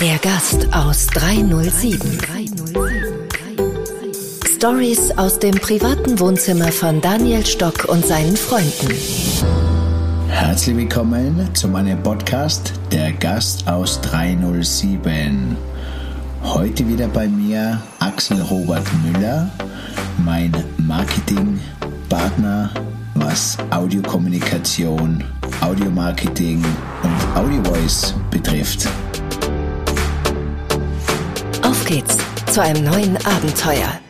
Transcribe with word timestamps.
Der 0.00 0.18
Gast 0.18 0.72
aus 0.72 1.06
307. 1.08 2.18
Stories 4.56 5.10
aus 5.16 5.38
dem 5.38 5.54
privaten 5.54 6.18
Wohnzimmer 6.20 6.70
von 6.72 7.00
Daniel 7.00 7.44
Stock 7.44 7.86
und 7.86 8.06
seinen 8.06 8.36
Freunden. 8.36 8.94
Herzlich 10.28 10.76
willkommen 10.76 11.54
zu 11.54 11.68
meinem 11.68 12.02
Podcast 12.02 12.72
Der 12.92 13.12
Gast 13.12 13.66
aus 13.68 14.00
307. 14.02 15.56
Heute 16.44 16.88
wieder 16.88 17.08
bei 17.08 17.28
mir 17.28 17.80
Axel 17.98 18.40
Robert 18.42 18.86
Müller, 19.04 19.50
mein 20.24 20.52
Marketingpartner, 20.78 22.70
was 23.30 23.56
Audiokommunikation, 23.70 25.22
Audiomarketing 25.60 26.64
und 27.02 27.36
Audio 27.36 27.62
Voice 27.62 28.12
betrifft. 28.28 28.88
Auf 31.62 31.84
geht's 31.84 32.16
zu 32.52 32.60
einem 32.60 32.84
neuen 32.84 33.16
Abenteuer. 33.24 34.00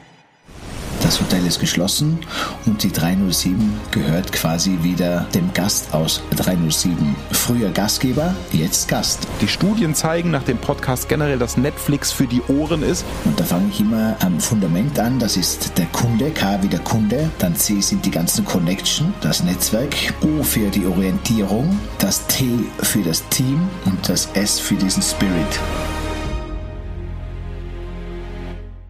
Das 1.10 1.20
Hotel 1.20 1.45
ist 1.45 1.59
geschlossen 1.59 2.20
und 2.66 2.84
die 2.84 2.92
307 2.92 3.80
gehört 3.91 4.30
quasi 4.30 4.78
wieder 4.82 5.27
dem 5.34 5.52
Gast 5.55 5.92
aus 5.92 6.23
307. 6.36 7.16
Früher 7.33 7.70
Gastgeber, 7.70 8.33
jetzt 8.52 8.86
Gast. 8.86 9.27
Die 9.41 9.48
Studien 9.48 9.96
zeigen 9.96 10.30
nach 10.30 10.45
dem 10.45 10.56
Podcast 10.56 11.09
generell, 11.09 11.41
dass 11.41 11.56
Netflix 11.56 12.12
für 12.12 12.28
die 12.28 12.41
Ohren 12.42 12.84
ist. 12.84 13.05
Und 13.24 13.41
da 13.41 13.42
fange 13.42 13.70
ich 13.70 13.80
immer 13.80 14.14
am 14.20 14.38
Fundament 14.38 15.00
an. 15.00 15.19
Das 15.19 15.36
ist 15.36 15.77
der 15.77 15.86
Kunde, 15.86 16.30
K 16.30 16.62
wie 16.62 16.69
der 16.69 16.78
Kunde. 16.78 17.28
Dann 17.41 17.56
C 17.56 17.80
sind 17.80 18.06
die 18.06 18.12
ganzen 18.12 18.45
Connection, 18.45 19.12
das 19.20 19.42
Netzwerk. 19.42 19.97
O 20.22 20.45
für 20.45 20.70
die 20.70 20.86
Orientierung. 20.86 21.77
Das 21.98 22.24
T 22.28 22.47
für 22.83 23.02
das 23.02 23.28
Team 23.30 23.69
und 23.84 24.08
das 24.08 24.28
S 24.34 24.61
für 24.61 24.77
diesen 24.77 25.02
Spirit. 25.02 25.58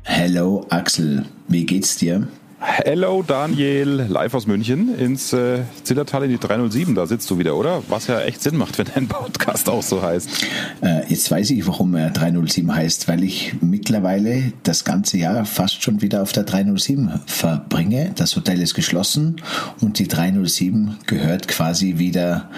Hello 0.03 0.67
Axel, 0.69 1.25
wie 1.51 1.67
geht's 1.67 1.97
dir? 1.97 2.29
Hello 2.63 3.25
Daniel, 3.27 4.07
live 4.09 4.35
aus 4.35 4.47
München 4.47 4.95
ins 4.95 5.33
äh, 5.33 5.63
Zillertal 5.83 6.25
in 6.25 6.31
die 6.31 6.39
307. 6.39 6.95
Da 6.95 7.07
sitzt 7.07 7.29
du 7.31 7.39
wieder, 7.39 7.57
oder? 7.57 7.83
Was 7.89 8.07
ja 8.07 8.21
echt 8.21 8.43
Sinn 8.43 8.57
macht, 8.57 8.79
wenn 8.79 8.87
dein 8.95 9.09
Podcast 9.09 9.69
auch 9.69 9.83
so 9.83 10.03
heißt. 10.03 10.29
Äh, 10.83 11.09
jetzt 11.09 11.31
weiß 11.31 11.51
ich, 11.51 11.67
warum 11.67 11.95
er 11.95 12.11
307 12.11 12.73
heißt, 12.73 13.09
weil 13.09 13.25
ich 13.25 13.55
mittlerweile 13.63 14.53
das 14.63 14.85
ganze 14.85 15.17
Jahr 15.17 15.45
fast 15.47 15.83
schon 15.83 16.03
wieder 16.03 16.23
auf 16.23 16.33
der 16.33 16.45
307 16.45 17.21
verbringe. 17.27 18.13
Das 18.15 18.37
Hotel 18.37 18.61
ist 18.61 18.75
geschlossen 18.75 19.41
und 19.81 19.99
die 19.99 20.07
307 20.07 20.99
gehört 21.07 21.49
quasi 21.49 21.97
wieder 21.97 22.51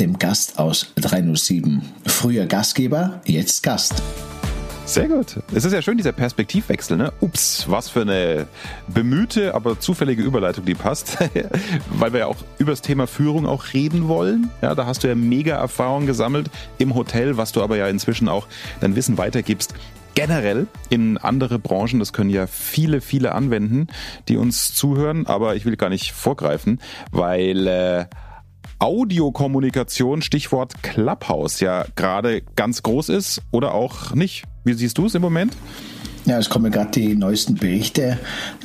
dem 0.00 0.18
Gast 0.18 0.58
aus 0.58 0.88
307. 0.96 1.80
Früher 2.04 2.46
Gastgeber, 2.46 3.20
jetzt 3.24 3.62
Gast. 3.62 4.02
Sehr 4.86 5.08
gut. 5.08 5.38
Es 5.54 5.64
ist 5.64 5.72
ja 5.72 5.80
schön, 5.80 5.96
dieser 5.96 6.12
Perspektivwechsel, 6.12 6.98
ne? 6.98 7.12
Ups, 7.20 7.64
was 7.68 7.88
für 7.88 8.02
eine 8.02 8.46
bemühte, 8.86 9.54
aber 9.54 9.80
zufällige 9.80 10.22
Überleitung, 10.22 10.66
die 10.66 10.74
passt. 10.74 11.16
Weil 11.90 12.12
wir 12.12 12.20
ja 12.20 12.26
auch 12.26 12.36
über 12.58 12.72
das 12.72 12.82
Thema 12.82 13.06
Führung 13.06 13.46
auch 13.46 13.72
reden 13.72 14.08
wollen. 14.08 14.50
Ja, 14.60 14.74
da 14.74 14.84
hast 14.84 15.02
du 15.02 15.08
ja 15.08 15.14
mega 15.14 15.56
Erfahrung 15.56 16.04
gesammelt 16.06 16.50
im 16.76 16.94
Hotel, 16.94 17.38
was 17.38 17.52
du 17.52 17.62
aber 17.62 17.78
ja 17.78 17.88
inzwischen 17.88 18.28
auch 18.28 18.46
dein 18.80 18.94
Wissen 18.94 19.16
weitergibst. 19.16 19.74
Generell 20.14 20.66
in 20.90 21.16
andere 21.16 21.58
Branchen, 21.58 21.98
das 21.98 22.12
können 22.12 22.30
ja 22.30 22.46
viele, 22.46 23.00
viele 23.00 23.32
anwenden, 23.32 23.88
die 24.28 24.36
uns 24.36 24.74
zuhören, 24.74 25.26
aber 25.26 25.56
ich 25.56 25.64
will 25.64 25.76
gar 25.76 25.88
nicht 25.88 26.12
vorgreifen, 26.12 26.78
weil 27.10 27.66
äh, 27.66 28.04
Audiokommunikation, 28.78 30.20
Stichwort 30.20 30.82
Clubhouse, 30.82 31.60
ja 31.60 31.86
gerade 31.96 32.42
ganz 32.54 32.82
groß 32.82 33.08
ist 33.08 33.40
oder 33.50 33.72
auch 33.72 34.14
nicht. 34.14 34.44
Wie 34.64 34.74
siehst 34.74 34.96
du 34.98 35.06
es 35.06 35.14
im 35.14 35.22
Moment? 35.22 35.56
Ja, 36.24 36.38
es 36.38 36.48
kommen 36.48 36.72
gerade 36.72 36.90
die 36.92 37.14
neuesten 37.14 37.54
Berichte, 37.54 38.18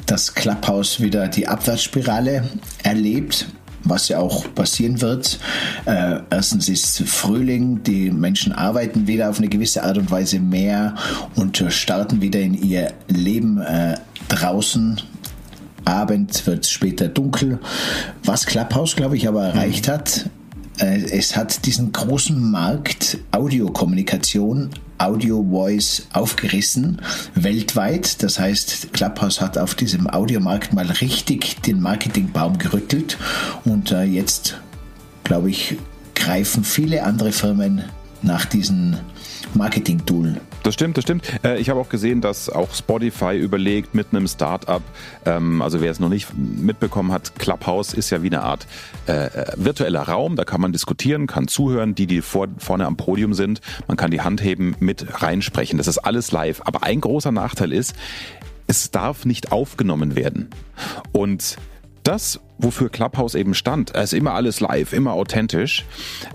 dass 0.06 0.34
Clubhouse 0.34 1.02
wieder 1.02 1.28
die 1.28 1.48
Abwärtsspirale 1.48 2.50
erlebt 2.84 3.48
was 3.84 4.10
ja 4.10 4.20
auch 4.20 4.54
passieren 4.56 5.02
wird. 5.02 5.40
Äh, 5.86 6.20
erstens 6.30 6.70
ist 6.70 7.02
Frühling, 7.04 7.84
die 7.84 8.12
Menschen 8.12 8.52
arbeiten 8.52 9.08
wieder 9.08 9.30
auf 9.30 9.40
eine 9.40 9.48
gewisse 9.48 9.84
Art 9.84 9.98
und 9.98 10.12
Weise 10.12 10.40
mehr 10.40 10.96
und 11.36 11.64
starten 11.70 12.22
wieder 12.22 12.40
in 12.40 12.54
ihr 12.54 12.94
Leben 13.08 13.60
äh, 13.60 13.98
draußen 14.28 15.02
Abend 15.86 16.46
wird 16.46 16.66
es 16.66 16.72
später 16.72 17.08
dunkel. 17.08 17.60
Was 18.24 18.46
Clubhouse, 18.46 18.96
glaube 18.96 19.18
ich, 19.18 19.28
aber 19.28 19.46
erreicht 19.46 19.88
mhm. 19.88 19.92
hat, 19.92 20.30
äh, 20.80 21.02
es 21.12 21.36
hat 21.36 21.66
diesen 21.66 21.92
großen 21.92 22.52
Markt 22.52 23.18
Audiokommunikation, 23.32 24.70
Audio 25.00 25.46
Voice 25.50 26.08
aufgerissen, 26.14 27.02
weltweit. 27.36 28.22
Das 28.22 28.40
heißt, 28.40 28.94
Clubhouse 28.94 29.42
hat 29.42 29.58
auf 29.58 29.76
diesem 29.76 30.10
Audiomarkt 30.10 30.74
mal 30.74 30.86
richtig 30.88 31.62
den 31.62 31.82
Marketingbaum 31.82 32.58
gerüttelt 32.58 33.18
und 33.66 33.92
äh, 33.92 34.04
jetzt, 34.04 34.60
glaube 35.24 35.50
ich, 35.50 35.78
greifen 36.16 36.64
viele 36.64 37.04
andere 37.04 37.32
Firmen 37.32 37.84
nach 38.22 38.46
diesem 38.46 38.98
Marketing-Tool 39.56 40.40
das 40.64 40.74
stimmt, 40.74 40.98
das 40.98 41.04
stimmt. 41.04 41.26
Äh, 41.44 41.60
ich 41.60 41.70
habe 41.70 41.80
auch 41.80 41.90
gesehen, 41.90 42.22
dass 42.22 42.50
auch 42.50 42.74
Spotify 42.74 43.38
überlegt 43.38 43.96
mit 43.96 44.08
einem 44.12 44.28
Startup, 44.28 44.82
ähm, 45.26 45.62
also 45.62 45.82
wer 45.82 45.92
es 45.92 46.00
noch 46.00 46.10
nicht 46.10 46.28
mitbekommen 46.36 47.12
hat, 47.12 47.40
Clubhouse 47.40 47.94
ist 47.94 48.10
ja 48.10 48.22
wie 48.24 48.28
eine 48.28 48.42
Art 48.42 48.68
äh, 49.08 49.28
äh, 49.28 49.54
virtueller 49.56 50.02
Raum, 50.02 50.36
da 50.36 50.44
kann 50.44 50.62
man 50.62 50.72
diskutieren, 50.72 51.28
kann 51.28 51.48
zuhören, 51.48 51.96
die, 51.96 52.08
die 52.08 52.22
vor, 52.22 52.48
vorne 52.58 52.86
am 52.86 52.98
Podium 52.98 53.34
sind, 53.34 53.62
man 53.88 53.98
kann 53.98 54.12
die 54.12 54.22
Hand 54.22 54.44
heben, 54.44 54.76
mit 54.80 55.22
reinsprechen. 55.22 55.78
Das 55.78 55.88
ist 55.88 56.00
alles 56.00 56.32
live. 56.32 56.62
Aber 56.66 56.84
ein 56.84 57.02
großer 57.02 57.32
Nachteil 57.32 57.72
ist, 57.72 57.96
es 58.68 58.92
darf 58.92 59.26
nicht 59.26 59.52
aufgenommen 59.52 60.16
werden. 60.16 60.50
Und 61.12 61.58
das, 62.04 62.40
wofür 62.60 62.90
Clubhouse 62.90 63.36
eben 63.36 63.54
stand, 63.54 63.96
es 63.96 64.14
ist 64.14 64.20
immer 64.20 64.34
alles 64.34 64.60
live, 64.60 64.94
immer 64.94 65.14
authentisch, 65.14 65.86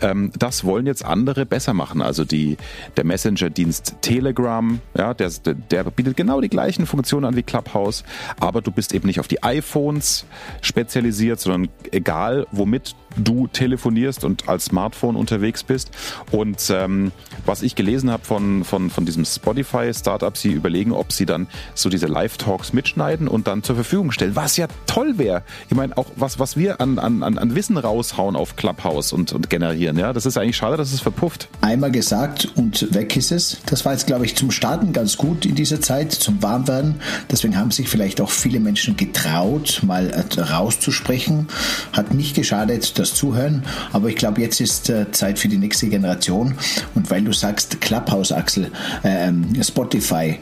ähm, 0.01 0.33
das 0.37 0.65
wollen 0.65 0.87
jetzt 0.87 1.05
andere 1.05 1.47
besser 1.47 1.75
machen. 1.75 2.03
Also 2.03 2.25
die, 2.25 2.57
der 2.97 3.05
Messenger-Dienst 3.05 3.97
Telegram, 4.01 4.81
ja, 4.97 5.15
der, 5.15 5.31
der 5.45 5.85
bietet 5.85 6.17
genau 6.17 6.41
die 6.41 6.49
gleichen 6.49 6.87
Funktionen 6.87 7.27
an 7.27 7.37
wie 7.37 7.43
Clubhouse, 7.43 8.05
aber 8.41 8.63
du 8.63 8.71
bist 8.71 8.95
eben 8.95 9.07
nicht 9.07 9.21
auf 9.21 9.29
die 9.29 9.43
iPhones 9.43 10.25
spezialisiert, 10.63 11.41
sondern 11.41 11.69
egal, 11.93 12.47
womit 12.51 12.97
du 13.17 13.47
telefonierst 13.47 14.25
und 14.25 14.49
als 14.49 14.67
Smartphone 14.67 15.17
unterwegs 15.17 15.63
bist. 15.63 15.91
Und 16.31 16.71
ähm, 16.71 17.13
was 17.47 17.63
ich 17.63 17.75
gelesen 17.75 18.11
habe 18.11 18.25
von, 18.25 18.65
von, 18.65 18.91
von 18.91 19.05
diesem 19.07 19.25
Spotify-Startup, 19.25 20.37
sie 20.37 20.53
überlegen, 20.53 20.93
ob 20.93 21.13
sie 21.13 21.27
dann 21.27 21.47
so 21.75 21.89
diese 21.89 22.07
Live-Talks 22.07 22.73
mitschneiden 22.73 23.29
und 23.29 23.47
dann 23.47 23.63
zur 23.63 23.77
Verfügung 23.77 24.11
stellen, 24.11 24.35
was 24.37 24.57
ja 24.57 24.67
toll 24.87 25.19
wäre. 25.19 25.43
Ich 25.69 25.77
meine, 25.77 25.97
auch 25.97 26.07
was, 26.17 26.39
was 26.39 26.57
wir 26.57 26.81
an, 26.81 26.99
an, 26.99 27.23
an 27.23 27.55
Wissen 27.55 27.77
raushauen 27.77 28.37
auf 28.37 28.57
Clubhouse 28.57 29.13
und, 29.13 29.33
und 29.33 29.51
generieren, 29.51 29.99
ja, 29.99 30.13
das 30.13 30.27
ist 30.27 30.37
eigentlich 30.37 30.57
schade, 30.57 30.77
dass 30.77 30.93
es 30.93 31.01
verpufft. 31.01 31.49
Einmal 31.61 31.91
gesagt 31.91 32.49
und 32.57 32.95
weg 32.95 33.17
ist 33.17 33.33
es. 33.33 33.59
Das 33.67 33.85
war 33.85 33.93
jetzt, 33.93 34.07
glaube 34.07 34.25
ich, 34.25 34.37
zum 34.37 34.51
Starten 34.51 34.93
ganz 34.93 35.17
gut 35.17 35.47
in 35.47 35.55
dieser 35.55 35.81
Zeit, 35.81 36.13
zum 36.13 36.43
Warmwerden. 36.43 36.97
Deswegen 37.31 37.57
haben 37.57 37.71
sich 37.71 37.89
vielleicht 37.89 38.21
auch 38.21 38.31
viele 38.31 38.61
Menschen 38.61 38.97
getraut, 38.97 39.83
mal 39.85 40.11
äh, 40.11 40.41
rauszusprechen. 40.41 41.49
Hat 41.93 42.15
nicht 42.15 42.35
geschadet, 42.35 42.99
das 42.99 43.15
Zuhören. 43.15 43.65
Aber 43.93 44.09
ich 44.09 44.17
glaube, 44.17 44.41
jetzt 44.41 44.61
ist 44.61 44.91
äh, 44.91 45.11
Zeit 45.13 45.39
für 45.39 45.49
die 45.49 45.59
nächste 45.59 45.89
Generation. 45.89 46.55
Und 46.95 47.11
weil 47.11 47.23
du 47.23 47.33
sagst, 47.33 47.81
Clubhouse, 47.81 48.33
Axel, 48.33 48.71
äh, 49.03 49.33
Spotify, 49.63 50.39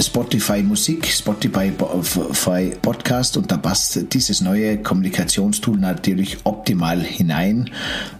Spotify 0.00 0.62
Musik, 0.62 1.06
Spotify 1.06 1.72
Podcast 2.82 3.36
und 3.36 3.50
da 3.50 3.56
passt 3.56 4.12
dieses 4.12 4.40
neue 4.40 4.78
Kommunikationstool 4.78 5.76
natürlich 5.76 6.38
optimal 6.44 7.00
hinein. 7.00 7.70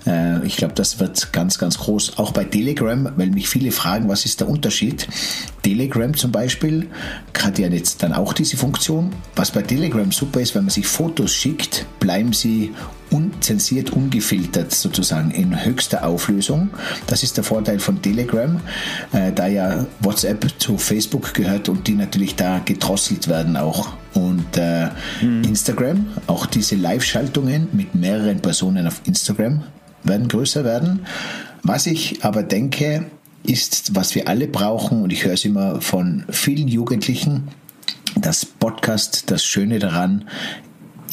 Äh, 0.06 0.46
ich 0.46 0.56
glaube, 0.56 0.74
das 0.74 1.00
wird 1.00 1.32
ganz, 1.32 1.58
ganz 1.58 1.78
groß. 1.78 2.18
Auch 2.18 2.32
bei 2.32 2.44
Telegram, 2.44 3.12
weil 3.16 3.30
mich 3.30 3.48
viele 3.48 3.70
fragen, 3.70 4.08
was 4.08 4.24
ist 4.24 4.40
der 4.40 4.48
Unterschied? 4.48 5.06
Telegram 5.62 6.14
zum 6.14 6.32
Beispiel 6.32 6.88
hat 7.38 7.58
ja 7.58 7.68
jetzt 7.68 8.02
dann 8.02 8.12
auch 8.12 8.32
diese 8.32 8.56
Funktion. 8.56 9.12
Was 9.36 9.50
bei 9.50 9.62
Telegram 9.62 10.10
super 10.10 10.40
ist, 10.40 10.54
wenn 10.54 10.64
man 10.64 10.70
sich 10.70 10.86
Fotos 10.86 11.32
schickt, 11.32 11.86
bleiben 12.00 12.32
sie 12.32 12.72
unzensiert, 13.10 13.90
ungefiltert 13.90 14.72
sozusagen 14.72 15.30
in 15.30 15.64
höchster 15.64 16.06
Auflösung. 16.06 16.70
Das 17.06 17.22
ist 17.22 17.36
der 17.36 17.44
Vorteil 17.44 17.78
von 17.78 18.00
Telegram, 18.02 18.60
äh, 19.12 19.32
da 19.32 19.46
ja 19.46 19.86
WhatsApp 20.00 20.46
zu 20.58 20.78
Facebook 20.78 21.34
gehört 21.34 21.68
und 21.68 21.86
die 21.86 21.94
natürlich 21.94 22.36
da 22.36 22.60
gedrosselt 22.64 23.28
werden 23.28 23.56
auch. 23.56 23.88
Und 24.14 24.56
äh, 24.56 24.88
mhm. 25.22 25.44
Instagram, 25.44 26.06
auch 26.26 26.46
diese 26.46 26.76
Live-Schaltungen 26.76 27.68
mit 27.72 27.94
mehreren 27.94 28.40
Personen 28.40 28.86
auf 28.86 29.00
Instagram 29.04 29.64
werden 30.04 30.28
größer 30.28 30.64
werden. 30.64 31.06
Was 31.62 31.86
ich 31.86 32.24
aber 32.24 32.42
denke, 32.42 33.06
ist, 33.42 33.94
was 33.94 34.14
wir 34.14 34.28
alle 34.28 34.48
brauchen, 34.48 35.02
und 35.02 35.12
ich 35.12 35.24
höre 35.24 35.34
es 35.34 35.44
immer 35.44 35.80
von 35.80 36.24
vielen 36.30 36.68
Jugendlichen, 36.68 37.48
das 38.16 38.44
Podcast, 38.44 39.30
das 39.30 39.44
Schöne 39.44 39.78
daran 39.78 40.24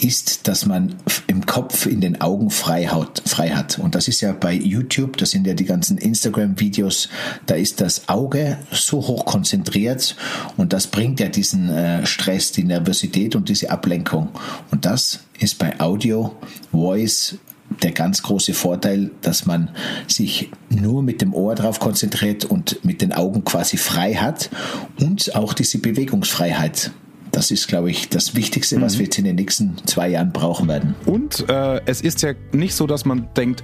ist, 0.05 0.47
dass 0.47 0.67
man 0.67 0.95
im 1.25 1.45
Kopf, 1.47 1.87
in 1.87 1.99
den 1.99 2.21
Augen 2.21 2.51
frei 2.51 2.85
hat, 2.85 3.23
frei 3.25 3.49
hat. 3.49 3.79
Und 3.79 3.95
das 3.95 4.07
ist 4.07 4.21
ja 4.21 4.33
bei 4.33 4.53
YouTube, 4.53 5.17
das 5.17 5.31
sind 5.31 5.47
ja 5.47 5.55
die 5.55 5.65
ganzen 5.65 5.97
Instagram-Videos, 5.97 7.09
da 7.47 7.55
ist 7.55 7.81
das 7.81 8.07
Auge 8.07 8.57
so 8.71 8.97
hoch 8.97 9.25
konzentriert 9.25 10.15
und 10.57 10.73
das 10.73 10.87
bringt 10.87 11.19
ja 11.19 11.27
diesen 11.27 11.69
äh, 11.69 12.05
Stress, 12.05 12.51
die 12.51 12.63
Nervosität 12.63 13.35
und 13.35 13.49
diese 13.49 13.71
Ablenkung. 13.71 14.29
Und 14.69 14.85
das 14.85 15.21
ist 15.39 15.57
bei 15.57 15.79
Audio, 15.79 16.35
Voice, 16.71 17.39
der 17.81 17.91
ganz 17.91 18.21
große 18.21 18.53
Vorteil, 18.53 19.09
dass 19.21 19.47
man 19.47 19.69
sich 20.07 20.51
nur 20.69 21.01
mit 21.01 21.21
dem 21.21 21.33
Ohr 21.33 21.55
drauf 21.55 21.79
konzentriert 21.79 22.45
und 22.45 22.85
mit 22.85 23.01
den 23.01 23.11
Augen 23.11 23.43
quasi 23.43 23.77
frei 23.77 24.13
hat 24.13 24.51
und 24.99 25.35
auch 25.35 25.53
diese 25.53 25.79
Bewegungsfreiheit. 25.79 26.91
Das 27.35 27.51
ist, 27.51 27.67
glaube 27.67 27.91
ich, 27.91 28.07
das 28.07 28.33
Wichtigste, 28.33 28.79
was 28.79 28.95
mhm. 28.95 28.99
wir 28.99 29.05
jetzt 29.07 29.17
in 29.17 29.25
den 29.25 29.35
nächsten 29.35 29.75
zwei 29.85 30.07
Jahren 30.07 30.31
brauchen 30.31 30.69
werden. 30.69 30.95
Und 31.05 31.49
äh, 31.49 31.81
es 31.85 31.99
ist 31.99 32.21
ja 32.21 32.31
nicht 32.53 32.73
so, 32.73 32.87
dass 32.87 33.03
man 33.03 33.27
denkt, 33.35 33.61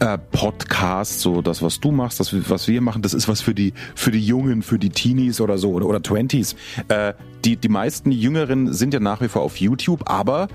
äh, 0.00 0.18
Podcast, 0.32 1.20
so 1.20 1.40
das, 1.40 1.62
was 1.62 1.78
du 1.78 1.92
machst, 1.92 2.18
das, 2.18 2.34
was 2.50 2.66
wir 2.66 2.80
machen, 2.80 3.02
das 3.02 3.14
ist 3.14 3.28
was 3.28 3.40
für 3.40 3.54
die, 3.54 3.72
für 3.94 4.10
die 4.10 4.24
Jungen, 4.24 4.62
für 4.62 4.80
die 4.80 4.90
Teenies 4.90 5.40
oder 5.40 5.58
so 5.58 5.70
oder, 5.70 5.86
oder 5.86 6.02
Twenties. 6.02 6.56
Äh, 6.88 7.14
die, 7.44 7.56
die 7.56 7.68
meisten 7.68 8.10
Jüngeren 8.10 8.72
sind 8.72 8.92
ja 8.92 8.98
nach 8.98 9.20
wie 9.20 9.28
vor 9.28 9.42
auf 9.42 9.58
YouTube, 9.58 10.10
aber 10.10 10.48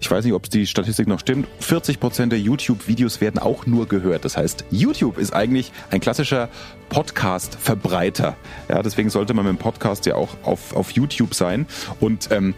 ich 0.00 0.10
weiß 0.10 0.24
nicht, 0.24 0.34
ob 0.34 0.48
die 0.48 0.66
Statistik 0.66 1.08
noch 1.08 1.20
stimmt, 1.20 1.48
40 1.60 1.98
Prozent 1.98 2.32
der 2.32 2.40
YouTube-Videos 2.40 3.20
werden 3.20 3.38
auch 3.38 3.66
nur 3.66 3.88
gehört. 3.88 4.24
Das 4.24 4.36
heißt, 4.36 4.64
YouTube 4.70 5.18
ist 5.18 5.32
eigentlich 5.32 5.72
ein 5.90 6.00
klassischer 6.00 6.48
Podcast-Verbreiter. 6.88 8.36
Ja, 8.68 8.82
deswegen 8.82 9.10
sollte 9.10 9.34
man 9.34 9.44
mit 9.44 9.56
dem 9.56 9.58
Podcast 9.58 10.06
ja 10.06 10.14
auch 10.14 10.36
auf, 10.42 10.74
auf 10.74 10.92
YouTube 10.92 11.34
sein. 11.34 11.66
Und 12.00 12.30
ähm, 12.30 12.54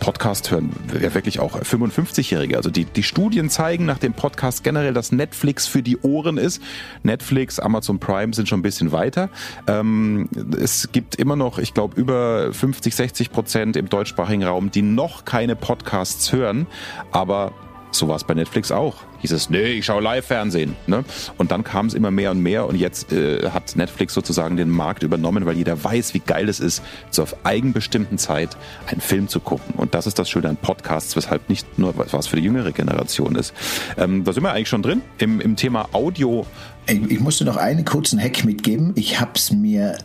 Podcast 0.00 0.50
hören 0.50 0.70
ja 1.00 1.12
wirklich 1.14 1.40
auch 1.40 1.60
55-Jährige. 1.60 2.56
Also 2.56 2.70
die, 2.70 2.84
die 2.84 3.02
Studien 3.02 3.50
zeigen 3.50 3.84
nach 3.84 3.98
dem 3.98 4.14
Podcast 4.14 4.64
generell, 4.64 4.94
dass 4.94 5.12
Netflix 5.12 5.66
für 5.66 5.82
die 5.82 5.98
Ohren 5.98 6.38
ist. 6.38 6.62
Netflix, 7.02 7.58
Amazon 7.58 7.98
Prime 7.98 8.32
sind 8.32 8.48
schon 8.48 8.60
ein 8.60 8.62
bisschen 8.62 8.92
weiter. 8.92 9.28
Ähm, 9.66 10.28
es 10.58 10.90
gibt 10.92 11.16
immer 11.16 11.36
noch, 11.36 11.58
ich 11.58 11.74
glaube, 11.74 12.00
über 12.00 12.52
50, 12.52 12.94
60 12.94 13.32
Prozent 13.32 13.76
im 13.76 13.88
deutschsprachigen 13.88 14.44
Raum, 14.44 14.70
die 14.70 14.82
noch 14.82 15.24
keine 15.24 15.56
Podcasts 15.56 16.32
hören. 16.32 16.67
Aber 17.12 17.52
so 17.90 18.08
war 18.08 18.16
es 18.16 18.24
bei 18.24 18.34
Netflix 18.34 18.70
auch. 18.70 18.96
Hieß 19.20 19.32
es, 19.32 19.50
nee, 19.50 19.72
ich 19.72 19.86
schaue 19.86 20.02
Live-Fernsehen. 20.02 20.76
Ne? 20.86 21.04
Und 21.38 21.50
dann 21.50 21.64
kam 21.64 21.86
es 21.86 21.94
immer 21.94 22.10
mehr 22.10 22.30
und 22.30 22.40
mehr 22.40 22.66
und 22.66 22.76
jetzt 22.76 23.12
äh, 23.12 23.50
hat 23.50 23.74
Netflix 23.76 24.14
sozusagen 24.14 24.56
den 24.56 24.70
Markt 24.70 25.02
übernommen, 25.02 25.46
weil 25.46 25.56
jeder 25.56 25.82
weiß, 25.82 26.14
wie 26.14 26.20
geil 26.20 26.48
es 26.48 26.60
ist, 26.60 26.82
so 27.10 27.22
auf 27.22 27.34
eigenbestimmten 27.44 28.18
Zeit 28.18 28.56
einen 28.86 29.00
Film 29.00 29.28
zu 29.28 29.40
gucken. 29.40 29.74
Und 29.76 29.94
das 29.94 30.06
ist 30.06 30.18
das 30.18 30.30
Schöne 30.30 30.48
an 30.48 30.56
Podcasts, 30.56 31.16
weshalb 31.16 31.48
nicht 31.48 31.78
nur 31.78 31.94
was 31.96 32.26
für 32.26 32.36
die 32.36 32.42
jüngere 32.42 32.72
Generation 32.72 33.34
ist. 33.34 33.54
Ähm, 33.96 34.24
da 34.24 34.32
sind 34.32 34.42
wir 34.42 34.52
eigentlich 34.52 34.68
schon 34.68 34.82
drin 34.82 35.02
im, 35.18 35.40
im 35.40 35.56
Thema 35.56 35.88
Audio. 35.92 36.46
Ich 36.86 37.20
musste 37.20 37.44
noch 37.44 37.56
einen 37.56 37.84
kurzen 37.84 38.20
Hack 38.20 38.44
mitgeben. 38.44 38.92
Ich 38.94 39.20
habe 39.20 39.32
es 39.34 39.50
mir 39.52 39.98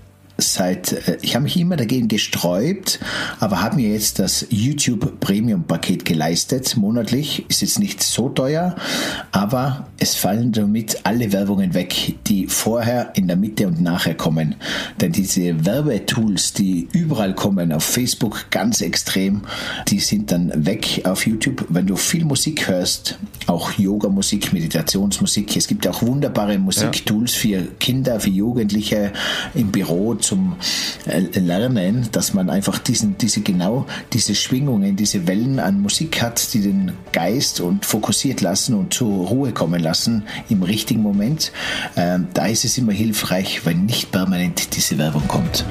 seit, 0.43 0.91
äh, 0.91 1.17
ich 1.21 1.35
habe 1.35 1.43
mich 1.43 1.57
immer 1.57 1.77
dagegen 1.77 2.07
gesträubt, 2.07 2.99
aber 3.39 3.61
habe 3.61 3.77
mir 3.77 3.89
jetzt 3.89 4.19
das 4.19 4.45
YouTube 4.49 5.19
Premium 5.19 5.63
Paket 5.63 6.05
geleistet, 6.05 6.75
monatlich. 6.77 7.45
Ist 7.49 7.61
jetzt 7.61 7.79
nicht 7.79 8.03
so 8.03 8.29
teuer, 8.29 8.75
aber 9.31 9.87
es 9.99 10.15
fallen 10.15 10.51
damit 10.51 10.99
alle 11.03 11.31
Werbungen 11.31 11.73
weg, 11.73 12.15
die 12.27 12.47
vorher, 12.47 13.11
in 13.15 13.27
der 13.27 13.37
Mitte 13.37 13.67
und 13.67 13.81
nachher 13.81 14.15
kommen. 14.15 14.55
Denn 14.99 15.11
diese 15.11 15.65
Werbetools, 15.65 16.53
die 16.53 16.87
überall 16.91 17.33
kommen, 17.35 17.71
auf 17.71 17.83
Facebook 17.83 18.45
ganz 18.49 18.81
extrem, 18.81 19.41
die 19.87 19.99
sind 19.99 20.31
dann 20.31 20.65
weg 20.65 21.01
auf 21.05 21.25
YouTube. 21.25 21.65
Wenn 21.69 21.87
du 21.87 21.95
viel 21.95 22.25
Musik 22.25 22.67
hörst, 22.67 23.17
auch 23.47 23.71
Yoga-Musik, 23.77 24.53
Meditationsmusik, 24.53 25.55
es 25.55 25.67
gibt 25.67 25.87
auch 25.87 26.01
wunderbare 26.01 26.57
Musiktools 26.57 27.33
ja. 27.43 27.59
für 27.59 27.67
Kinder, 27.79 28.19
für 28.19 28.29
Jugendliche 28.29 29.11
im 29.53 29.71
Büro 29.71 30.15
zum 30.33 30.55
äh, 31.05 31.39
Lernen, 31.39 32.09
dass 32.11 32.33
man 32.33 32.49
einfach 32.49 32.79
diesen, 32.79 33.17
diese 33.19 33.41
genau 33.41 33.85
diese 34.13 34.33
Schwingungen, 34.33 34.95
diese 34.95 35.27
Wellen 35.27 35.59
an 35.59 35.79
Musik 35.79 36.23
hat, 36.23 36.53
die 36.55 36.61
den 36.61 36.93
Geist 37.11 37.61
und 37.61 37.85
fokussiert 37.85 38.41
lassen 38.41 38.73
und 38.73 38.95
zur 38.95 39.27
Ruhe 39.27 39.51
kommen 39.51 39.79
lassen 39.79 40.23
im 40.49 40.63
richtigen 40.63 41.03
Moment. 41.03 41.51
Ähm, 41.95 42.29
da 42.33 42.47
ist 42.47 42.65
es 42.65 42.79
immer 42.79 42.93
hilfreich, 42.93 43.63
wenn 43.65 43.85
nicht 43.85 44.11
permanent 44.11 44.75
diese 44.75 44.97
Werbung 44.97 45.27
kommt. 45.27 45.65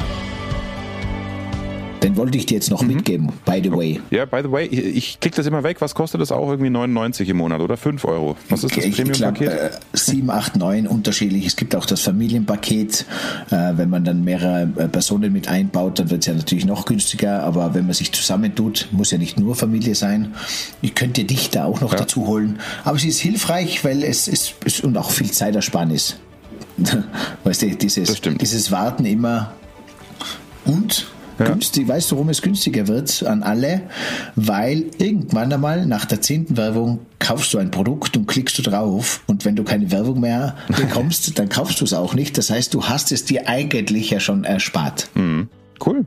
Den 2.03 2.17
wollte 2.17 2.37
ich 2.37 2.47
dir 2.47 2.55
jetzt 2.55 2.71
noch 2.71 2.83
mhm. 2.83 2.89
mitgeben, 2.89 3.33
by 3.45 3.61
the 3.63 3.73
way. 3.73 4.01
Ja, 4.11 4.25
by 4.25 4.41
the 4.43 4.51
way, 4.51 4.67
ich, 4.67 4.85
ich 4.85 5.21
klicke 5.21 5.37
das 5.37 5.47
immer 5.47 5.63
weg. 5.63 5.81
Was 5.81 5.95
kostet 5.95 6.21
das 6.21 6.33
auch? 6.33 6.49
Irgendwie 6.51 6.71
99 6.71 7.29
im 7.29 7.37
Monat 7.37 7.61
oder 7.61 7.77
5 7.77 8.05
Euro? 8.05 8.37
Was 8.49 8.65
ist 8.65 8.77
das 8.77 8.91
Premium-Paket? 8.91 9.49
Äh, 9.49 9.71
7, 9.93 10.31
8, 10.31 10.57
9 10.57 10.87
unterschiedlich. 10.87 11.47
Es 11.47 11.57
gibt 11.57 11.77
auch 11.77 11.87
das 11.87 12.01
Familienpaket. 12.01 13.07
Äh, 13.51 13.73
wenn 13.77 13.91
man 13.91 14.05
dann 14.05 14.25
mehrere 14.25 14.69
äh, 14.77 14.89
Personen 14.89 15.33
mit 15.33 15.49
einbaut, 15.49 15.99
dann 15.99 16.11
wird 16.11 16.21
es 16.23 16.27
ja 16.27 16.35
natürlich 16.35 16.65
noch 16.65 16.87
günstiger. 16.87 17.43
Aber 17.43 17.75
wenn 17.75 17.87
man 17.87 17.95
sich 17.95 18.13
zusammentut, 18.13 18.89
muss 18.91 19.11
ja 19.11 19.19
nicht 19.19 19.39
nur 19.39 19.55
Familie 19.55 19.95
sein. 19.95 20.35
Ich 20.81 20.95
könnte 20.95 21.25
dich 21.25 21.51
da 21.51 21.65
auch 21.65 21.81
noch 21.81 21.93
ja. 21.93 21.99
dazu 21.99 22.27
holen. 22.27 22.59
Aber 22.85 22.97
es 22.97 23.05
ist 23.05 23.21
hilfreich, 23.21 23.85
weil 23.85 24.03
es 24.03 24.29
ist, 24.29 24.55
ist 24.65 24.83
und 24.83 24.97
auch 24.97 25.11
viel 25.11 25.31
Zeitersparnis. 25.31 26.17
weißt 27.45 27.63
du, 27.63 27.77
dieses, 27.77 28.21
dieses 28.21 28.71
Warten 28.71 29.05
immer 29.05 29.53
und 30.65 31.07
ja. 31.43 31.53
günstig. 31.53 31.89
Weißt 31.89 32.11
du, 32.11 32.17
warum 32.17 32.29
es 32.29 32.43
günstiger 32.43 32.89
wird 32.89 33.23
an 33.25 33.43
alle? 33.43 33.83
Weil 34.37 34.87
irgendwann 34.99 35.53
einmal 35.53 35.87
nach 35.87 36.05
der 36.05 36.21
zehnten 36.21 36.56
Werbung 36.56 37.00
kaufst 37.19 37.53
du 37.55 37.59
ein 37.59 37.71
Produkt 37.71 38.17
und 38.17 38.27
klickst 38.27 38.59
du 38.59 38.62
drauf 38.62 39.23
und 39.27 39.44
wenn 39.44 39.56
du 39.56 39.65
keine 39.65 39.91
Werbung 39.91 40.21
mehr 40.21 40.56
bekommst, 40.69 41.39
dann 41.39 41.49
kaufst 41.49 41.81
du 41.81 41.85
es 41.85 41.93
auch 41.93 42.15
nicht. 42.15 42.39
Das 42.39 42.50
heißt, 42.50 42.75
du 42.75 42.85
hast 42.85 43.12
es 43.12 43.25
dir 43.25 43.49
eigentlich 43.49 44.11
ja 44.11 44.21
schon 44.21 44.44
erspart. 44.44 45.09
Mhm. 45.15 45.49
Cool. 45.85 46.06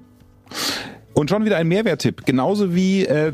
Und 1.15 1.29
schon 1.29 1.45
wieder 1.45 1.55
ein 1.55 1.69
Mehrwerttipp. 1.69 2.25
Genauso 2.25 2.75
wie 2.75 3.05
äh, 3.05 3.31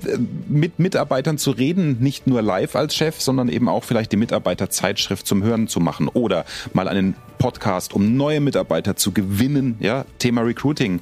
mit 0.47 0.77
Mitarbeitern 0.77 1.39
zu 1.39 1.49
reden, 1.49 1.97
nicht 1.99 2.27
nur 2.27 2.43
live 2.43 2.75
als 2.75 2.95
Chef, 2.95 3.19
sondern 3.19 3.49
eben 3.49 3.67
auch 3.67 3.83
vielleicht 3.83 4.11
die 4.11 4.17
Mitarbeiterzeitschrift 4.17 5.25
zum 5.25 5.41
Hören 5.41 5.67
zu 5.67 5.79
machen 5.79 6.07
oder 6.07 6.45
mal 6.73 6.87
einen 6.87 7.15
Podcast, 7.39 7.93
um 7.93 8.15
neue 8.15 8.39
Mitarbeiter 8.39 8.95
zu 8.97 9.11
gewinnen. 9.11 9.77
Ja, 9.79 10.05
Thema 10.19 10.41
Recruiting, 10.41 10.99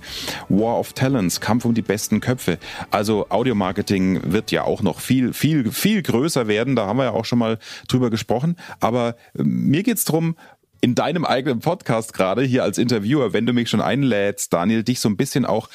War 0.47 0.79
of 0.79 0.93
Talents, 0.93 1.41
Kampf 1.41 1.65
um 1.65 1.73
die 1.73 1.81
besten 1.81 2.21
Köpfe. 2.21 2.57
Also 2.91 3.25
Audiomarketing 3.27 4.31
wird 4.31 4.49
ja 4.51 4.63
auch 4.63 4.81
noch 4.81 5.01
viel, 5.01 5.33
viel, 5.33 5.73
viel 5.73 6.01
größer 6.01 6.47
werden. 6.47 6.77
Da 6.77 6.87
haben 6.87 6.95
wir 6.95 7.03
ja 7.03 7.11
auch 7.11 7.25
schon 7.25 7.39
mal 7.39 7.59
drüber 7.89 8.09
gesprochen. 8.09 8.55
Aber 8.79 9.17
äh, 9.37 9.43
mir 9.43 9.83
geht's 9.83 10.05
drum, 10.05 10.37
in 10.81 10.95
deinem 10.95 11.25
eigenen 11.25 11.59
Podcast 11.59 12.13
gerade 12.13 12.41
hier 12.41 12.63
als 12.63 12.77
Interviewer, 12.77 13.33
wenn 13.33 13.45
du 13.45 13.51
mich 13.51 13.69
schon 13.69 13.81
einlädst, 13.81 14.53
Daniel, 14.53 14.83
dich 14.83 15.01
so 15.01 15.09
ein 15.09 15.17
bisschen 15.17 15.45
auch 15.45 15.67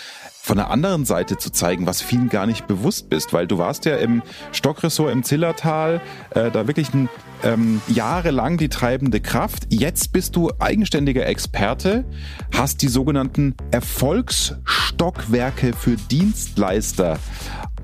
von 0.45 0.59
der 0.59 0.69
anderen 0.71 1.07
Seite 1.07 1.39
zu 1.39 1.51
zeigen, 1.51 1.87
was 1.87 2.03
vielen 2.03 2.29
gar 2.29 2.45
nicht 2.45 2.67
bewusst 2.67 3.09
bist, 3.09 3.33
weil 3.33 3.47
du 3.47 3.57
warst 3.57 3.87
ja 3.87 3.97
im 3.97 4.23
Stockressort 4.53 5.11
im 5.11 5.23
Zillertal, 5.23 6.03
äh, 6.35 6.51
da 6.51 6.67
wirklich 6.67 6.93
ein, 6.93 7.09
ähm, 7.43 7.81
jahrelang 7.89 8.57
die 8.57 8.69
treibende 8.69 9.21
Kraft. 9.21 9.67
Jetzt 9.71 10.13
bist 10.13 10.37
du 10.37 10.51
eigenständiger 10.59 11.27
Experte, 11.27 12.05
hast 12.55 12.83
die 12.83 12.89
sogenannten 12.89 13.55
Erfolgsstockwerke 13.71 15.73
für 15.73 15.97
Dienstleister 15.97 17.19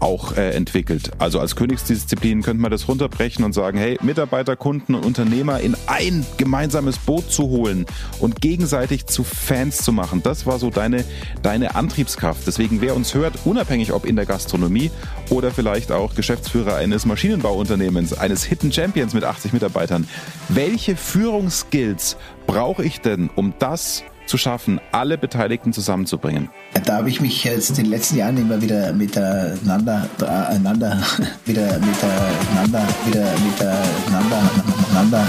auch 0.00 0.37
äh, 0.37 0.50
entwickelt. 0.50 1.11
Also 1.19 1.40
als 1.40 1.57
Königsdisziplin 1.57 2.42
könnte 2.42 2.61
man 2.61 2.71
das 2.71 2.88
runterbrechen 2.88 3.45
und 3.45 3.52
sagen, 3.52 3.78
hey, 3.78 3.99
Mitarbeiter, 4.02 4.57
Kunden 4.57 4.95
und 4.95 5.04
Unternehmer 5.04 5.61
in 5.61 5.76
ein 5.87 6.26
gemeinsames 6.37 6.99
Boot 6.99 7.30
zu 7.30 7.45
holen 7.45 7.87
und 8.19 8.40
gegenseitig 8.40 9.07
zu 9.07 9.25
Fans 9.25 9.78
zu 9.78 9.92
machen. 9.92 10.23
Das 10.23 10.47
war 10.47 10.59
so 10.59 10.71
deine, 10.71 11.04
deine 11.42 11.75
Antriebskraft. 11.75 12.47
Deswegen, 12.47 12.80
wer 12.80 12.97
uns 12.97 13.14
hört, 13.14 13.35
unabhängig 13.45 13.92
ob 13.92 14.07
in 14.07 14.16
der 14.16 14.26
Gastronomie 14.26 14.90
oder 15.28 15.50
vielleicht 15.50 15.92
auch 15.92 16.14
Geschäftsführer 16.14 16.76
eines 16.76 17.04
Maschinenbauunternehmens, 17.04 18.14
eines 18.14 18.45
Hidden 18.45 18.73
Champions 18.73 19.14
mit 19.14 19.25
80 19.25 19.50
Mitarbeitern, 19.52 20.09
welche 20.49 20.97
Führungsskills 20.97 22.16
brauche 22.47 22.85
ich 22.85 23.00
denn, 23.00 23.30
um 23.35 23.54
das 23.59 24.04
zu 24.26 24.38
schaffen, 24.38 24.80
alle 24.92 25.19
Beteiligten 25.19 25.73
zusammenzubringen? 25.73 26.49
Da 26.85 26.99
habe 26.99 27.09
ich 27.09 27.21
mich 27.21 27.42
jetzt 27.42 27.71
in 27.71 27.76
den 27.76 27.87
letzten 27.87 28.16
Jahren 28.16 28.37
immer 28.37 28.62
wieder 28.62 28.92
miteinander, 28.92 30.09
einander, 30.49 31.02
wieder 31.45 31.78
miteinander, 31.80 32.87
wieder 33.07 33.26
miteinander, 33.45 34.50
einander, 34.90 35.26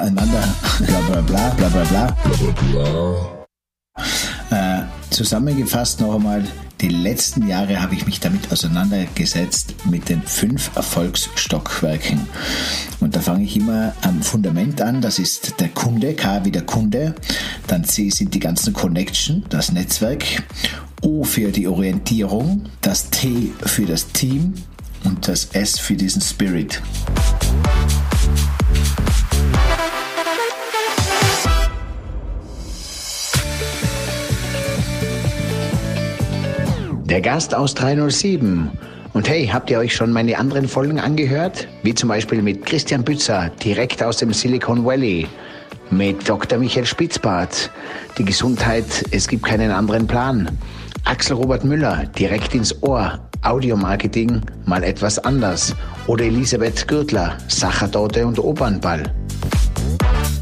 einander, 0.00 0.54
bla 0.86 1.20
bla, 1.20 1.20
bla 1.22 1.68
bla 1.68 1.84
bla. 1.84 2.16
bla. 2.72 3.40
Äh, 4.50 4.82
zusammengefasst 5.10 6.00
noch 6.00 6.16
einmal, 6.16 6.44
die 6.80 6.88
letzten 6.88 7.46
Jahre 7.46 7.82
habe 7.82 7.94
ich 7.94 8.06
mich 8.06 8.20
damit 8.20 8.50
auseinandergesetzt 8.50 9.74
mit 9.84 10.08
den 10.08 10.22
fünf 10.22 10.74
Erfolgsstockwerken. 10.76 12.26
Und 13.00 13.14
da 13.14 13.20
fange 13.20 13.44
ich 13.44 13.56
immer 13.56 13.92
am 14.02 14.22
Fundament 14.22 14.80
an, 14.80 15.00
das 15.00 15.18
ist 15.18 15.60
der 15.60 15.68
Kunde, 15.68 16.14
K 16.14 16.44
wie 16.44 16.50
der 16.50 16.62
Kunde, 16.62 17.14
dann 17.66 17.84
C 17.84 18.08
sind 18.10 18.34
die 18.34 18.40
ganzen 18.40 18.72
Connection, 18.72 19.44
das 19.50 19.72
Netzwerk, 19.72 20.24
O 21.02 21.24
für 21.24 21.50
die 21.50 21.68
Orientierung, 21.68 22.66
das 22.80 23.10
T 23.10 23.52
für 23.64 23.84
das 23.84 24.08
Team 24.08 24.54
und 25.04 25.28
das 25.28 25.46
S 25.52 25.78
für 25.78 25.94
diesen 25.94 26.22
Spirit. 26.22 26.80
Der 37.10 37.20
Gast 37.20 37.56
aus 37.56 37.74
307. 37.74 38.70
Und 39.14 39.28
hey, 39.28 39.48
habt 39.52 39.68
ihr 39.68 39.80
euch 39.80 39.96
schon 39.96 40.12
meine 40.12 40.38
anderen 40.38 40.68
Folgen 40.68 41.00
angehört? 41.00 41.66
Wie 41.82 41.92
zum 41.92 42.08
Beispiel 42.08 42.40
mit 42.40 42.64
Christian 42.64 43.02
Bützer, 43.02 43.50
direkt 43.64 44.00
aus 44.00 44.18
dem 44.18 44.32
Silicon 44.32 44.84
Valley. 44.84 45.26
Mit 45.90 46.28
Dr. 46.28 46.60
Michael 46.60 46.86
Spitzbart. 46.86 47.68
Die 48.16 48.24
Gesundheit, 48.24 48.84
es 49.10 49.26
gibt 49.26 49.44
keinen 49.44 49.72
anderen 49.72 50.06
Plan. 50.06 50.56
Axel 51.04 51.34
Robert 51.34 51.64
Müller, 51.64 52.04
direkt 52.16 52.54
ins 52.54 52.80
Ohr. 52.84 53.18
Audiomarketing, 53.42 54.42
mal 54.66 54.84
etwas 54.84 55.18
anders. 55.18 55.74
Oder 56.06 56.26
Elisabeth 56.26 56.86
Gürtler, 56.86 57.38
Sachertorte 57.48 58.24
und 58.24 58.38
Opernball. 58.38 59.02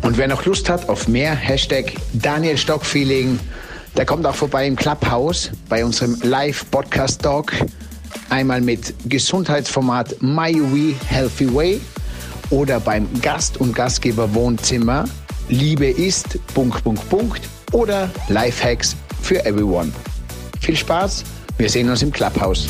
Und 0.03 0.19
wer 0.19 0.29
noch 0.29 0.45
Lust 0.45 0.69
hat 0.69 0.87
auf 0.91 1.09
mehr, 1.09 1.35
Hashtag 1.35 1.95
Daniel 2.13 2.59
Stockfeeling, 2.59 3.41
der 3.97 4.07
kommt 4.07 4.27
auch 4.27 4.35
vorbei 4.35 4.67
im 4.67 4.77
Clubhouse 4.77 5.51
bei 5.69 5.85
unserem 5.85 6.17
Live-Podcast-Talk. 6.23 7.53
Einmal 8.31 8.61
mit 8.61 8.95
Gesundheitsformat 9.09 10.21
MyWe 10.21 10.95
Healthy 11.09 11.55
Way 11.55 11.81
oder 12.51 12.81
beim 12.81 13.09
Gast- 13.21 13.59
und 13.59 13.75
Gastgeber 13.75 14.33
Wohnzimmer 14.35 15.05
Liebe 15.49 15.87
ist 15.87 16.39
Punkt, 16.53 16.85
Punkt, 16.85 17.09
Punkt 17.09 17.41
oder 17.73 18.11
Lifehacks 18.29 18.97
für 19.23 19.45
everyone. 19.47 19.93
Viel 20.61 20.77
Spaß, 20.77 21.25
wir 21.57 21.71
sehen 21.71 21.89
uns 21.89 22.03
im 22.03 22.13
Clubhouse. 22.13 22.69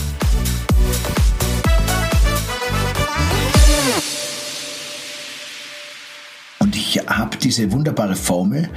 Diese 7.49 7.73
wunderbare 7.73 8.15
Formel, 8.15 8.69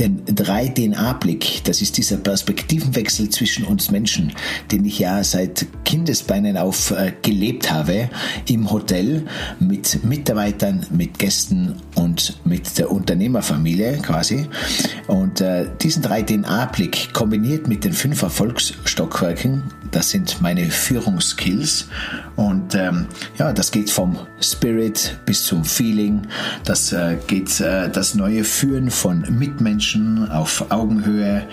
den 0.00 0.24
3DNA-Blick, 0.24 1.62
das 1.62 1.80
ist 1.80 1.96
dieser 1.96 2.16
Perspektivenwechsel 2.16 3.30
zwischen 3.30 3.64
uns 3.64 3.92
Menschen, 3.92 4.32
den 4.72 4.84
ich 4.84 4.98
ja 4.98 5.22
seit 5.22 5.64
Kindesbeinen 5.84 6.56
auf 6.56 6.90
äh, 6.90 7.12
gelebt 7.22 7.70
habe, 7.70 8.10
im 8.48 8.68
Hotel 8.68 9.26
mit 9.60 10.02
Mitarbeitern, 10.04 10.84
mit 10.90 11.20
Gästen 11.20 11.76
und 11.94 12.40
mit 12.44 12.76
der 12.78 12.90
Unternehmerfamilie 12.90 13.98
quasi. 13.98 14.48
Und 15.06 15.40
äh, 15.40 15.68
diesen 15.80 16.02
3DNA-Blick 16.02 17.12
kombiniert 17.12 17.68
mit 17.68 17.84
den 17.84 17.92
fünf 17.92 18.22
Erfolgsstockwerken, 18.22 19.62
das 19.92 20.10
sind 20.10 20.40
meine 20.40 20.68
Führungsskills. 20.68 21.86
Und 22.34 22.74
ähm, 22.74 23.06
ja, 23.38 23.52
das 23.52 23.70
geht 23.70 23.88
vom 23.88 24.18
Spirit 24.40 25.18
bis 25.24 25.44
zum 25.44 25.64
Feeling. 25.64 26.26
Das 26.64 26.92
äh, 26.92 27.16
geht 27.26 27.60
äh, 27.60 27.88
das 27.88 28.15
neue 28.16 28.44
Führen 28.44 28.90
von 28.90 29.24
Mitmenschen 29.38 30.28
auf 30.30 30.66
Augenhöhe. 30.70 31.46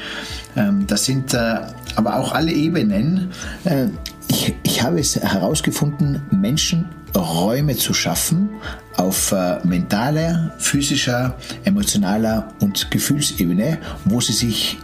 Ähm, 0.55 0.87
das 0.87 1.05
sind 1.05 1.33
äh, 1.33 1.57
aber 1.95 2.17
auch 2.17 2.33
alle 2.33 2.51
Ebenen. 2.51 3.31
Äh, 3.65 3.87
ich, 4.27 4.55
ich 4.63 4.81
habe 4.81 4.99
es 4.99 5.15
herausgefunden, 5.15 6.21
Menschen 6.31 6.89
Räume 7.15 7.75
zu 7.75 7.93
schaffen 7.93 8.49
auf 8.95 9.31
äh, 9.31 9.59
mentaler, 9.63 10.53
physischer, 10.57 11.35
emotionaler 11.63 12.47
und 12.59 12.89
Gefühlsebene, 12.89 13.77
wo 14.05 14.19
sie 14.21 14.33
sich 14.33 14.79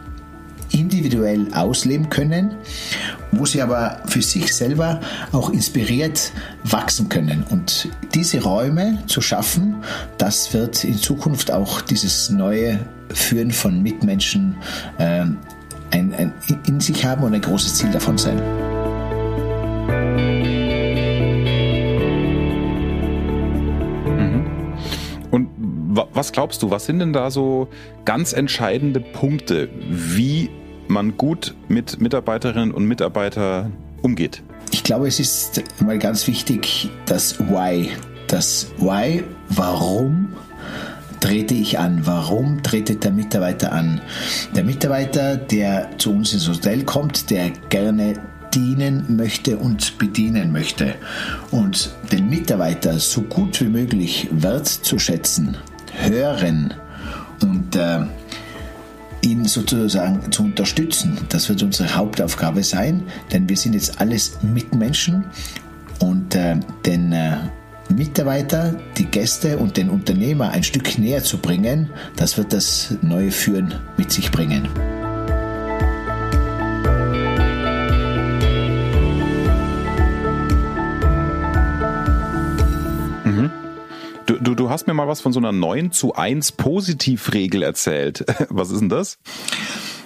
individuell 0.71 1.47
ausleben 1.53 2.09
können, 2.09 2.55
wo 3.31 3.45
sie 3.45 3.61
aber 3.61 4.01
für 4.05 4.21
sich 4.21 4.53
selber 4.55 4.99
auch 5.31 5.49
inspiriert 5.49 6.31
wachsen 6.63 7.09
können. 7.09 7.43
Und 7.49 7.89
diese 8.13 8.41
Räume 8.43 8.99
zu 9.07 9.21
schaffen, 9.21 9.75
das 10.17 10.53
wird 10.53 10.83
in 10.83 10.97
Zukunft 10.97 11.51
auch 11.51 11.81
dieses 11.81 12.29
neue 12.29 12.79
Führen 13.13 13.51
von 13.51 13.81
Mitmenschen 13.81 14.55
äh, 14.97 15.25
ein, 15.91 16.13
ein, 16.13 16.33
in 16.67 16.79
sich 16.79 17.05
haben 17.05 17.23
und 17.23 17.33
ein 17.33 17.41
großes 17.41 17.75
Ziel 17.75 17.91
davon 17.91 18.17
sein. 18.17 18.39
Was 26.13 26.32
glaubst 26.32 26.62
du, 26.62 26.72
was 26.72 26.86
sind 26.86 27.00
denn 27.00 27.13
da 27.13 27.32
so 27.32 27.68
ganz 28.06 28.34
entscheidende 28.34 29.00
Punkte, 29.00 29.70
wie 29.89 30.50
man 30.88 31.18
gut 31.18 31.56
mit 31.68 32.01
Mitarbeiterinnen 32.01 32.72
und 32.72 32.86
Mitarbeitern 32.86 33.74
umgeht? 34.01 34.41
Ich 34.72 34.84
glaube, 34.84 35.08
es 35.08 35.20
ist 35.20 35.63
mal 35.82 35.98
ganz 35.98 36.27
wichtig, 36.27 36.89
das 37.06 37.39
Why. 37.39 37.89
Das 38.27 38.68
Why, 38.77 39.24
warum 39.50 40.34
trete 41.20 41.56
ich 41.56 41.79
an? 41.79 42.06
Warum 42.06 42.62
tretet 42.62 43.03
der 43.03 43.12
Mitarbeiter 43.12 43.72
an? 43.72 44.01
Der 44.56 44.63
Mitarbeiter, 44.63 45.38
der 45.38 45.89
zu 45.98 46.12
uns 46.12 46.34
ins 46.34 46.48
Hotel 46.48 46.84
kommt, 46.84 47.29
der 47.29 47.50
gerne 47.70 48.13
dienen 48.53 49.15
möchte 49.15 49.58
und 49.58 49.98
bedienen 49.98 50.51
möchte. 50.51 50.96
Und 51.51 51.91
den 52.12 52.29
Mitarbeiter 52.29 53.00
so 53.00 53.22
gut 53.22 53.60
wie 53.62 53.70
möglich 53.70 54.27
wertzuschätzen, 54.32 55.58
hören 56.00 56.74
und 57.41 57.75
äh, 57.75 58.00
ihn 59.22 59.46
sozusagen 59.46 60.32
zu 60.32 60.44
unterstützen. 60.44 61.18
Das 61.29 61.50
wird 61.50 61.63
unsere 61.63 61.96
Hauptaufgabe 61.96 62.63
sein, 62.63 63.03
denn 63.32 63.50
wir 63.50 63.58
sind 63.58 63.74
jetzt 63.74 64.00
alles 64.00 64.39
Mitmenschen 64.41 65.25
und 66.00 66.36
äh, 66.36 66.58
den 66.86 67.12
äh, 67.12 67.38
Mitarbeiter, 67.89 68.75
die 68.98 69.06
Gäste 69.06 69.58
und 69.58 69.77
den 69.77 69.89
Unternehmer 69.89 70.51
ein 70.51 70.63
Stück 70.63 70.98
näher 70.98 71.24
zu 71.24 71.39
bringen, 71.39 71.89
das 72.15 72.38
wird 72.38 72.53
das 72.53 72.96
neue 73.01 73.32
Führen 73.32 73.74
mit 73.98 74.12
sich 74.12 74.32
bringen. 74.32 74.68
Du, 84.29 84.38
du, 84.38 84.53
du 84.53 84.69
hast 84.69 84.86
mir 84.86 84.93
mal 84.93 85.07
was 85.07 85.21
von 85.21 85.33
so 85.33 85.39
einer 85.39 85.51
9 85.51 85.91
zu 85.91 86.13
1 86.13 86.51
Positivregel 86.51 87.63
erzählt. 87.63 88.24
Was 88.50 88.69
ist 88.69 88.79
denn 88.79 88.88
das? 88.88 89.17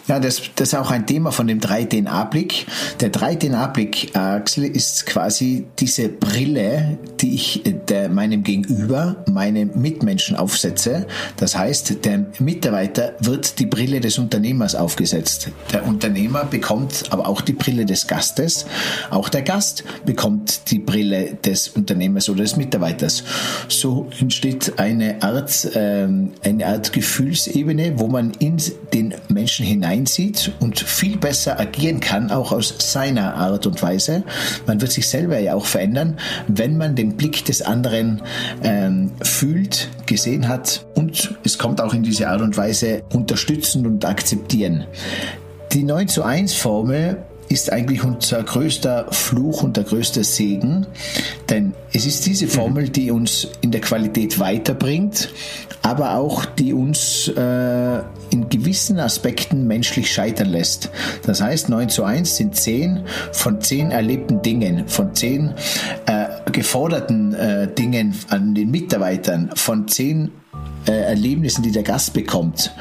Ja, 0.07 0.19
das, 0.19 0.41
das 0.55 0.69
ist 0.69 0.75
auch 0.75 0.91
ein 0.91 1.07
Thema 1.07 1.31
von 1.31 1.47
dem 1.47 1.61
3DNA-Blick. 1.61 2.65
Der 2.99 3.11
3DNA-Blick, 3.11 4.15
Axel, 4.17 4.65
ist 4.65 5.05
quasi 5.05 5.65
diese 5.79 6.09
Brille, 6.09 6.97
die 7.21 7.35
ich 7.35 7.65
äh, 7.65 7.71
der, 7.71 8.09
meinem 8.09 8.43
Gegenüber, 8.43 9.23
meinem 9.31 9.71
Mitmenschen 9.75 10.35
aufsetze. 10.35 11.07
Das 11.37 11.57
heißt, 11.57 12.03
der 12.03 12.25
Mitarbeiter 12.39 13.13
wird 13.19 13.59
die 13.59 13.65
Brille 13.65 14.01
des 14.01 14.17
Unternehmers 14.17 14.75
aufgesetzt. 14.75 15.51
Der 15.71 15.87
Unternehmer 15.87 16.43
bekommt 16.43 17.05
aber 17.11 17.25
auch 17.25 17.39
die 17.39 17.53
Brille 17.53 17.85
des 17.85 18.07
Gastes. 18.07 18.65
Auch 19.09 19.29
der 19.29 19.41
Gast 19.41 19.85
bekommt 20.05 20.69
die 20.71 20.79
Brille 20.93 21.37
des 21.43 21.69
Unternehmers 21.69 22.29
oder 22.29 22.43
des 22.43 22.55
Mitarbeiters. 22.55 23.23
So 23.67 24.07
entsteht 24.19 24.77
eine 24.77 25.23
Art, 25.23 25.69
ähm, 25.73 26.33
eine 26.43 26.67
Art 26.67 26.93
Gefühlsebene, 26.93 27.93
wo 27.97 28.07
man 28.07 28.31
in 28.39 28.57
den 28.93 29.15
Menschen 29.27 29.65
hinein 29.65 29.93
einsieht 29.93 30.51
und 30.59 30.79
viel 30.79 31.17
besser 31.17 31.59
agieren 31.59 31.99
kann, 31.99 32.31
auch 32.31 32.51
aus 32.51 32.75
seiner 32.79 33.35
Art 33.35 33.67
und 33.67 33.81
Weise. 33.81 34.23
Man 34.65 34.81
wird 34.81 34.91
sich 34.91 35.07
selber 35.07 35.39
ja 35.39 35.53
auch 35.53 35.65
verändern, 35.65 36.17
wenn 36.47 36.77
man 36.77 36.95
den 36.95 37.15
Blick 37.15 37.45
des 37.45 37.61
anderen 37.61 38.21
ähm, 38.63 39.11
fühlt, 39.21 39.89
gesehen 40.05 40.47
hat 40.47 40.85
und 40.95 41.35
es 41.43 41.57
kommt 41.57 41.79
auch 41.79 41.93
in 41.93 42.03
diese 42.03 42.27
Art 42.27 42.41
und 42.41 42.57
Weise 42.57 43.03
unterstützen 43.13 43.85
und 43.85 44.03
akzeptieren. 44.05 44.85
Die 45.71 45.83
9 45.83 46.07
zu 46.07 46.23
1 46.23 46.53
Formel 46.53 47.17
ist 47.53 47.71
eigentlich 47.71 48.03
unser 48.03 48.43
größter 48.43 49.07
Fluch 49.11 49.63
und 49.63 49.77
der 49.77 49.83
größte 49.83 50.23
Segen, 50.23 50.87
denn 51.49 51.73
es 51.93 52.05
ist 52.05 52.25
diese 52.25 52.47
Formel, 52.47 52.89
die 52.89 53.11
uns 53.11 53.47
in 53.61 53.71
der 53.71 53.79
Qualität 53.79 54.39
weiterbringt, 54.39 55.29
aber 55.83 56.15
auch 56.15 56.45
die 56.45 56.73
uns 56.73 57.27
äh, 57.27 57.99
in 58.31 58.49
gewissen 58.49 58.99
Aspekten 58.99 59.67
menschlich 59.67 60.11
scheitern 60.11 60.49
lässt. 60.49 60.89
Das 61.25 61.41
heißt, 61.41 61.69
9 61.69 61.89
zu 61.89 62.03
1 62.03 62.35
sind 62.35 62.55
10 62.55 63.03
von 63.31 63.61
10 63.61 63.91
erlebten 63.91 64.41
Dingen, 64.41 64.87
von 64.87 65.13
10 65.13 65.53
äh, 66.07 66.51
geforderten 66.51 67.35
äh, 67.35 67.71
Dingen 67.71 68.15
an 68.29 68.55
den 68.55 68.71
Mitarbeitern, 68.71 69.51
von 69.55 69.87
10 69.87 70.31
äh, 70.87 70.91
Erlebnissen, 70.91 71.61
die 71.61 71.71
der 71.71 71.83
Gast 71.83 72.13
bekommt 72.13 72.71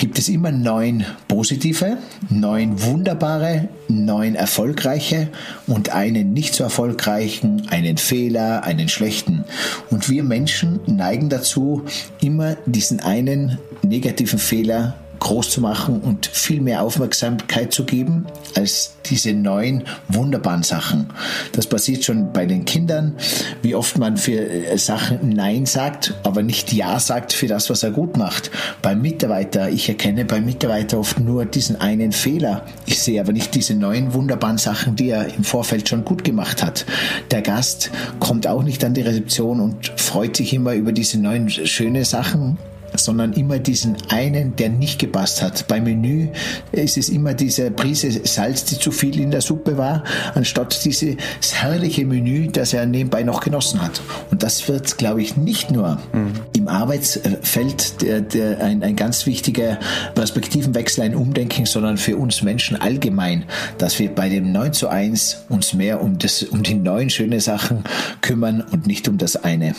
gibt 0.00 0.18
es 0.18 0.30
immer 0.30 0.50
neun 0.50 1.04
positive, 1.28 1.98
neun 2.30 2.82
wunderbare, 2.82 3.68
neun 3.86 4.34
erfolgreiche 4.34 5.28
und 5.66 5.90
einen 5.90 6.32
nicht 6.32 6.54
so 6.54 6.64
erfolgreichen, 6.64 7.68
einen 7.68 7.98
Fehler, 7.98 8.64
einen 8.64 8.88
schlechten. 8.88 9.44
Und 9.90 10.08
wir 10.08 10.22
Menschen 10.22 10.80
neigen 10.86 11.28
dazu, 11.28 11.82
immer 12.22 12.56
diesen 12.64 13.00
einen 13.00 13.58
negativen 13.82 14.38
Fehler 14.38 14.94
groß 15.20 15.50
zu 15.50 15.60
machen 15.60 16.00
und 16.00 16.26
viel 16.26 16.60
mehr 16.60 16.82
Aufmerksamkeit 16.82 17.72
zu 17.72 17.84
geben 17.84 18.26
als 18.54 18.94
diese 19.06 19.32
neuen 19.32 19.84
wunderbaren 20.08 20.62
Sachen. 20.62 21.08
Das 21.52 21.66
passiert 21.66 22.04
schon 22.04 22.32
bei 22.32 22.46
den 22.46 22.64
Kindern, 22.64 23.14
wie 23.62 23.74
oft 23.74 23.98
man 23.98 24.16
für 24.16 24.40
äh, 24.40 24.76
Sachen 24.78 25.28
Nein 25.28 25.66
sagt, 25.66 26.14
aber 26.22 26.42
nicht 26.42 26.72
Ja 26.72 26.98
sagt 26.98 27.32
für 27.32 27.46
das, 27.46 27.70
was 27.70 27.82
er 27.82 27.90
gut 27.90 28.16
macht. 28.16 28.50
Beim 28.82 29.02
Mitarbeiter, 29.02 29.70
ich 29.70 29.88
erkenne 29.88 30.24
beim 30.24 30.44
Mitarbeiter 30.44 30.98
oft 30.98 31.20
nur 31.20 31.44
diesen 31.44 31.80
einen 31.80 32.12
Fehler. 32.12 32.64
Ich 32.86 33.00
sehe 33.00 33.20
aber 33.20 33.32
nicht 33.32 33.54
diese 33.54 33.74
neuen 33.74 34.14
wunderbaren 34.14 34.58
Sachen, 34.58 34.96
die 34.96 35.10
er 35.10 35.34
im 35.34 35.44
Vorfeld 35.44 35.88
schon 35.88 36.04
gut 36.04 36.24
gemacht 36.24 36.62
hat. 36.62 36.86
Der 37.30 37.42
Gast 37.42 37.90
kommt 38.18 38.46
auch 38.46 38.62
nicht 38.62 38.84
an 38.84 38.94
die 38.94 39.02
Rezeption 39.02 39.60
und 39.60 39.92
freut 39.96 40.36
sich 40.36 40.52
immer 40.54 40.74
über 40.74 40.92
diese 40.92 41.18
neuen 41.18 41.50
schönen 41.50 42.04
Sachen, 42.04 42.58
sondern 42.94 43.32
immer 43.32 43.58
diesen 43.58 43.96
einen, 44.08 44.56
der 44.56 44.68
nicht 44.68 44.98
gepasst 44.98 45.42
hat. 45.42 45.66
Beim 45.68 45.84
Menü 45.84 46.28
ist 46.72 46.96
es 46.96 47.08
immer 47.08 47.34
diese 47.34 47.70
Prise 47.70 48.10
Salz, 48.24 48.64
die 48.64 48.78
zu 48.78 48.90
viel 48.90 49.18
in 49.20 49.30
der 49.30 49.40
Suppe 49.40 49.76
war, 49.76 50.04
anstatt 50.34 50.84
dieses 50.84 51.16
herrliche 51.52 52.04
Menü, 52.04 52.48
das 52.48 52.72
er 52.72 52.86
nebenbei 52.86 53.22
noch 53.22 53.40
genossen 53.40 53.80
hat. 53.82 54.00
Und 54.30 54.42
das 54.42 54.68
wird, 54.68 54.98
glaube 54.98 55.22
ich, 55.22 55.36
nicht 55.36 55.70
nur 55.70 55.98
mhm. 56.12 56.32
im 56.56 56.68
Arbeitsfeld 56.68 58.02
der, 58.02 58.20
der, 58.20 58.62
ein, 58.62 58.82
ein 58.82 58.96
ganz 58.96 59.26
wichtiger 59.26 59.78
Perspektivenwechsel, 60.14 61.04
ein 61.04 61.14
Umdenken, 61.14 61.66
sondern 61.66 61.96
für 61.96 62.16
uns 62.16 62.42
Menschen 62.42 62.80
allgemein, 62.80 63.44
dass 63.78 63.98
wir 63.98 64.14
bei 64.14 64.28
dem 64.28 64.52
9 64.52 64.72
zu 64.72 64.88
1 64.88 65.44
uns 65.48 65.74
mehr 65.74 66.02
um, 66.02 66.18
das, 66.18 66.42
um 66.42 66.62
die 66.62 66.74
neuen 66.74 67.10
schönen 67.10 67.40
Sachen 67.40 67.84
kümmern 68.20 68.64
und 68.70 68.86
nicht 68.86 69.08
um 69.08 69.18
das 69.18 69.36
eine. 69.36 69.74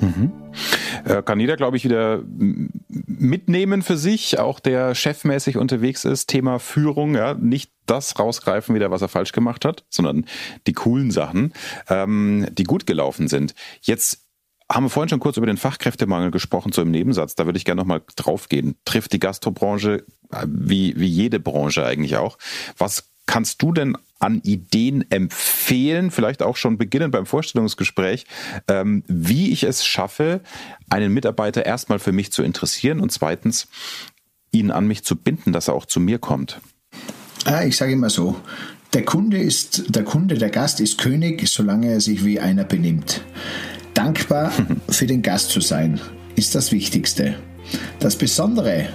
Mhm. 0.00 0.32
Kann 1.24 1.40
jeder, 1.40 1.56
glaube 1.56 1.76
ich, 1.76 1.84
wieder 1.84 2.22
mitnehmen 2.88 3.82
für 3.82 3.96
sich, 3.96 4.38
auch 4.38 4.60
der 4.60 4.94
chefmäßig 4.94 5.56
unterwegs 5.56 6.04
ist, 6.04 6.26
Thema 6.26 6.58
Führung, 6.58 7.14
ja, 7.14 7.34
nicht 7.34 7.72
das 7.86 8.18
rausgreifen 8.18 8.74
wieder, 8.74 8.90
was 8.90 9.02
er 9.02 9.08
falsch 9.08 9.32
gemacht 9.32 9.64
hat, 9.64 9.84
sondern 9.88 10.26
die 10.66 10.72
coolen 10.72 11.10
Sachen, 11.10 11.52
ähm, 11.88 12.46
die 12.52 12.64
gut 12.64 12.86
gelaufen 12.86 13.28
sind. 13.28 13.54
Jetzt 13.80 14.26
haben 14.70 14.84
wir 14.84 14.90
vorhin 14.90 15.08
schon 15.08 15.20
kurz 15.20 15.36
über 15.36 15.46
den 15.46 15.56
Fachkräftemangel 15.56 16.30
gesprochen, 16.30 16.72
so 16.72 16.82
im 16.82 16.92
Nebensatz. 16.92 17.34
Da 17.34 17.46
würde 17.46 17.56
ich 17.56 17.64
gerne 17.64 17.80
nochmal 17.80 18.02
draufgehen. 18.14 18.76
Trifft 18.84 19.12
die 19.12 19.18
Gastrobranche 19.18 20.04
äh, 20.30 20.46
wie, 20.46 20.98
wie 20.98 21.08
jede 21.08 21.40
Branche 21.40 21.84
eigentlich 21.84 22.16
auch. 22.16 22.38
Was 22.78 23.10
kannst 23.26 23.60
du 23.62 23.72
denn 23.72 23.96
an 24.20 24.40
Ideen 24.42 25.10
empfehlen, 25.10 26.10
vielleicht 26.10 26.42
auch 26.42 26.56
schon 26.56 26.78
beginnen 26.78 27.10
beim 27.10 27.26
Vorstellungsgespräch, 27.26 28.26
ähm, 28.68 29.02
wie 29.08 29.50
ich 29.50 29.64
es 29.64 29.84
schaffe, 29.84 30.42
einen 30.90 31.12
Mitarbeiter 31.12 31.66
erstmal 31.66 31.98
für 31.98 32.12
mich 32.12 32.30
zu 32.30 32.42
interessieren 32.42 33.00
und 33.00 33.10
zweitens 33.10 33.68
ihn 34.52 34.70
an 34.70 34.86
mich 34.86 35.04
zu 35.04 35.16
binden, 35.16 35.52
dass 35.52 35.68
er 35.68 35.74
auch 35.74 35.86
zu 35.86 36.00
mir 36.00 36.18
kommt? 36.18 36.60
Ah, 37.44 37.64
ich 37.64 37.76
sage 37.76 37.92
immer 37.92 38.10
so, 38.10 38.36
der 38.92 39.04
Kunde 39.04 39.38
ist, 39.38 39.94
der 39.94 40.04
Kunde, 40.04 40.36
der 40.36 40.50
Gast 40.50 40.80
ist 40.80 40.98
König, 40.98 41.48
solange 41.48 41.90
er 41.90 42.00
sich 42.00 42.24
wie 42.24 42.40
einer 42.40 42.64
benimmt. 42.64 43.22
Dankbar 43.94 44.52
für 44.88 45.06
den 45.06 45.22
Gast 45.22 45.50
zu 45.50 45.60
sein, 45.60 46.00
ist 46.36 46.54
das 46.54 46.72
Wichtigste. 46.72 47.36
Das 48.00 48.16
Besondere 48.16 48.88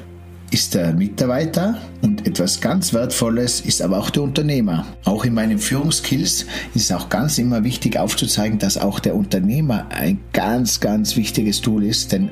ist 0.55 0.74
der 0.74 0.93
Mitarbeiter 0.93 1.81
und 2.01 2.25
etwas 2.25 2.62
ganz 2.62 2.93
Wertvolles 2.93 3.59
ist 3.59 3.81
aber 3.81 3.97
auch 4.00 4.09
der 4.09 4.24
Unternehmer. 4.24 4.88
Auch 5.03 5.25
in 5.25 5.33
meinen 5.33 5.59
Führungskills 5.59 6.45
ist 6.74 6.83
es 6.89 6.91
auch 6.93 7.09
ganz 7.09 7.38
immer 7.38 7.65
wichtig 7.65 8.00
aufzuzeigen, 8.00 8.57
dass 8.57 8.77
auch 8.77 9.01
der 9.01 9.17
Unternehmer 9.17 9.88
ein 9.89 10.21
ganz, 10.31 10.79
ganz 10.79 11.17
wichtiges 11.17 11.59
Tool 11.59 11.83
ist, 11.83 12.13
denn 12.13 12.29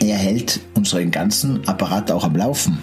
er 0.00 0.18
hält 0.18 0.60
unseren 0.74 1.10
ganzen 1.10 1.66
Apparat 1.66 2.10
auch 2.10 2.24
am 2.24 2.36
Laufen. 2.36 2.76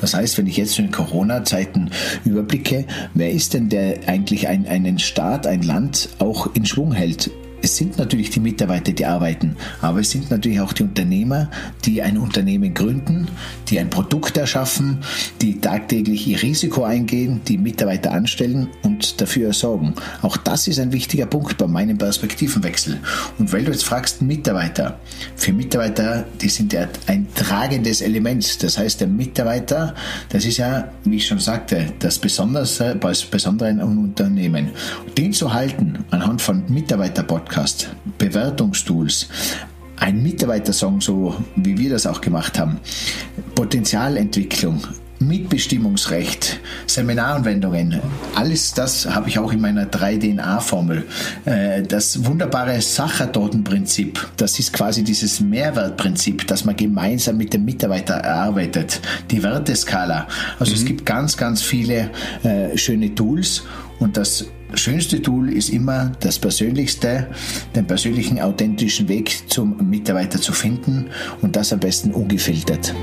Das 0.00 0.14
heißt, 0.14 0.38
wenn 0.38 0.46
ich 0.46 0.58
jetzt 0.58 0.78
in 0.78 0.92
Corona-Zeiten 0.92 1.90
überblicke, 2.24 2.86
wer 3.14 3.32
ist 3.32 3.54
denn 3.54 3.68
der 3.68 4.06
eigentlich 4.06 4.46
ein, 4.46 4.64
einen 4.68 5.00
Staat, 5.00 5.48
ein 5.48 5.62
Land 5.62 6.08
auch 6.20 6.54
in 6.54 6.66
Schwung 6.66 6.92
hält? 6.92 7.32
Es 7.62 7.76
sind 7.76 7.98
natürlich 7.98 8.30
die 8.30 8.40
Mitarbeiter, 8.40 8.92
die 8.92 9.04
arbeiten, 9.04 9.56
aber 9.80 10.00
es 10.00 10.10
sind 10.10 10.30
natürlich 10.30 10.60
auch 10.60 10.72
die 10.72 10.82
Unternehmer, 10.84 11.50
die 11.84 12.02
ein 12.02 12.18
Unternehmen 12.18 12.74
gründen, 12.74 13.28
die 13.68 13.78
ein 13.78 13.90
Produkt 13.90 14.36
erschaffen, 14.36 14.98
die 15.40 15.60
tagtäglich 15.60 16.26
ihr 16.26 16.42
Risiko 16.42 16.84
eingehen, 16.84 17.40
die 17.46 17.58
Mitarbeiter 17.58 18.12
anstellen 18.12 18.68
und 18.82 19.20
dafür 19.20 19.52
sorgen. 19.52 19.94
Auch 20.22 20.36
das 20.36 20.68
ist 20.68 20.78
ein 20.78 20.92
wichtiger 20.92 21.26
Punkt 21.26 21.58
bei 21.58 21.66
meinem 21.66 21.98
Perspektivenwechsel. 21.98 22.98
Und 23.38 23.52
weil 23.52 23.64
du 23.64 23.72
jetzt 23.72 23.84
fragst, 23.84 24.22
Mitarbeiter, 24.22 24.98
für 25.36 25.52
Mitarbeiter, 25.52 26.24
die 26.40 26.48
sind 26.48 26.72
ja 26.72 26.88
ein 27.06 27.26
tragendes 27.34 28.00
Element. 28.00 28.62
Das 28.62 28.78
heißt, 28.78 29.00
der 29.00 29.08
Mitarbeiter, 29.08 29.94
das 30.30 30.44
ist 30.44 30.56
ja, 30.56 30.90
wie 31.04 31.16
ich 31.16 31.26
schon 31.26 31.38
sagte, 31.38 31.92
das 31.98 32.18
Besondere, 32.18 32.96
das 33.00 33.24
Besondere 33.24 33.68
einem 33.68 33.98
Unternehmen. 33.98 34.70
Den 35.16 35.32
zu 35.32 35.52
halten 35.52 36.04
anhand 36.10 36.42
von 36.42 36.64
Mitarbeiterpodcasts, 36.68 37.49
Podcast, 37.50 37.90
Bewertungstools, 38.16 39.26
ein 39.96 40.22
Mitarbeitersong, 40.22 41.00
so 41.00 41.34
wie 41.56 41.76
wir 41.76 41.90
das 41.90 42.06
auch 42.06 42.20
gemacht 42.20 42.60
haben, 42.60 42.78
Potenzialentwicklung, 43.56 44.80
Mitbestimmungsrecht, 45.18 46.60
Seminaranwendungen, 46.86 48.00
alles 48.36 48.72
das 48.72 49.12
habe 49.12 49.28
ich 49.28 49.40
auch 49.40 49.52
in 49.52 49.60
meiner 49.60 49.86
3DNA-Formel. 49.86 51.04
Äh, 51.44 51.82
das 51.82 52.24
wunderbare 52.24 52.80
Sachertortenprinzip, 52.80 54.28
das 54.36 54.60
ist 54.60 54.72
quasi 54.72 55.02
dieses 55.02 55.40
Mehrwertprinzip, 55.40 56.46
das 56.46 56.64
man 56.64 56.76
gemeinsam 56.76 57.36
mit 57.36 57.52
dem 57.52 57.64
Mitarbeiter 57.64 58.14
erarbeitet. 58.14 59.00
Die 59.28 59.42
Werteskala. 59.42 60.28
Also 60.60 60.70
mhm. 60.70 60.78
es 60.78 60.84
gibt 60.84 61.04
ganz, 61.04 61.36
ganz 61.36 61.62
viele 61.62 62.10
äh, 62.44 62.78
schöne 62.78 63.12
Tools 63.12 63.64
und 63.98 64.16
das 64.16 64.46
schönste 64.74 65.22
Tool 65.22 65.52
ist 65.52 65.68
immer 65.70 66.12
das 66.20 66.38
persönlichste, 66.38 67.28
den 67.74 67.86
persönlichen, 67.86 68.40
authentischen 68.40 69.08
Weg 69.08 69.48
zum 69.48 69.76
Mitarbeiter 69.88 70.40
zu 70.40 70.52
finden 70.52 71.06
und 71.42 71.56
das 71.56 71.72
am 71.72 71.80
besten 71.80 72.12
ungefiltert. 72.12 72.94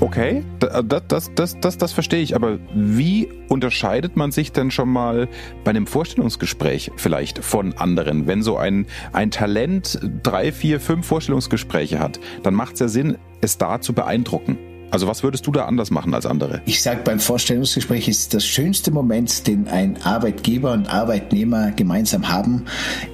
Okay, 0.00 0.42
das, 0.58 1.02
das, 1.08 1.34
das, 1.34 1.60
das, 1.60 1.76
das 1.76 1.92
verstehe 1.92 2.22
ich. 2.22 2.34
Aber 2.34 2.58
wie 2.74 3.28
unterscheidet 3.48 4.16
man 4.16 4.32
sich 4.32 4.50
denn 4.50 4.70
schon 4.70 4.88
mal 4.88 5.28
bei 5.62 5.70
einem 5.70 5.86
Vorstellungsgespräch 5.86 6.90
vielleicht 6.96 7.44
von 7.44 7.74
anderen? 7.74 8.26
Wenn 8.26 8.42
so 8.42 8.56
ein, 8.56 8.86
ein 9.12 9.30
Talent 9.30 10.00
drei, 10.22 10.52
vier, 10.52 10.80
fünf 10.80 11.06
Vorstellungsgespräche 11.06 11.98
hat, 11.98 12.18
dann 12.42 12.54
macht 12.54 12.74
es 12.74 12.80
ja 12.80 12.88
Sinn, 12.88 13.18
es 13.42 13.58
da 13.58 13.82
zu 13.82 13.92
beeindrucken. 13.92 14.56
Also 14.90 15.06
was 15.06 15.22
würdest 15.22 15.46
du 15.46 15.52
da 15.52 15.66
anders 15.66 15.90
machen 15.90 16.14
als 16.14 16.26
andere? 16.26 16.62
Ich 16.66 16.82
sage, 16.82 17.00
beim 17.04 17.20
Vorstellungsgespräch 17.20 18.08
ist 18.08 18.34
das 18.34 18.44
schönste 18.44 18.90
Moment, 18.90 19.46
den 19.46 19.68
ein 19.68 20.02
Arbeitgeber 20.02 20.72
und 20.72 20.92
Arbeitnehmer 20.92 21.70
gemeinsam 21.70 22.28
haben, 22.28 22.64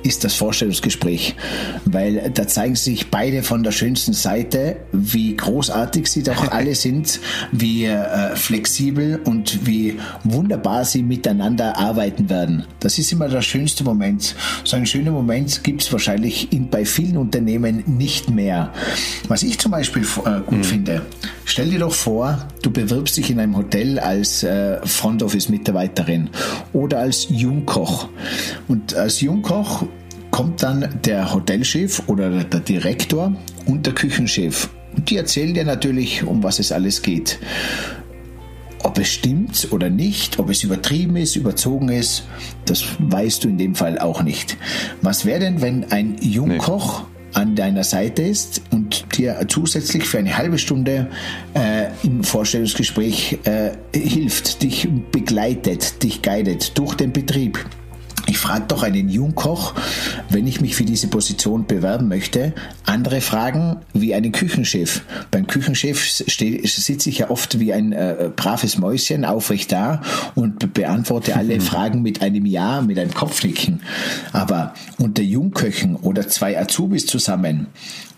ist 0.02 0.24
das 0.24 0.34
Vorstellungsgespräch. 0.34 1.36
Weil 1.84 2.30
da 2.32 2.46
zeigen 2.46 2.76
sich 2.76 3.10
beide 3.10 3.42
von 3.42 3.62
der 3.62 3.72
schönsten 3.72 4.14
Seite, 4.14 4.76
wie 4.92 5.36
großartig 5.36 6.06
sie 6.06 6.22
doch 6.22 6.50
alle 6.50 6.74
sind, 6.74 7.20
wie 7.52 7.84
äh, 7.84 8.34
flexibel 8.36 9.20
und 9.24 9.66
wie 9.66 9.98
wunderbar 10.24 10.84
sie 10.84 11.02
miteinander 11.02 11.78
arbeiten 11.78 12.30
werden. 12.30 12.64
Das 12.80 12.98
ist 12.98 13.12
immer 13.12 13.28
der 13.28 13.42
schönste 13.42 13.84
Moment. 13.84 14.34
So 14.64 14.76
einen 14.76 14.86
schönen 14.86 15.12
Moment 15.12 15.62
gibt 15.62 15.82
es 15.82 15.92
wahrscheinlich 15.92 16.52
in, 16.52 16.70
bei 16.70 16.84
vielen 16.84 17.16
Unternehmen 17.16 17.84
nicht 17.86 18.30
mehr. 18.30 18.72
Was 19.28 19.42
ich 19.42 19.58
zum 19.58 19.72
Beispiel 19.72 20.02
äh, 20.02 20.40
gut 20.46 20.58
mhm. 20.58 20.64
finde, 20.64 21.06
stell 21.44 21.65
Stell 21.66 21.78
dir 21.80 21.84
doch 21.84 21.94
vor, 21.94 22.46
du 22.62 22.70
bewirbst 22.70 23.16
dich 23.16 23.28
in 23.28 23.40
einem 23.40 23.56
Hotel 23.56 23.98
als 23.98 24.44
äh, 24.44 24.78
Front 24.86 25.24
Office 25.24 25.48
Mitarbeiterin 25.48 26.30
oder 26.72 27.00
als 27.00 27.26
Jungkoch. 27.28 28.08
Und 28.68 28.94
als 28.94 29.20
Jungkoch 29.20 29.84
kommt 30.30 30.62
dann 30.62 31.00
der 31.04 31.34
Hotelchef 31.34 32.04
oder 32.06 32.44
der 32.44 32.60
Direktor 32.60 33.34
und 33.66 33.84
der 33.84 33.94
Küchenchef. 33.94 34.68
Und 34.96 35.10
die 35.10 35.16
erzählen 35.16 35.54
dir 35.54 35.64
natürlich, 35.64 36.22
um 36.22 36.44
was 36.44 36.60
es 36.60 36.70
alles 36.70 37.02
geht. 37.02 37.40
Ob 38.84 38.96
es 38.98 39.08
stimmt 39.08 39.66
oder 39.72 39.90
nicht, 39.90 40.38
ob 40.38 40.50
es 40.50 40.62
übertrieben 40.62 41.16
ist, 41.16 41.34
überzogen 41.34 41.88
ist, 41.88 42.28
das 42.66 42.84
weißt 43.00 43.42
du 43.42 43.48
in 43.48 43.58
dem 43.58 43.74
Fall 43.74 43.98
auch 43.98 44.22
nicht. 44.22 44.56
Was 45.02 45.24
wäre 45.24 45.40
denn, 45.40 45.62
wenn 45.62 45.90
ein 45.90 46.16
Jungkoch 46.20 47.00
nee 47.00 47.15
an 47.36 47.54
deiner 47.54 47.84
Seite 47.84 48.22
ist 48.22 48.62
und 48.70 49.04
dir 49.16 49.38
zusätzlich 49.48 50.04
für 50.04 50.18
eine 50.18 50.36
halbe 50.36 50.58
Stunde 50.58 51.08
äh, 51.54 51.88
im 52.02 52.24
Vorstellungsgespräch 52.24 53.38
äh, 53.44 53.72
hilft, 53.94 54.62
dich 54.62 54.88
begleitet, 55.12 56.02
dich 56.02 56.22
guidet 56.22 56.76
durch 56.78 56.94
den 56.94 57.12
Betrieb. 57.12 57.58
Ich 58.36 58.42
frage 58.42 58.66
doch 58.68 58.82
einen 58.82 59.08
Jungkoch, 59.08 59.72
wenn 60.28 60.46
ich 60.46 60.60
mich 60.60 60.76
für 60.76 60.84
diese 60.84 61.08
Position 61.08 61.64
bewerben 61.64 62.06
möchte, 62.08 62.52
andere 62.84 63.22
Fragen 63.22 63.78
wie 63.94 64.14
einen 64.14 64.30
Küchenchef. 64.30 65.00
Beim 65.30 65.46
Küchenchef 65.46 66.06
sitze 66.10 67.08
ich 67.08 67.16
ja 67.16 67.30
oft 67.30 67.58
wie 67.58 67.72
ein 67.72 67.92
äh, 67.92 68.30
braves 68.36 68.76
Mäuschen 68.76 69.24
aufrecht 69.24 69.72
da 69.72 70.02
und 70.34 70.74
beantworte 70.74 71.34
alle 71.34 71.60
Fragen 71.62 72.02
mit 72.02 72.20
einem 72.20 72.44
Ja, 72.44 72.82
mit 72.82 72.98
einem 72.98 73.14
Kopfnicken. 73.14 73.80
Aber 74.34 74.74
unter 74.98 75.22
Jungköchen 75.22 75.96
oder 75.96 76.28
zwei 76.28 76.60
Azubis 76.60 77.06
zusammen, 77.06 77.68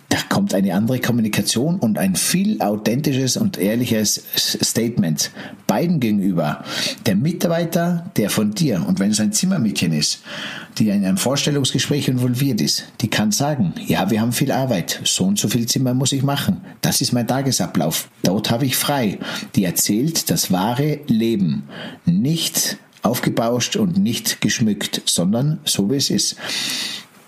da 0.09 0.17
kommt 0.29 0.55
eine 0.55 0.75
andere 0.75 1.01
Kommunikation 1.01 1.79
und 1.79 1.99
ein 1.99 2.17
viel 2.17 2.63
authentisches 2.63 3.37
und 3.37 3.59
ehrliches 3.59 4.23
Statement 4.37 5.31
beiden 5.67 6.01
gegenüber. 6.01 6.65
Der 7.05 7.15
Mitarbeiter, 7.15 8.11
der 8.17 8.31
von 8.31 8.53
dir, 8.53 8.85
und 8.87 9.01
wenn 9.01 9.11
es 9.11 9.21
ein 9.21 9.33
Zimmermädchen 9.33 9.93
ist, 9.93 10.23
die 10.79 10.89
in 10.89 11.05
einem 11.05 11.19
Vorstellungsgespräch 11.19 12.09
involviert 12.09 12.63
ist, 12.63 12.85
die 13.03 13.09
kann 13.09 13.33
sagen, 13.33 13.75
ja, 13.87 14.11
wir 14.11 14.23
haben 14.23 14.33
viel 14.33 14.51
Arbeit, 14.51 15.01
so 15.05 15.25
und 15.25 15.39
so 15.39 15.49
viel 15.49 15.67
Zimmer 15.67 15.93
muss 15.93 16.13
ich 16.13 16.23
machen, 16.23 16.63
das 16.81 17.03
ist 17.03 17.13
mein 17.13 17.29
Tagesablauf, 17.29 18.09
dort 18.23 18.51
habe 18.51 18.65
ich 18.65 18.77
frei. 18.77 19.19
Die 19.57 19.65
erzählt 19.65 20.31
das 20.31 20.51
wahre 20.51 21.01
Leben, 21.07 21.65
nicht 22.07 22.79
aufgebauscht 23.03 23.77
und 23.77 23.99
nicht 23.99 24.41
geschmückt, 24.41 25.03
sondern 25.05 25.61
so 25.65 25.91
wie 25.91 25.97
es 25.97 26.09
ist 26.09 26.37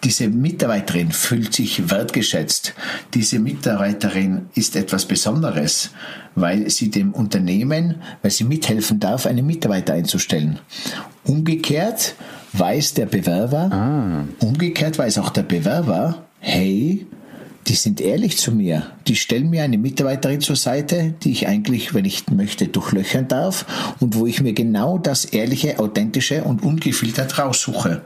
diese 0.05 0.29
Mitarbeiterin 0.29 1.13
fühlt 1.13 1.55
sich 1.55 1.91
wertgeschätzt. 1.91 2.75
Diese 3.15 3.39
Mitarbeiterin 3.39 4.47
ist 4.55 4.77
etwas 4.77 5.05
Besonderes, 5.05 5.91
weil 6.35 6.71
sie 6.71 6.91
dem 6.91 7.13
Unternehmen, 7.13 7.97
weil 8.23 8.31
sie 8.31 8.45
mithelfen 8.45 9.01
darf, 9.01 9.27
einen 9.27 9.47
Mitarbeiter 9.47 9.93
einzustellen. 9.93 10.59
Umgekehrt 11.25 12.15
weiß 12.53 12.95
der 12.95 13.07
Bewerber, 13.07 13.71
ah. 13.73 14.25
umgekehrt 14.45 14.99
weiß 14.99 15.19
auch 15.19 15.31
der 15.31 15.43
Bewerber, 15.43 16.25
hey, 16.41 17.07
die 17.67 17.75
sind 17.75 18.01
ehrlich 18.01 18.39
zu 18.39 18.53
mir. 18.53 18.91
Die 19.07 19.17
stellen 19.17 19.51
mir 19.51 19.63
eine 19.63 19.79
Mitarbeiterin 19.79 20.41
zur 20.41 20.57
Seite, 20.57 21.15
die 21.23 21.33
ich 21.33 21.47
eigentlich, 21.47 21.95
wenn 21.95 22.05
ich 22.05 22.29
möchte, 22.31 22.69
durchlöchern 22.69 23.29
darf 23.29 23.95
und 24.01 24.17
wo 24.17 24.27
ich 24.27 24.41
mir 24.41 24.53
genau 24.53 24.99
das 24.99 25.25
ehrliche, 25.25 25.79
authentische 25.79 26.45
und 26.45 26.63
ungefiltert 26.63 27.39
raussuche. 27.39 28.03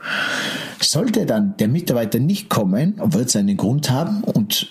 Sollte 0.81 1.25
dann 1.25 1.55
der 1.57 1.67
Mitarbeiter 1.67 2.19
nicht 2.19 2.49
kommen, 2.49 2.95
wird 3.03 3.29
es 3.29 3.35
einen 3.35 3.57
Grund 3.57 3.89
haben 3.89 4.23
und 4.23 4.67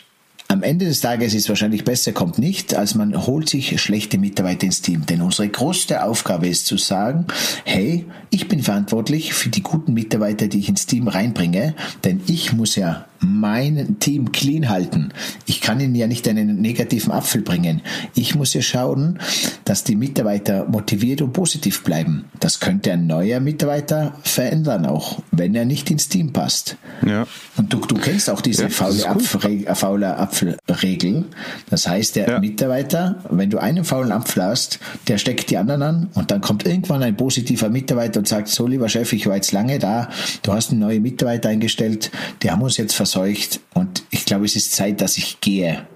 am 0.48 0.62
Ende 0.62 0.84
des 0.84 1.00
Tages 1.00 1.34
ist 1.34 1.44
es 1.44 1.48
wahrscheinlich 1.48 1.84
besser, 1.84 2.12
kommt 2.12 2.38
nicht, 2.38 2.74
als 2.74 2.94
man 2.94 3.26
holt 3.26 3.48
sich 3.48 3.80
schlechte 3.80 4.18
Mitarbeiter 4.18 4.66
ins 4.66 4.82
Team. 4.82 5.06
Denn 5.06 5.22
unsere 5.22 5.48
größte 5.48 6.04
Aufgabe 6.04 6.46
ist 6.46 6.66
zu 6.66 6.76
sagen, 6.76 7.26
hey, 7.64 8.04
ich 8.30 8.46
bin 8.46 8.62
verantwortlich 8.62 9.32
für 9.32 9.48
die 9.48 9.62
guten 9.62 9.94
Mitarbeiter, 9.94 10.46
die 10.46 10.58
ich 10.58 10.68
ins 10.68 10.86
Team 10.86 11.08
reinbringe, 11.08 11.74
denn 12.04 12.20
ich 12.26 12.52
muss 12.52 12.76
ja 12.76 13.06
mein 13.24 13.96
Team 14.00 14.32
clean 14.32 14.68
halten. 14.68 15.12
Ich 15.46 15.60
kann 15.60 15.80
ihnen 15.80 15.94
ja 15.94 16.06
nicht 16.06 16.28
einen 16.28 16.60
negativen 16.60 17.12
Apfel 17.12 17.42
bringen. 17.42 17.82
Ich 18.14 18.34
muss 18.34 18.54
ja 18.54 18.62
schauen, 18.62 19.18
dass 19.64 19.84
die 19.84 19.96
Mitarbeiter 19.96 20.66
motiviert 20.66 21.22
und 21.22 21.32
positiv 21.32 21.82
bleiben. 21.82 22.26
Das 22.40 22.60
könnte 22.60 22.92
ein 22.92 23.06
neuer 23.06 23.40
Mitarbeiter 23.40 24.14
verändern, 24.22 24.86
auch 24.86 25.20
wenn 25.30 25.54
er 25.54 25.64
nicht 25.64 25.90
ins 25.90 26.08
Team 26.08 26.32
passt. 26.32 26.76
Ja. 27.04 27.26
Und 27.56 27.72
du, 27.72 27.78
du 27.80 27.96
kennst 27.96 28.28
auch 28.28 28.40
diese 28.40 28.64
ja, 28.64 28.68
faule, 28.68 29.08
Apfel, 29.08 29.66
äh, 29.66 29.74
faule 29.74 30.16
Apfelregel. 30.18 31.24
Das 31.70 31.88
heißt, 31.88 32.16
der 32.16 32.28
ja. 32.28 32.38
Mitarbeiter, 32.38 33.24
wenn 33.30 33.50
du 33.50 33.58
einen 33.58 33.84
faulen 33.84 34.12
Apfel 34.12 34.44
hast, 34.44 34.78
der 35.08 35.18
steckt 35.18 35.50
die 35.50 35.56
anderen 35.56 35.82
an 35.82 36.10
und 36.14 36.30
dann 36.30 36.40
kommt 36.40 36.66
irgendwann 36.66 37.02
ein 37.02 37.16
positiver 37.16 37.68
Mitarbeiter 37.68 38.20
und 38.20 38.28
sagt, 38.28 38.48
so 38.48 38.66
lieber 38.66 38.88
Chef, 38.88 39.12
ich 39.12 39.26
war 39.26 39.36
jetzt 39.36 39.52
lange 39.52 39.78
da, 39.78 40.08
du 40.42 40.52
hast 40.52 40.70
einen 40.70 40.80
neuen 40.80 41.02
Mitarbeiter 41.02 41.48
eingestellt, 41.48 42.10
die 42.42 42.50
haben 42.50 42.62
uns 42.62 42.76
jetzt 42.76 42.94
verseucht 43.14 43.60
und 43.74 44.04
ich 44.10 44.24
glaube, 44.24 44.44
es 44.44 44.56
ist 44.56 44.72
Zeit, 44.72 45.00
dass 45.00 45.16
ich 45.16 45.40
gehe. 45.40 45.86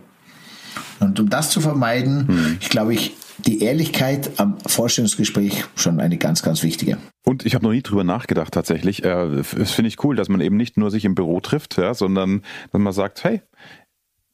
Und 1.00 1.18
um 1.20 1.28
das 1.28 1.50
zu 1.50 1.60
vermeiden, 1.60 2.28
hm. 2.28 2.58
ich 2.60 2.68
glaube, 2.68 2.94
ich 2.94 3.14
die 3.38 3.62
Ehrlichkeit 3.62 4.32
am 4.40 4.58
Vorstellungsgespräch 4.66 5.64
schon 5.76 6.00
eine 6.00 6.18
ganz, 6.18 6.42
ganz 6.42 6.64
wichtige. 6.64 6.98
Und 7.24 7.46
ich 7.46 7.54
habe 7.54 7.64
noch 7.64 7.70
nie 7.70 7.82
drüber 7.82 8.02
nachgedacht 8.02 8.52
tatsächlich. 8.52 9.04
Äh, 9.04 9.42
das 9.56 9.70
finde 9.70 9.88
ich 9.88 10.02
cool, 10.02 10.16
dass 10.16 10.28
man 10.28 10.40
eben 10.40 10.56
nicht 10.56 10.76
nur 10.76 10.90
sich 10.90 11.04
im 11.04 11.14
Büro 11.14 11.38
trifft, 11.38 11.76
ja, 11.76 11.94
sondern 11.94 12.42
dass 12.72 12.80
man 12.80 12.92
sagt, 12.92 13.22
hey, 13.22 13.42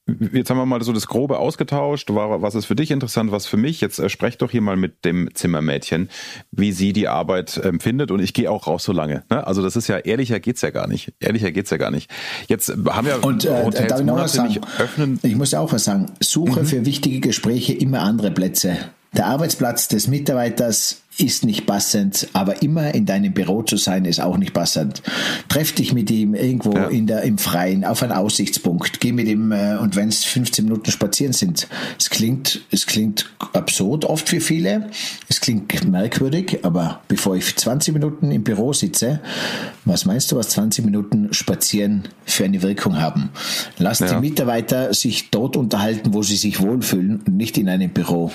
Jetzt 0.06 0.50
haben 0.50 0.58
wir 0.58 0.66
mal 0.66 0.82
so 0.82 0.92
das 0.92 1.06
Grobe 1.06 1.38
ausgetauscht. 1.38 2.10
Was 2.10 2.54
ist 2.54 2.66
für 2.66 2.76
dich 2.76 2.90
interessant, 2.90 3.32
was 3.32 3.46
für 3.46 3.56
mich? 3.56 3.80
Jetzt 3.80 3.98
äh, 3.98 4.10
sprech 4.10 4.36
doch 4.36 4.50
hier 4.50 4.60
mal 4.60 4.76
mit 4.76 5.06
dem 5.06 5.30
Zimmermädchen, 5.34 6.10
wie 6.50 6.72
sie 6.72 6.92
die 6.92 7.08
Arbeit 7.08 7.56
empfindet. 7.56 8.10
Und 8.10 8.20
ich 8.20 8.34
gehe 8.34 8.50
auch 8.50 8.66
raus 8.66 8.84
so 8.84 8.92
lange. 8.92 9.24
Ne? 9.30 9.46
Also 9.46 9.62
das 9.62 9.76
ist 9.76 9.88
ja, 9.88 9.96
ehrlicher 9.96 10.40
geht's 10.40 10.60
ja 10.60 10.70
gar 10.70 10.88
nicht. 10.88 11.14
Ehrlicher 11.20 11.52
geht's 11.52 11.70
ja 11.70 11.78
gar 11.78 11.90
nicht. 11.90 12.10
Jetzt 12.48 12.68
haben 12.68 13.06
wir 13.06 13.24
und, 13.24 13.46
äh, 13.46 13.64
Hotels 13.64 13.88
darf 13.88 14.00
ich 14.00 14.06
noch 14.06 14.16
was 14.16 14.34
sagen? 14.34 14.60
öffnen. 14.78 15.20
Ich 15.22 15.36
muss 15.36 15.54
auch 15.54 15.72
was 15.72 15.84
sagen. 15.84 16.12
Suche 16.20 16.60
mhm. 16.60 16.66
für 16.66 16.84
wichtige 16.84 17.20
Gespräche 17.20 17.72
immer 17.72 18.02
andere 18.02 18.30
Plätze. 18.30 18.76
Der 19.16 19.26
Arbeitsplatz 19.26 19.88
des 19.88 20.08
Mitarbeiters 20.08 21.03
ist 21.18 21.44
nicht 21.44 21.66
passend, 21.66 22.28
aber 22.32 22.62
immer 22.62 22.94
in 22.94 23.06
deinem 23.06 23.32
Büro 23.32 23.62
zu 23.62 23.76
sein 23.76 24.04
ist 24.04 24.20
auch 24.20 24.36
nicht 24.36 24.52
passend. 24.52 25.02
Treff 25.48 25.72
dich 25.72 25.92
mit 25.92 26.10
ihm 26.10 26.34
irgendwo 26.34 26.72
ja. 26.72 26.88
in 26.88 27.06
der, 27.06 27.22
im 27.22 27.38
Freien, 27.38 27.84
auf 27.84 28.02
einen 28.02 28.12
Aussichtspunkt. 28.12 29.00
Geh 29.00 29.12
mit 29.12 29.28
ihm 29.28 29.52
äh, 29.52 29.76
und 29.76 29.96
wenn 29.96 30.08
es 30.08 30.24
15 30.24 30.64
Minuten 30.64 30.90
spazieren 30.90 31.32
sind. 31.32 31.68
Es 31.98 32.10
klingt, 32.10 32.62
es 32.70 32.86
klingt 32.86 33.30
absurd 33.52 34.04
oft 34.04 34.28
für 34.28 34.40
viele. 34.40 34.90
Es 35.28 35.40
klingt 35.40 35.88
merkwürdig, 35.88 36.60
aber 36.62 37.00
bevor 37.06 37.36
ich 37.36 37.54
20 37.54 37.94
Minuten 37.94 38.32
im 38.32 38.42
Büro 38.42 38.72
sitze, 38.72 39.20
was 39.84 40.04
meinst 40.06 40.32
du, 40.32 40.36
was 40.36 40.48
20 40.50 40.84
Minuten 40.84 41.32
spazieren 41.32 42.08
für 42.24 42.44
eine 42.44 42.62
Wirkung 42.62 43.00
haben? 43.00 43.30
Lass 43.78 44.00
ja. 44.00 44.12
die 44.12 44.20
Mitarbeiter 44.20 44.92
sich 44.94 45.30
dort 45.30 45.56
unterhalten, 45.56 46.12
wo 46.12 46.22
sie 46.22 46.36
sich 46.36 46.60
wohlfühlen 46.60 47.22
und 47.26 47.36
nicht 47.36 47.56
in 47.56 47.68
einem 47.68 47.90
Büro 47.90 48.32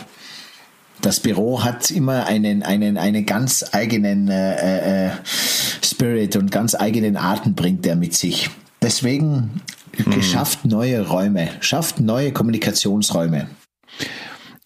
das 1.01 1.19
Büro 1.19 1.63
hat 1.63 1.91
immer 1.91 2.25
einen, 2.25 2.63
einen, 2.63 2.97
einen 2.97 3.25
ganz 3.25 3.65
eigenen 3.71 4.27
äh, 4.27 5.07
äh, 5.07 5.11
Spirit 5.83 6.35
und 6.35 6.51
ganz 6.51 6.75
eigenen 6.75 7.17
Arten 7.17 7.55
bringt 7.55 7.85
er 7.85 7.95
mit 7.95 8.13
sich. 8.13 8.49
Deswegen 8.81 9.61
mhm. 9.97 10.21
schafft 10.21 10.65
neue 10.65 11.07
Räume, 11.07 11.49
schafft 11.61 11.99
neue 11.99 12.31
Kommunikationsräume. 12.31 13.49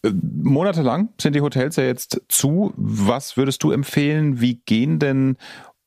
Äh, 0.04 0.12
monatelang 0.42 1.10
sind 1.20 1.36
die 1.36 1.42
Hotels 1.42 1.76
ja 1.76 1.84
jetzt 1.84 2.22
zu. 2.28 2.74
Was 2.76 3.38
würdest 3.38 3.64
du 3.64 3.72
empfehlen? 3.72 4.42
Wie 4.42 4.62
gehen 4.66 5.00
denn 5.00 5.38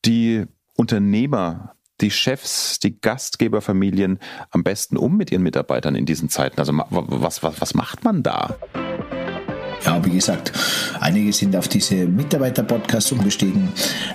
die 0.04 0.44
Unternehmer, 0.76 1.74
die 2.00 2.10
Chefs, 2.10 2.78
die 2.78 3.00
Gastgeberfamilien 3.00 4.18
am 4.50 4.62
besten 4.62 4.96
um 4.96 5.16
mit 5.16 5.32
ihren 5.32 5.42
Mitarbeitern 5.42 5.94
in 5.94 6.06
diesen 6.06 6.28
Zeiten? 6.28 6.58
Also 6.60 6.72
was, 6.72 7.42
was, 7.42 7.60
was 7.60 7.74
macht 7.74 8.04
man 8.04 8.22
da? 8.22 8.56
Ja, 9.86 10.04
wie 10.04 10.10
gesagt, 10.10 10.50
einige 10.98 11.32
sind 11.32 11.54
auf 11.54 11.68
diese 11.68 11.94
Mitarbeiter-Podcasts 11.94 13.12
umgestiegen, 13.12 13.68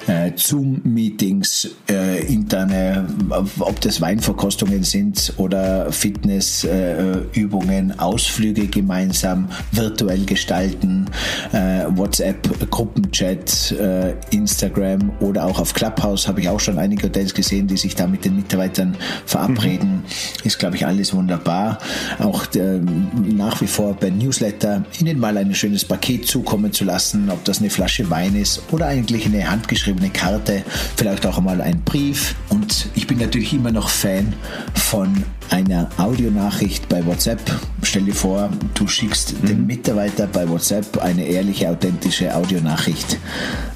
äh, 0.08 0.34
Zoom-Meetings, 0.36 1.70
äh, 1.90 2.26
interne, 2.26 3.08
ob 3.30 3.80
das 3.80 4.02
Weinverkostungen 4.02 4.84
sind 4.84 5.32
oder 5.38 5.90
Fitnessübungen, 5.90 7.92
äh, 7.92 8.00
Ausflüge 8.00 8.68
gemeinsam 8.68 9.48
virtuell 9.72 10.26
gestalten, 10.26 11.06
äh, 11.54 11.86
WhatsApp, 11.88 12.70
Gruppenchat, 12.70 13.72
äh, 13.72 14.16
Instagram 14.32 15.14
oder 15.22 15.46
auch 15.46 15.58
auf 15.58 15.74
Clubhouse 15.74 16.28
habe 16.28 16.42
ich 16.42 16.50
auch 16.50 16.60
schon 16.60 16.80
einige 16.80 17.04
Hotels 17.04 17.34
gesehen, 17.34 17.68
die 17.68 17.78
sich 17.78 17.96
da 17.96 18.08
mit 18.08 18.26
den 18.26 18.36
Mitarbeitern 18.36 18.98
verabreden. 19.26 19.90
Mhm. 19.90 20.04
Ist, 20.44 20.60
glaube 20.60 20.76
ich, 20.76 20.86
alles 20.86 21.14
wunderbar. 21.14 21.78
Auch 22.20 22.46
äh, 22.56 22.82
nach 23.24 23.62
wie 23.62 23.68
vor 23.68 23.94
bei 23.94 24.10
Newsletter 24.10 24.84
Ihnen 25.00 25.18
mal 25.18 25.38
eine 25.38 25.61
schönes 25.62 25.86
Paket 25.86 26.26
zukommen 26.26 26.74
zu 26.74 26.84
lassen, 26.84 27.30
ob 27.30 27.46
das 27.46 27.60
eine 27.60 27.70
Flasche 27.70 28.10
Wein 28.10 28.36
ist 28.36 28.64
oder 28.72 28.88
eigentlich 28.88 29.28
eine 29.28 29.48
handgeschriebene 29.48 30.10
Karte, 30.10 30.64
vielleicht 30.98 31.24
auch 31.28 31.38
einmal 31.38 31.62
ein 31.62 31.84
Brief. 31.84 32.34
Und 32.50 32.88
ich 32.96 33.06
bin 33.06 33.20
natürlich 33.20 33.54
immer 33.54 33.72
noch 33.72 33.88
Fan 33.88 34.34
von 34.74 35.24
einer 35.52 35.92
Audionachricht 35.98 36.90
bei 36.90 37.06
WhatsApp. 37.06 37.40
Stell 37.84 38.06
dir 38.06 38.16
vor, 38.16 38.50
du 38.74 38.88
schickst 38.88 39.40
mhm. 39.44 39.48
dem 39.48 39.68
Mitarbeiter 39.68 40.26
bei 40.26 40.50
WhatsApp 40.50 40.98
eine 40.98 41.26
ehrliche, 41.26 41.70
authentische 41.70 42.36
Audionachricht. 42.36 43.20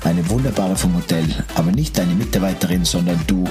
Eine 0.03 0.27
wunderbare 0.27 0.75
vom 0.75 0.95
Hotel, 0.95 1.23
aber 1.53 1.71
nicht 1.71 1.95
deine 1.99 2.15
Mitarbeiterin, 2.15 2.83
sondern 2.83 3.19
du. 3.27 3.43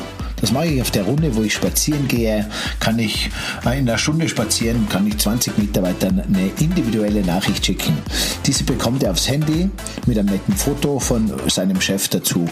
Das 0.45 0.53
mache 0.53 0.67
ich 0.67 0.83
auf 0.83 0.91
der 0.91 1.05
Runde, 1.05 1.35
wo 1.37 1.43
ich 1.43 1.55
spazieren 1.55 2.07
gehe. 2.07 2.47
Kann 2.79 2.99
ich 2.99 3.31
in 3.63 3.69
einer 3.71 3.97
Stunde 3.97 4.29
spazieren, 4.29 4.87
kann 4.91 5.07
ich 5.07 5.17
20 5.17 5.57
Mitarbeitern 5.57 6.21
eine 6.21 6.51
individuelle 6.61 7.23
Nachricht 7.23 7.65
schicken. 7.65 7.97
Diese 8.45 8.63
bekommt 8.65 9.03
er 9.05 9.13
aufs 9.13 9.27
Handy 9.27 9.71
mit 10.05 10.19
einem 10.19 10.29
netten 10.29 10.55
Foto 10.55 11.01
von 11.01 11.33
seinem 11.49 11.81
Chef 11.81 12.09
dazu. 12.09 12.47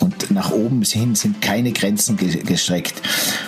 Und 0.00 0.30
nach 0.30 0.50
oben 0.50 0.82
hin 0.82 1.14
sind 1.14 1.40
keine 1.40 1.72
Grenzen 1.72 2.16
gestreckt. 2.16 3.00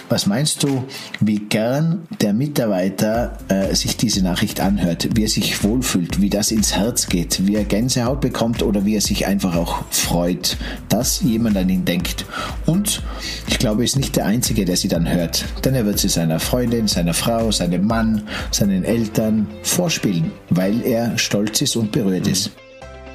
Was 0.09 0.27
meinst 0.27 0.63
du, 0.63 0.85
wie 1.21 1.39
gern 1.39 2.07
der 2.21 2.33
Mitarbeiter 2.33 3.39
äh, 3.49 3.75
sich 3.75 3.97
diese 3.97 4.23
Nachricht 4.23 4.61
anhört, 4.61 5.09
wie 5.15 5.25
er 5.25 5.29
sich 5.29 5.65
wohlfühlt, 5.65 6.21
wie 6.21 6.31
das 6.31 6.51
ins 6.51 6.77
Herz 6.77 7.09
geht, 7.09 7.47
wie 7.47 7.57
er 7.57 7.65
Gänsehaut 7.65 8.21
bekommt 8.21 8.63
oder 8.63 8.85
wie 8.85 8.95
er 8.95 9.01
sich 9.01 9.27
einfach 9.27 9.57
auch 9.57 9.85
freut, 9.91 10.57
dass 10.89 11.23
jemand 11.23 11.57
an 11.57 11.69
ihn 11.69 11.85
denkt. 11.85 12.27
Und 12.67 13.03
ich 13.49 13.59
glaube, 13.59 13.83
er 13.83 13.85
ist 13.85 13.97
nicht 13.97 14.17
der 14.17 14.27
Einzige, 14.27 14.65
der 14.65 14.77
sie 14.77 14.89
dann 14.89 15.11
hört, 15.11 15.45
denn 15.65 15.75
er 15.75 15.87
wird 15.87 15.99
sie 15.99 16.09
seiner 16.09 16.39
Freundin, 16.41 16.89
seiner 16.89 17.15
Frau, 17.15 17.51
seinem 17.51 17.87
Mann, 17.87 18.23
seinen 18.51 18.85
Eltern 18.85 19.47
vorspielen, 19.63 20.31
weil 20.51 20.83
er 20.83 21.17
stolz 21.17 21.63
ist 21.63 21.77
und 21.77 21.93
berührt 21.93 22.27
ist. 22.27 22.51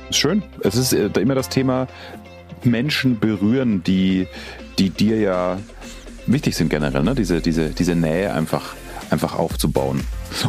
Schön. 0.10 0.42
Es 0.62 0.76
ist 0.76 0.94
äh, 0.94 1.10
immer 1.20 1.36
das 1.36 1.50
Thema 1.50 1.88
Menschen 2.64 3.20
berühren, 3.20 3.84
die, 3.84 4.28
die 4.80 4.90
dir 4.90 5.20
ja 5.20 5.60
wichtig 6.26 6.56
sind 6.56 6.70
generell, 6.70 7.04
ne? 7.04 7.16
diese, 7.16 7.42
diese, 7.42 7.70
diese 7.70 7.96
Nähe 7.96 8.34
einfach 8.34 8.76
einfach 9.10 9.38
aufzubauen. 9.38 10.04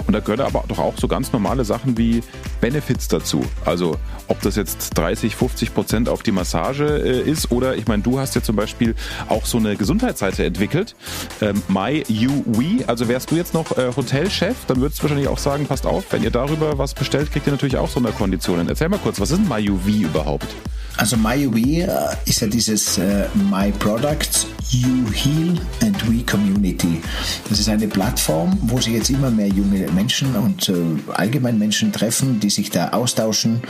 Und 0.06 0.12
da 0.12 0.20
gehören 0.20 0.40
aber 0.40 0.64
doch 0.66 0.78
auch 0.78 0.94
so 0.98 1.06
ganz 1.08 1.32
normale 1.32 1.64
Sachen 1.64 1.96
wie 1.96 2.22
Benefits 2.60 3.08
dazu. 3.08 3.44
Also 3.64 3.96
ob 4.26 4.40
das 4.42 4.56
jetzt 4.56 4.98
30, 4.98 5.36
50 5.36 5.74
Prozent 5.74 6.08
auf 6.08 6.22
die 6.22 6.32
Massage 6.32 6.84
äh, 6.84 7.20
ist 7.20 7.52
oder 7.52 7.76
ich 7.76 7.86
meine, 7.86 8.02
du 8.02 8.18
hast 8.18 8.34
ja 8.34 8.42
zum 8.42 8.56
Beispiel 8.56 8.94
auch 9.28 9.46
so 9.46 9.58
eine 9.58 9.76
Gesundheitsseite 9.76 10.44
entwickelt, 10.44 10.96
ähm, 11.40 11.62
MyUWe. 11.68 12.84
Also 12.86 13.08
wärst 13.08 13.30
du 13.30 13.36
jetzt 13.36 13.54
noch 13.54 13.76
äh, 13.78 13.92
Hotelchef, 13.96 14.56
dann 14.66 14.80
würdest 14.80 14.98
du 14.98 15.04
wahrscheinlich 15.04 15.28
auch 15.28 15.38
sagen, 15.38 15.66
passt 15.66 15.86
auf, 15.86 16.04
wenn 16.10 16.22
ihr 16.22 16.30
darüber 16.30 16.78
was 16.78 16.94
bestellt, 16.94 17.30
kriegt 17.30 17.46
ihr 17.46 17.52
natürlich 17.52 17.76
auch 17.76 17.88
Sonderkonditionen. 17.88 18.68
Erzähl 18.68 18.88
mal 18.88 18.98
kurz, 18.98 19.20
was 19.20 19.30
ist 19.30 19.38
denn 19.38 19.48
MyUWe 19.48 20.04
überhaupt? 20.06 20.48
Also 20.98 21.16
MyUWe 21.16 21.84
äh, 21.84 21.88
ist 22.24 22.40
ja 22.40 22.48
dieses 22.48 22.98
äh, 22.98 23.26
My 23.50 23.70
Products, 23.78 24.48
You 24.70 25.08
Heal 25.12 25.54
and 25.80 25.96
We 26.08 26.24
Community. 26.24 27.00
Das 27.48 27.60
ist 27.60 27.68
eine 27.68 27.86
Plattform, 27.86 28.58
wo 28.62 28.80
sich 28.80 28.94
jetzt 28.94 29.08
immer 29.08 29.30
mehr 29.30 29.46
junge 29.46 29.86
Menschen 29.92 30.34
und 30.34 30.68
äh, 30.68 30.74
allgemein 31.14 31.56
Menschen 31.56 31.92
treffen, 31.92 32.40
die 32.40 32.50
sich 32.50 32.70
da 32.70 32.88
austauschen. 32.88 33.62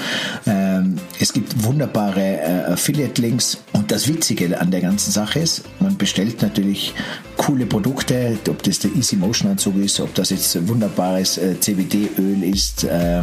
Ähm, 0.47 0.97
es 1.21 1.35
gibt 1.35 1.63
wunderbare 1.63 2.41
äh, 2.41 2.73
Affiliate-Links 2.73 3.59
und 3.75 3.93
das 3.93 4.09
Witzige 4.09 4.59
an 4.59 4.71
der 4.71 4.81
ganzen 4.81 5.13
Sache 5.13 5.41
ist, 5.41 5.65
man 5.81 5.99
bestellt 5.99 6.41
natürlich 6.41 6.95
coole 7.37 7.67
Produkte, 7.67 8.39
ob 8.49 8.63
das 8.63 8.79
der 8.79 8.91
Easy 8.97 9.17
Motion 9.17 9.51
Anzug 9.51 9.77
ist, 9.77 10.01
ob 10.01 10.15
das 10.15 10.31
jetzt 10.31 10.67
wunderbares 10.67 11.37
äh, 11.37 11.61
CBD-Öl 11.61 12.43
ist 12.43 12.85
äh, 12.85 13.23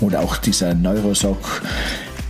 oder 0.00 0.20
auch 0.20 0.36
dieser 0.36 0.72
Neurosock 0.72 1.62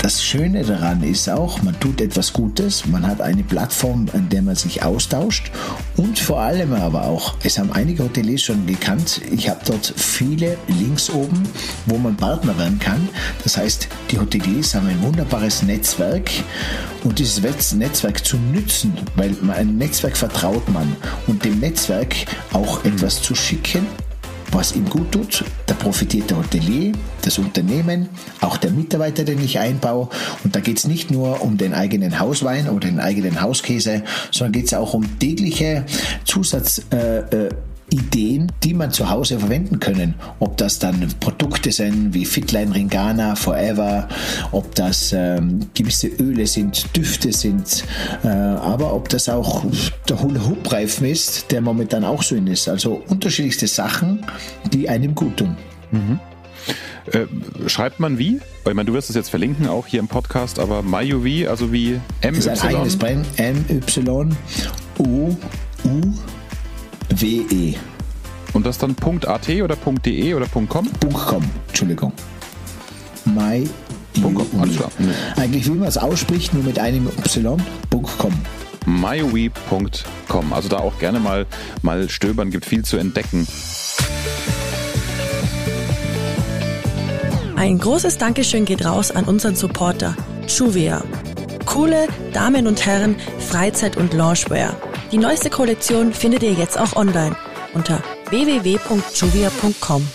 das 0.02 0.24
Schöne 0.24 0.64
daran 0.64 1.02
ist 1.02 1.28
auch, 1.28 1.62
man 1.62 1.78
tut 1.78 2.00
etwas 2.00 2.32
Gutes, 2.32 2.86
man 2.86 3.06
hat 3.06 3.20
eine 3.20 3.42
Plattform, 3.42 4.06
an 4.14 4.30
der 4.30 4.40
man 4.40 4.56
sich 4.56 4.82
austauscht 4.82 5.50
und 5.96 6.18
vor 6.18 6.40
allem 6.40 6.72
aber 6.72 7.04
auch, 7.04 7.34
es 7.42 7.58
haben 7.58 7.70
einige 7.72 8.04
Hoteliers 8.04 8.42
schon 8.42 8.66
gekannt, 8.66 9.20
ich 9.30 9.50
habe 9.50 9.60
dort 9.66 9.92
viele 9.94 10.56
Links 10.68 11.10
oben, 11.10 11.42
wo 11.84 11.98
man 11.98 12.16
Partner 12.16 12.56
werden 12.58 12.78
kann. 12.78 13.08
Das 13.44 13.58
heißt, 13.58 13.88
die 14.10 14.18
Hoteliers 14.18 14.74
haben 14.74 14.86
ein 14.86 15.02
wunderbares 15.02 15.62
Netzwerk 15.62 16.30
und 17.04 17.18
dieses 17.18 17.42
Netzwerk 17.74 18.24
zu 18.24 18.38
nützen, 18.38 18.94
weil 19.16 19.36
ein 19.54 19.76
Netzwerk 19.76 20.16
vertraut 20.16 20.66
man 20.70 20.96
und 21.26 21.44
dem 21.44 21.60
Netzwerk 21.60 22.14
auch 22.52 22.84
etwas 22.84 23.20
zu 23.20 23.34
schicken, 23.34 23.86
was 24.52 24.74
ihm 24.74 24.88
gut 24.88 25.12
tut. 25.12 25.44
Da 25.66 25.74
profitiert 25.74 26.30
der 26.30 26.38
Hotelier, 26.38 26.92
das 27.22 27.38
Unternehmen, 27.38 28.08
auch 28.40 28.56
der 28.56 28.70
Mitarbeiter, 28.70 29.24
den 29.24 29.42
ich 29.42 29.58
einbaue. 29.58 30.08
Und 30.44 30.56
da 30.56 30.60
geht 30.60 30.78
es 30.78 30.86
nicht 30.86 31.10
nur 31.10 31.42
um 31.42 31.56
den 31.56 31.74
eigenen 31.74 32.18
Hauswein 32.18 32.68
oder 32.68 32.88
den 32.88 33.00
eigenen 33.00 33.40
Hauskäse, 33.40 34.02
sondern 34.30 34.52
geht 34.52 34.66
es 34.66 34.74
auch 34.74 34.94
um 34.94 35.18
tägliche 35.18 35.84
Zusatz. 36.24 36.82
Äh, 36.90 37.18
äh, 37.18 37.49
man 38.81 38.90
zu 38.90 39.09
Hause 39.09 39.38
verwenden 39.38 39.79
können. 39.79 40.14
Ob 40.40 40.57
das 40.57 40.81
dann 40.81 41.07
Produkte 41.21 41.71
sind 41.71 42.12
wie 42.14 42.25
Fitline 42.25 42.75
Ringana, 42.75 43.37
Forever, 43.37 44.09
ob 44.51 44.75
das 44.75 45.12
ähm, 45.12 45.71
gewisse 45.75 46.09
Öle 46.09 46.47
sind, 46.47 46.97
Düfte 46.97 47.33
sind, 47.33 47.85
äh, 48.25 48.29
aber 48.29 48.93
ob 48.93 49.09
das 49.09 49.29
auch 49.29 49.64
der 50.09 50.21
Hula-Hoop-Reifen 50.21 51.07
ist, 51.07 51.53
der 51.53 51.61
momentan 51.61 52.05
auch 52.05 52.23
so 52.23 52.35
in 52.35 52.49
ist. 52.49 52.69
Also 52.69 53.03
unterschiedlichste 53.09 53.69
Sachen, 53.69 54.27
die 54.73 54.88
einem 54.88 55.14
gut 55.14 55.37
tun. 55.37 55.57
Mhm. 55.93 56.19
Äh, 57.12 57.27
schreibt 57.69 58.01
man 58.01 58.19
wie? 58.19 58.40
Weil 58.64 58.73
ich 58.73 58.77
meine, 58.77 58.87
du 58.87 58.95
wirst 58.95 59.11
es 59.11 59.16
jetzt 59.16 59.31
verlinken, 59.31 59.69
auch 59.69 59.87
hier 59.87 60.01
im 60.01 60.09
Podcast, 60.09 60.59
aber 60.59 60.83
MyUV, 60.83 61.49
also 61.49 61.73
wie 61.73 62.01
MY. 62.23 62.33
Das 62.33 62.38
ist 62.38 62.49
ein 62.49 62.77
eigenes 62.77 62.97
Brand, 62.97 63.27
MY, 63.38 63.81
U, 64.99 65.37
U, 65.85 66.01
WE. 67.11 67.75
Und 68.52 68.66
das 68.66 68.78
dann 68.78 68.96
.at 69.26 69.48
oder 69.48 69.76
.de 69.76 70.34
oder 70.34 70.46
.com? 70.46 70.66
.com, 70.66 71.44
Entschuldigung. 71.68 72.12
My 73.24 73.68
.com, 74.22 74.46
alles 74.60 74.76
klar. 74.76 74.90
Eigentlich 75.36 75.66
wie 75.66 75.70
man 75.70 75.88
es 75.88 75.98
ausspricht, 75.98 76.52
nur 76.54 76.64
mit 76.64 76.78
einem 76.78 77.08
Y.com. 77.08 78.32
mywe.com. 78.86 80.52
Also 80.52 80.68
da 80.68 80.78
auch 80.78 80.98
gerne 80.98 81.20
mal, 81.20 81.46
mal 81.82 82.08
stöbern, 82.08 82.50
gibt 82.50 82.66
viel 82.66 82.84
zu 82.84 82.96
entdecken. 82.96 83.46
Ein 87.56 87.78
großes 87.78 88.16
Dankeschön 88.16 88.64
geht 88.64 88.84
raus 88.86 89.10
an 89.10 89.24
unseren 89.24 89.54
Supporter, 89.54 90.16
Juvia. 90.48 91.04
Coole 91.66 92.08
Damen 92.32 92.66
und 92.66 92.84
Herren, 92.86 93.16
Freizeit- 93.38 93.98
und 93.98 94.14
Loungewear. 94.14 94.74
Die 95.12 95.18
neueste 95.18 95.50
Kollektion 95.50 96.12
findet 96.12 96.42
ihr 96.42 96.54
jetzt 96.54 96.78
auch 96.78 96.96
online 96.96 97.36
unter 97.74 98.02
www.juvia.com. 98.31 100.07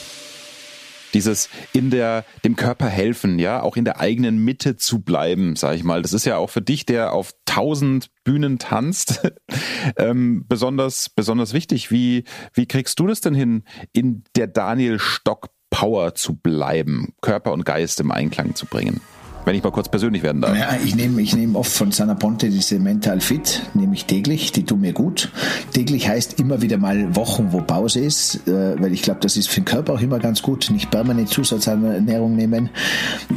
Dieses 1.14 1.50
in 1.74 1.92
der 1.92 2.26
dem 2.44 2.56
Körper 2.56 2.88
helfen, 2.88 3.40
ja, 3.40 3.62
auch 3.62 3.78
in 3.78 3.86
der 3.86 4.00
eigenen 4.00 4.38
Mitte 4.38 4.76
zu 4.76 5.00
bleiben, 5.00 5.56
sage 5.56 5.78
ich 5.78 5.84
mal. 5.84 6.02
Das 6.02 6.14
ist 6.14 6.26
ja 6.26 6.38
auch 6.38 6.50
für 6.50 6.62
dich, 6.62 6.86
der 6.86 7.14
auf 7.14 7.32
tausend 7.46 8.10
Bühnen 8.24 8.60
tanzt, 8.60 9.22
ähm, 9.98 10.46
besonders 10.48 11.10
besonders 11.10 11.54
wichtig. 11.54 11.92
Wie 11.92 12.24
wie 12.54 12.66
kriegst 12.66 13.00
du 13.00 13.08
das 13.08 13.22
denn 13.22 13.34
hin, 13.34 13.64
in 13.94 14.24
der 14.36 14.48
Daniel 14.48 15.00
Stock 15.00 15.50
Power 15.70 16.16
zu 16.16 16.36
bleiben, 16.36 17.14
Körper 17.22 17.52
und 17.54 17.66
Geist 17.66 18.00
im 18.00 18.12
Einklang 18.12 18.56
zu 18.56 18.66
bringen? 18.66 19.02
Wenn 19.46 19.56
ich 19.56 19.64
mal 19.64 19.72
kurz 19.72 19.90
persönlich 19.90 20.24
werden 20.24 20.42
darf. 20.42 20.58
Ja, 20.58 20.78
ich 20.84 20.96
nehme 20.96 21.22
ich 21.22 21.36
nehm 21.36 21.56
oft 21.56 21.72
von 21.72 21.92
Sana 21.92 22.16
Ponte 22.16 22.50
diese 22.50 22.80
Mental 22.80 23.22
Fit, 23.22 23.62
nehme 23.74 23.94
ich 23.94 24.06
täglich, 24.06 24.52
die 24.52 24.64
tun 24.64 24.82
mir 24.82 24.94
gut. 24.94 25.32
Täglich 25.74 26.08
heißt 26.08 26.40
immer 26.40 26.62
wieder 26.62 26.78
mal 26.78 27.16
Wochen, 27.16 27.48
wo 27.52 27.62
Pause 27.62 28.00
ist, 28.00 28.48
äh, 28.48 28.82
weil 28.82 28.94
ich 28.94 29.02
glaube, 29.02 29.20
das 29.22 29.38
ist 29.38 29.50
für 29.50 29.62
den 29.62 29.66
Körper 29.66 29.94
auch 29.94 30.02
immer 30.02 30.20
ganz 30.20 30.42
gut, 30.42 30.70
nicht 30.72 30.92
permanent 30.92 31.30
Zusatzernährung 31.30 32.36
nehmen. 32.36 32.70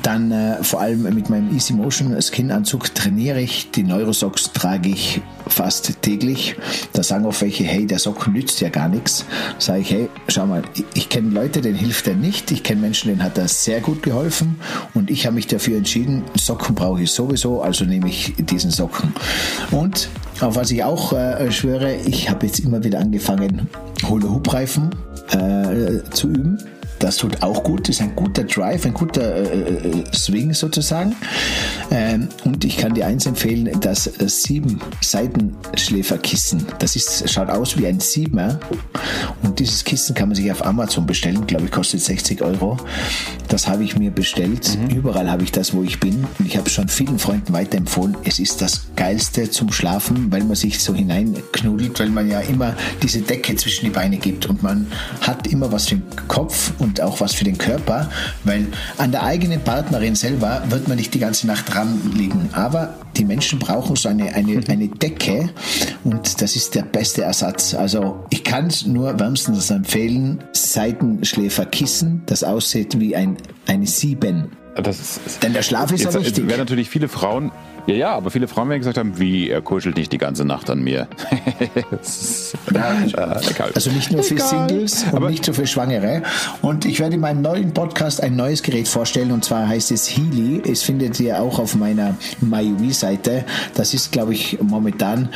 Dann 0.03 0.33
äh, 0.33 0.63
vor 0.63 0.81
allem 0.81 1.03
mit 1.03 1.31
meinem 1.31 1.55
Easy 1.55 1.73
Motion 1.73 2.17
Skin 2.21 2.51
Anzug 2.51 2.95
trainiere 2.95 3.41
ich, 3.41 3.71
die 3.71 3.83
Neurosocks 3.83 4.53
trage 4.53 4.89
ich 4.89 5.21
fast 5.47 6.03
täglich. 6.03 6.57
Da 6.93 7.03
sagen 7.03 7.27
auch 7.27 7.41
welche, 7.41 7.65
hey, 7.65 7.87
der 7.87 7.99
Socken 7.99 8.33
nützt 8.33 8.61
ja 8.61 8.69
gar 8.69 8.89
nichts. 8.89 9.25
Sage 9.59 9.81
ich, 9.81 9.91
hey, 9.91 10.09
schau 10.29 10.47
mal, 10.47 10.63
ich, 10.75 10.85
ich 10.95 11.09
kenne 11.09 11.31
Leute, 11.31 11.61
denen 11.61 11.77
hilft 11.77 12.07
er 12.07 12.15
nicht. 12.15 12.51
Ich 12.51 12.63
kenne 12.63 12.81
Menschen, 12.81 13.09
denen 13.09 13.23
hat 13.23 13.39
er 13.39 13.49
sehr 13.49 13.81
gut 13.81 14.03
geholfen 14.03 14.61
und 14.95 15.11
ich 15.11 15.27
habe 15.27 15.35
mich 15.35 15.47
dafür 15.47 15.77
entschieden, 15.77 15.98
entschieden, 15.99 16.25
Socken 16.37 16.75
brauche 16.75 17.03
ich 17.03 17.11
sowieso, 17.11 17.63
also 17.63 17.85
nehme 17.85 18.09
ich 18.09 18.35
diesen 18.39 18.71
Socken. 18.71 19.13
Und 19.71 20.09
auf 20.41 20.57
was 20.57 20.71
ich 20.71 20.85
auch 20.85 21.13
äh, 21.13 21.51
schwöre, 21.51 21.95
ich 21.95 22.31
habe 22.31 22.47
jetzt 22.47 22.61
immer 22.61 22.83
wieder 22.85 23.01
angefangen, 23.01 23.69
Hula-Hoop-Reifen 24.09 24.91
äh, 25.31 26.11
zu 26.11 26.29
üben. 26.29 26.59
Das 26.99 27.17
tut 27.17 27.43
auch 27.43 27.63
gut, 27.63 27.89
das 27.89 27.97
ist 27.97 28.03
ein 28.03 28.17
guter 28.17 28.45
Drive, 28.45 28.85
ein 28.85 28.95
guter 28.95 29.37
äh, 29.37 29.89
äh, 29.89 30.05
Swing 30.13 30.53
sozusagen. 30.53 31.15
Ähm, 31.91 32.29
und 32.45 32.65
ich 32.65 32.77
kann 32.77 32.95
dir 32.95 33.07
eins 33.07 33.27
empfehlen, 33.27 33.71
das 33.81 34.07
äh, 34.07 34.29
sieben 34.29 34.81
Seitenschläferkissen. 35.01 36.67
Das 36.79 36.97
ist, 36.97 37.31
schaut 37.31 37.51
aus 37.51 37.79
wie 37.79 37.87
ein 37.87 38.01
Siebener. 38.01 38.59
Und 39.43 39.59
dieses 39.61 39.85
Kissen 39.85 40.15
kann 40.15 40.29
man 40.29 40.37
sich 40.37 40.51
auf 40.51 40.65
Amazon 40.65 41.07
bestellen, 41.07 41.47
glaube 41.47 41.67
ich, 41.67 41.71
kostet 41.71 42.01
60 42.01 42.43
Euro. 42.43 42.77
Das 43.49 43.69
habe 43.69 43.85
ich 43.85 43.97
mir 43.97 44.11
bestellt. 44.11 44.77
Mhm. 44.77 44.97
Überall 44.97 45.31
habe 45.31 45.45
ich 45.45 45.53
das, 45.53 45.75
wo 45.75 45.83
ich 45.83 46.01
bin. 46.01 46.27
Und 46.39 46.47
ich 46.47 46.57
habe 46.57 46.69
schon 46.69 46.89
vielen 46.89 47.19
Freunden 47.19 47.53
weiterempfohlen. 47.53 48.17
Es 48.25 48.39
ist 48.39 48.61
das 48.61 48.89
Geilste 48.97 49.51
zum 49.51 49.73
Schlafen, 49.73 50.31
weil 50.33 50.45
man 50.45 50.57
sich 50.57 50.81
so 50.81 50.95
hineinknudelt, 50.95 51.99
weil 52.01 52.11
man 52.11 52.29
ja 52.29 52.41
immer 52.41 52.75
diese 53.03 53.21
Decke 53.21 53.55
zwischen 53.57 53.87
die 53.87 53.91
Beine 53.91 54.19
gibt 54.19 54.47
und 54.47 54.63
man 54.63 54.87
hat 55.21 55.47
immer 55.47 55.71
was 55.73 55.89
für 55.89 55.97
den 55.97 56.05
Kopf 56.27 56.73
und 56.79 56.88
und 56.89 57.01
auch 57.03 57.21
was 57.21 57.35
für 57.35 57.45
den 57.45 57.59
Körper, 57.59 58.11
weil 58.45 58.67
an 58.97 59.13
der 59.13 59.23
eigenen 59.23 59.61
Partnerin 59.61 60.15
selber 60.15 60.63
wird 60.69 60.89
man 60.89 60.97
nicht 60.97 61.13
die 61.13 61.19
ganze 61.19 61.47
Nacht 61.47 61.73
dran 61.73 62.01
liegen. 62.15 62.49
Aber 62.53 62.95
die 63.17 63.25
Menschen 63.25 63.59
brauchen 63.59 63.95
so 63.95 64.09
eine, 64.09 64.35
eine, 64.35 64.61
eine 64.69 64.89
Decke 64.89 65.51
und 66.05 66.41
das 66.41 66.57
ist 66.57 66.75
der 66.75 66.83
beste 66.83 67.23
Ersatz. 67.23 67.75
Also 67.75 68.25
ich 68.31 68.43
kann 68.43 68.69
es 68.69 68.87
nur 68.87 69.19
wärmstens 69.21 69.71
empfehlen, 69.71 70.43
Seitenschläferkissen, 70.53 72.23
das 72.27 72.43
aussieht 72.43 72.99
wie 72.99 73.15
ein, 73.15 73.37
eine 73.67 73.87
Sieben 73.87 74.53
das 74.83 75.19
ist, 75.27 75.43
Denn 75.43 75.53
der 75.53 75.63
Schlaf 75.63 75.91
ist 75.91 76.05
jetzt, 76.05 76.15
ja 76.15 76.21
wichtig. 76.21 76.47
werden 76.49 76.61
natürlich 76.61 76.89
viele 76.89 77.09
Frauen, 77.09 77.51
ja, 77.89 77.95
ja, 77.95 78.15
aber 78.15 78.31
viele 78.31 78.49
Frauen 78.49 78.69
werden 78.69 78.81
gesagt 78.81 78.99
haben, 78.99 79.19
wie, 79.19 79.49
er 79.49 79.63
kuschelt 79.63 79.97
nicht 79.97 80.13
die 80.13 80.19
ganze 80.19 80.45
Nacht 80.45 80.69
an 80.69 80.83
mir. 80.83 81.09
ist, 81.91 82.55
äh, 82.75 83.63
also 83.75 83.91
nicht 83.91 84.13
nur 84.13 84.23
für 84.23 84.35
Egal. 84.35 84.69
Singles 84.69 85.05
und 85.05 85.15
aber 85.15 85.31
nicht 85.31 85.47
nur 85.47 85.55
für 85.55 85.67
Schwangere. 85.67 86.23
Und 86.61 86.85
ich 86.85 87.01
werde 87.01 87.15
in 87.15 87.21
meinem 87.21 87.41
neuen 87.41 87.73
Podcast 87.73 88.23
ein 88.23 88.37
neues 88.37 88.63
Gerät 88.63 88.89
vorstellen 88.89 89.33
und 89.33 89.43
zwar 89.43 89.67
heißt 89.67 89.91
es 89.91 90.07
Healy. 90.07 90.63
Es 90.71 90.83
findet 90.83 91.19
ihr 91.19 91.41
auch 91.41 91.59
auf 91.59 91.77
meiner 91.77 92.15
MyUI-Seite. 92.43 93.47
Das 93.75 93.95
ist, 93.95 94.13
glaube 94.13 94.35
ich, 94.35 94.59
momentan 94.61 95.31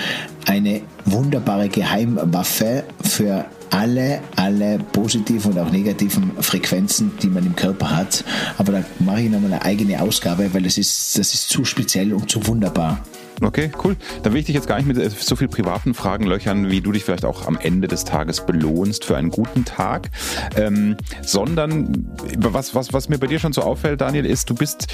eine 0.47 0.83
wunderbare 1.07 1.71
Geheimwaffe 1.71 2.85
für 3.03 3.47
alle, 3.73 4.21
alle 4.37 4.79
positiven 4.79 5.53
und 5.53 5.59
auch 5.59 5.71
negativen 5.71 6.33
Frequenzen, 6.41 7.13
die 7.23 7.29
man 7.29 7.47
im 7.47 7.57
Körper 7.57 7.97
hat. 7.97 8.25
Aber 8.59 8.73
da 8.73 8.85
mache 8.99 9.23
ich 9.23 9.31
nochmal 9.31 9.55
eine 9.55 9.65
eigene 9.65 10.01
Ausgabe, 10.01 10.53
weil 10.53 10.63
das 10.63 10.79
ist, 10.79 11.19
das 11.19 11.33
ist 11.33 11.49
zu 11.49 11.65
speziell 11.65 12.13
und 12.13 12.31
zu 12.31 12.47
wunderbar. 12.47 13.03
Okay, 13.41 13.71
cool. 13.83 13.97
Dann 14.23 14.33
will 14.33 14.41
ich 14.41 14.47
dich 14.47 14.55
jetzt 14.55 14.67
gar 14.69 14.77
nicht 14.77 14.87
mit 14.87 15.11
so 15.11 15.37
viel 15.37 15.49
privaten 15.49 15.95
Fragen 15.95 16.27
löchern, 16.27 16.71
wie 16.71 16.81
du 16.81 16.93
dich 16.93 17.05
vielleicht 17.05 17.25
auch 17.25 17.47
am 17.47 17.59
Ende 17.59 17.89
des 17.89 18.05
Tages 18.05 18.45
belohnst 18.47 19.05
für 19.05 19.17
einen 19.17 19.31
guten 19.31 19.65
Tag, 19.65 20.11
ähm, 20.57 20.97
sondern 21.23 22.09
was, 22.37 22.75
was, 22.75 22.93
was 22.93 23.09
mir 23.09 23.19
bei 23.19 23.27
dir 23.27 23.39
schon 23.39 23.53
so 23.53 23.63
auffällt, 23.63 24.01
Daniel, 24.01 24.27
ist, 24.27 24.49
du 24.51 24.55
bist, 24.55 24.87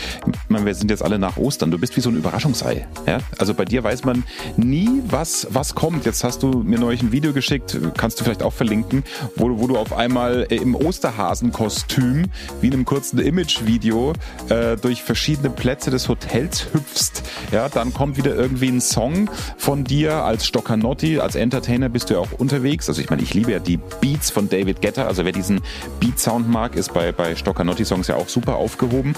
meine, 0.49 0.67
wir 0.67 0.75
sind 0.75 0.91
jetzt 0.91 1.03
alle 1.03 1.19
nach 1.19 1.37
Ostern, 1.37 1.71
du 1.71 1.79
bist 1.79 1.97
wie 1.97 2.01
so 2.01 2.11
ein 2.11 2.17
Überraschungsei. 2.17 2.87
Ja? 3.07 3.19
Also 3.39 3.55
bei 3.55 3.65
dir 3.65 3.85
weiß 3.85 4.05
man 4.05 4.25
nie, 4.57 4.89
was, 5.07 5.47
was 5.51 5.75
kommt. 5.75 6.07
Jetzt 6.07 6.25
hast 6.25 6.43
du 6.43 6.63
mir 6.63 6.79
neulich 6.79 7.03
ein 7.03 7.13
Video 7.13 7.33
geschickt, 7.33 7.79
kannst 7.97 8.21
du 8.21 8.25
vielleicht 8.25 8.43
auch 8.43 8.53
verlinken, 8.53 9.05
wo, 9.37 9.59
wo 9.59 9.67
du 9.67 9.77
auf 9.77 9.93
einmal 9.93 10.47
im 10.51 10.75
Osterhasenkostüm, 10.75 12.27
wie 12.61 12.67
in 12.67 12.73
einem 12.73 12.85
kurzen 12.85 13.19
Image-Video, 13.19 14.13
äh, 14.49 14.77
durch 14.77 15.03
verschiedene 15.03 15.51
Plätze 15.51 15.91
des 15.91 16.09
Hotels 16.09 16.69
hüpfst. 16.73 17.23
Ja, 17.53 17.69
dann 17.69 17.93
kommt 17.93 18.17
wieder 18.17 18.28
irgendwie 18.35 18.69
ein 18.69 18.81
Song 18.81 19.31
von 19.57 19.85
dir 19.85 20.25
als 20.25 20.47
Stoccanotti, 20.47 21.19
als 21.21 21.35
Entertainer 21.35 21.89
bist 21.89 22.11
du 22.11 22.15
ja 22.15 22.21
auch 22.21 22.33
unterwegs. 22.33 22.89
Also 22.89 23.01
ich 23.01 23.11
meine, 23.11 23.23
ich 23.23 23.35
liebe 23.35 23.53
ja 23.53 23.59
die 23.59 23.79
Beats 24.01 24.31
von 24.31 24.49
David 24.49 24.81
Getter. 24.81 25.07
Also 25.07 25.25
wer 25.25 25.33
diesen 25.33 25.61
Beat-Sound 26.01 26.49
mag, 26.49 26.77
ist 26.77 26.93
bei, 26.93 27.13
bei 27.13 27.35
Stoccanotti-Songs 27.35 28.09
ja 28.09 28.17
auch 28.17 28.29
super 28.29 28.57
aufgehoben. 28.57 29.15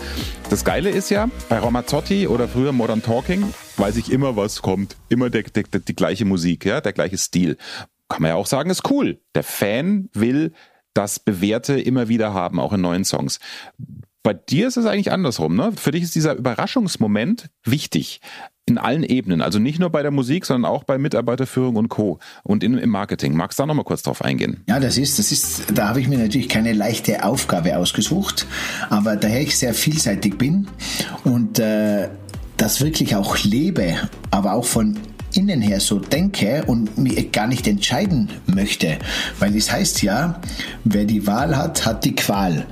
Das 0.48 0.64
Geile 0.64 0.90
ist 0.90 1.10
ja, 1.10 1.28
bei 1.48 1.58
Ramazzotti 1.58 2.26
oder 2.26 2.48
früher 2.48 2.72
Modern 2.72 3.02
Talking 3.02 3.44
weiß 3.80 3.96
ich 3.96 4.12
immer, 4.12 4.36
was 4.36 4.62
kommt. 4.62 4.96
Immer 5.08 5.30
der, 5.30 5.42
der, 5.42 5.64
der, 5.64 5.80
die 5.80 5.96
gleiche 5.96 6.24
Musik, 6.24 6.64
ja, 6.64 6.80
der 6.80 6.92
gleiche 6.92 7.18
Stil. 7.18 7.56
Kann 8.08 8.22
man 8.22 8.30
ja 8.30 8.34
auch 8.34 8.46
sagen, 8.46 8.70
ist 8.70 8.88
cool. 8.90 9.20
Der 9.34 9.42
Fan 9.42 10.08
will 10.12 10.52
das 10.94 11.18
Bewährte 11.18 11.80
immer 11.80 12.08
wieder 12.08 12.34
haben, 12.34 12.60
auch 12.60 12.72
in 12.72 12.80
neuen 12.80 13.04
Songs. 13.04 13.40
Bei 14.22 14.34
dir 14.34 14.68
ist 14.68 14.76
es 14.76 14.86
eigentlich 14.86 15.12
andersrum, 15.12 15.56
ne? 15.56 15.72
Für 15.74 15.92
dich 15.92 16.02
ist 16.02 16.14
dieser 16.14 16.34
Überraschungsmoment 16.34 17.48
wichtig 17.64 18.20
in 18.70 18.78
allen 18.78 19.02
Ebenen, 19.02 19.42
also 19.42 19.58
nicht 19.58 19.78
nur 19.78 19.90
bei 19.90 20.02
der 20.02 20.10
Musik, 20.10 20.46
sondern 20.46 20.70
auch 20.70 20.84
bei 20.84 20.96
Mitarbeiterführung 20.96 21.76
und 21.76 21.88
Co. 21.88 22.18
und 22.42 22.64
in, 22.64 22.78
im 22.78 22.88
Marketing. 22.88 23.34
Magst 23.34 23.58
du 23.58 23.64
da 23.64 23.66
nochmal 23.66 23.84
kurz 23.84 24.02
drauf 24.02 24.22
eingehen? 24.22 24.62
Ja, 24.68 24.80
das 24.80 24.96
ist, 24.96 25.18
das 25.18 25.32
ist, 25.32 25.64
da 25.74 25.88
habe 25.88 26.00
ich 26.00 26.08
mir 26.08 26.18
natürlich 26.18 26.48
keine 26.48 26.72
leichte 26.72 27.24
Aufgabe 27.24 27.76
ausgesucht, 27.76 28.46
aber 28.88 29.16
daher 29.16 29.42
ich 29.42 29.58
sehr 29.58 29.74
vielseitig 29.74 30.38
bin 30.38 30.68
und 31.24 31.58
äh, 31.58 32.08
das 32.56 32.80
wirklich 32.80 33.16
auch 33.16 33.36
lebe, 33.38 33.96
aber 34.30 34.54
auch 34.54 34.64
von 34.64 34.98
innen 35.32 35.60
her 35.60 35.80
so 35.80 35.98
denke 35.98 36.64
und 36.66 36.98
mir 36.98 37.24
gar 37.30 37.46
nicht 37.46 37.66
entscheiden 37.68 38.30
möchte, 38.46 38.98
weil 39.38 39.54
es 39.56 39.70
heißt 39.70 40.02
ja, 40.02 40.40
wer 40.84 41.04
die 41.04 41.26
Wahl 41.26 41.56
hat, 41.56 41.86
hat 41.86 42.04
die 42.04 42.14
Qual 42.14 42.66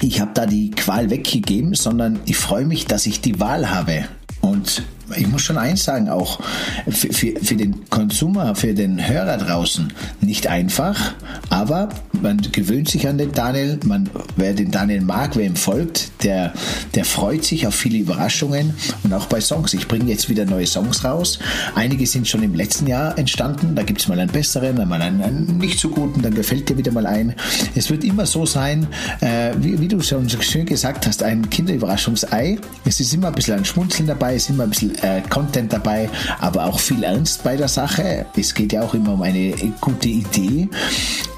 ich 0.00 0.20
habe 0.20 0.32
da 0.34 0.46
die 0.46 0.70
Qual 0.70 1.10
weggegeben, 1.10 1.74
sondern 1.74 2.20
ich 2.26 2.36
freue 2.36 2.64
mich, 2.64 2.86
dass 2.86 3.06
ich 3.06 3.20
die 3.20 3.40
Wahl 3.40 3.70
habe. 3.70 4.04
Und 4.44 4.82
ich 5.16 5.26
muss 5.26 5.42
schon 5.42 5.58
eins 5.58 5.84
sagen, 5.84 6.08
auch 6.08 6.40
für, 6.88 7.12
für, 7.12 7.34
für, 7.42 7.54
den 7.54 7.88
Konsumer, 7.90 8.54
für 8.54 8.74
den 8.74 9.06
Hörer 9.06 9.36
draußen 9.36 9.92
nicht 10.20 10.46
einfach, 10.46 11.14
aber 11.50 11.88
man 12.12 12.38
gewöhnt 12.52 12.88
sich 12.88 13.06
an 13.06 13.18
den 13.18 13.32
Daniel, 13.32 13.78
man, 13.84 14.08
wer 14.36 14.54
den 14.54 14.70
Daniel 14.70 15.02
mag, 15.02 15.36
wer 15.36 15.44
ihm 15.44 15.56
folgt, 15.56 16.10
der, 16.22 16.52
der 16.94 17.04
freut 17.04 17.44
sich 17.44 17.66
auf 17.66 17.74
viele 17.74 17.98
Überraschungen 17.98 18.74
und 19.02 19.12
auch 19.12 19.26
bei 19.26 19.40
Songs. 19.40 19.74
Ich 19.74 19.88
bringe 19.88 20.10
jetzt 20.10 20.28
wieder 20.28 20.44
neue 20.46 20.66
Songs 20.66 21.04
raus. 21.04 21.38
Einige 21.74 22.06
sind 22.06 22.26
schon 22.26 22.42
im 22.42 22.54
letzten 22.54 22.86
Jahr 22.86 23.18
entstanden, 23.18 23.74
da 23.74 23.82
gibt 23.82 24.00
es 24.00 24.08
mal 24.08 24.18
einen 24.18 24.30
besseren, 24.30 24.76
dann 24.76 24.88
mal 24.88 25.02
einen, 25.02 25.22
einen, 25.22 25.58
nicht 25.58 25.78
so 25.78 25.90
guten, 25.90 26.22
dann 26.22 26.34
gefällt 26.34 26.68
dir 26.68 26.78
wieder 26.78 26.92
mal 26.92 27.06
ein. 27.06 27.34
Es 27.74 27.90
wird 27.90 28.04
immer 28.04 28.26
so 28.26 28.46
sein, 28.46 28.86
äh, 29.20 29.52
wie, 29.58 29.78
wie, 29.80 29.88
du 29.88 30.00
schon 30.00 30.28
so 30.28 30.40
schön 30.40 30.66
gesagt 30.66 31.06
hast, 31.06 31.22
ein 31.22 31.48
Kinderüberraschungsei. 31.50 32.58
Es 32.84 33.00
ist 33.00 33.12
immer 33.12 33.28
ein 33.28 33.34
bisschen 33.34 33.58
ein 33.58 33.64
Schmunzeln 33.64 34.08
dabei, 34.08 34.34
es 34.34 34.44
ist 34.44 34.50
immer 34.50 34.64
ein 34.64 34.70
bisschen 34.70 34.93
äh, 35.02 35.22
Content 35.28 35.72
dabei, 35.72 36.08
aber 36.38 36.66
auch 36.66 36.78
viel 36.78 37.02
Ernst 37.02 37.44
bei 37.44 37.56
der 37.56 37.68
Sache. 37.68 38.26
Es 38.36 38.54
geht 38.54 38.72
ja 38.72 38.82
auch 38.82 38.94
immer 38.94 39.14
um 39.14 39.22
eine 39.22 39.54
gute 39.80 40.08
Idee, 40.08 40.68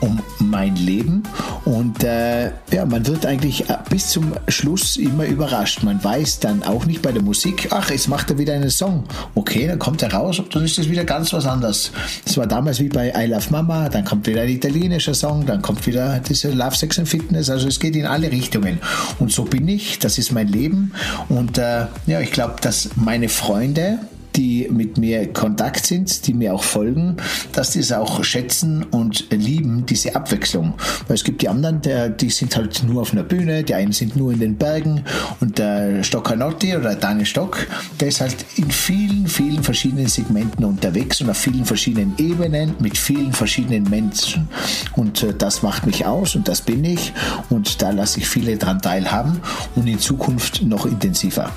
um 0.00 0.20
mein 0.38 0.76
Leben 0.76 1.22
und 1.64 2.04
äh, 2.04 2.46
ja, 2.72 2.84
man 2.86 3.06
wird 3.06 3.26
eigentlich 3.26 3.68
äh, 3.68 3.76
bis 3.90 4.08
zum 4.08 4.32
Schluss 4.48 4.96
immer 4.96 5.24
überrascht. 5.24 5.82
Man 5.82 6.02
weiß 6.02 6.40
dann 6.40 6.62
auch 6.62 6.86
nicht 6.86 7.02
bei 7.02 7.12
der 7.12 7.22
Musik, 7.22 7.68
ach, 7.70 7.90
jetzt 7.90 8.08
macht 8.08 8.30
er 8.30 8.38
wieder 8.38 8.54
einen 8.54 8.70
Song. 8.70 9.04
Okay, 9.34 9.66
dann 9.66 9.78
kommt 9.78 10.02
er 10.02 10.12
raus 10.12 10.38
und 10.38 10.54
dann 10.54 10.64
ist 10.64 10.78
es 10.78 10.88
wieder 10.88 11.04
ganz 11.04 11.32
was 11.32 11.46
anderes. 11.46 11.90
Das 12.24 12.36
war 12.36 12.46
damals 12.46 12.80
wie 12.80 12.88
bei 12.88 13.12
I 13.16 13.26
Love 13.26 13.50
Mama, 13.50 13.88
dann 13.88 14.04
kommt 14.04 14.26
wieder 14.26 14.42
ein 14.42 14.48
italienischer 14.48 15.14
Song, 15.14 15.46
dann 15.46 15.62
kommt 15.62 15.86
wieder 15.86 16.20
diese 16.20 16.50
Love, 16.50 16.76
Sex 16.76 16.98
and 16.98 17.08
Fitness. 17.08 17.50
Also 17.50 17.68
es 17.68 17.80
geht 17.80 17.96
in 17.96 18.06
alle 18.06 18.30
Richtungen. 18.30 18.78
Und 19.18 19.32
so 19.32 19.44
bin 19.44 19.66
ich, 19.68 19.98
das 19.98 20.18
ist 20.18 20.32
mein 20.32 20.48
Leben 20.48 20.92
und 21.28 21.58
äh, 21.58 21.86
ja, 22.06 22.20
ich 22.20 22.32
glaube, 22.32 22.56
dass 22.60 22.90
meine 22.96 23.28
Freunde, 23.46 24.00
die 24.34 24.66
mit 24.72 24.98
mir 24.98 25.32
Kontakt 25.32 25.86
sind, 25.86 26.26
die 26.26 26.34
mir 26.34 26.52
auch 26.52 26.64
folgen, 26.64 27.16
dass 27.52 27.70
die 27.70 27.78
es 27.78 27.92
auch 27.92 28.24
schätzen 28.24 28.82
und 28.82 29.26
lieben, 29.30 29.86
diese 29.86 30.16
Abwechslung. 30.16 30.74
Weil 31.06 31.14
es 31.14 31.22
gibt 31.22 31.42
die 31.42 31.48
anderen, 31.48 31.80
der, 31.80 32.08
die 32.08 32.28
sind 32.30 32.56
halt 32.56 32.82
nur 32.82 33.02
auf 33.02 33.12
einer 33.12 33.22
Bühne, 33.22 33.62
die 33.62 33.74
einen 33.74 33.92
sind 33.92 34.16
nur 34.16 34.32
in 34.32 34.40
den 34.40 34.56
Bergen 34.56 35.04
und 35.40 35.58
der 35.58 36.02
Stoccanotti 36.02 36.76
oder 36.76 36.96
Daniel 36.96 37.24
Stock, 37.24 37.68
der 38.00 38.08
ist 38.08 38.20
halt 38.20 38.44
in 38.56 38.68
vielen, 38.68 39.28
vielen 39.28 39.62
verschiedenen 39.62 40.08
Segmenten 40.08 40.64
unterwegs 40.64 41.20
und 41.20 41.30
auf 41.30 41.38
vielen 41.38 41.64
verschiedenen 41.64 42.14
Ebenen 42.18 42.74
mit 42.80 42.98
vielen 42.98 43.32
verschiedenen 43.32 43.84
Menschen. 43.84 44.48
Und 44.96 45.22
äh, 45.22 45.34
das 45.38 45.62
macht 45.62 45.86
mich 45.86 46.04
aus 46.04 46.34
und 46.34 46.48
das 46.48 46.62
bin 46.62 46.82
ich 46.84 47.12
und 47.48 47.80
da 47.80 47.90
lasse 47.90 48.18
ich 48.18 48.26
viele 48.26 48.56
dran 48.56 48.82
teilhaben 48.82 49.40
und 49.76 49.86
in 49.86 50.00
Zukunft 50.00 50.62
noch 50.62 50.84
intensiver. 50.84 51.52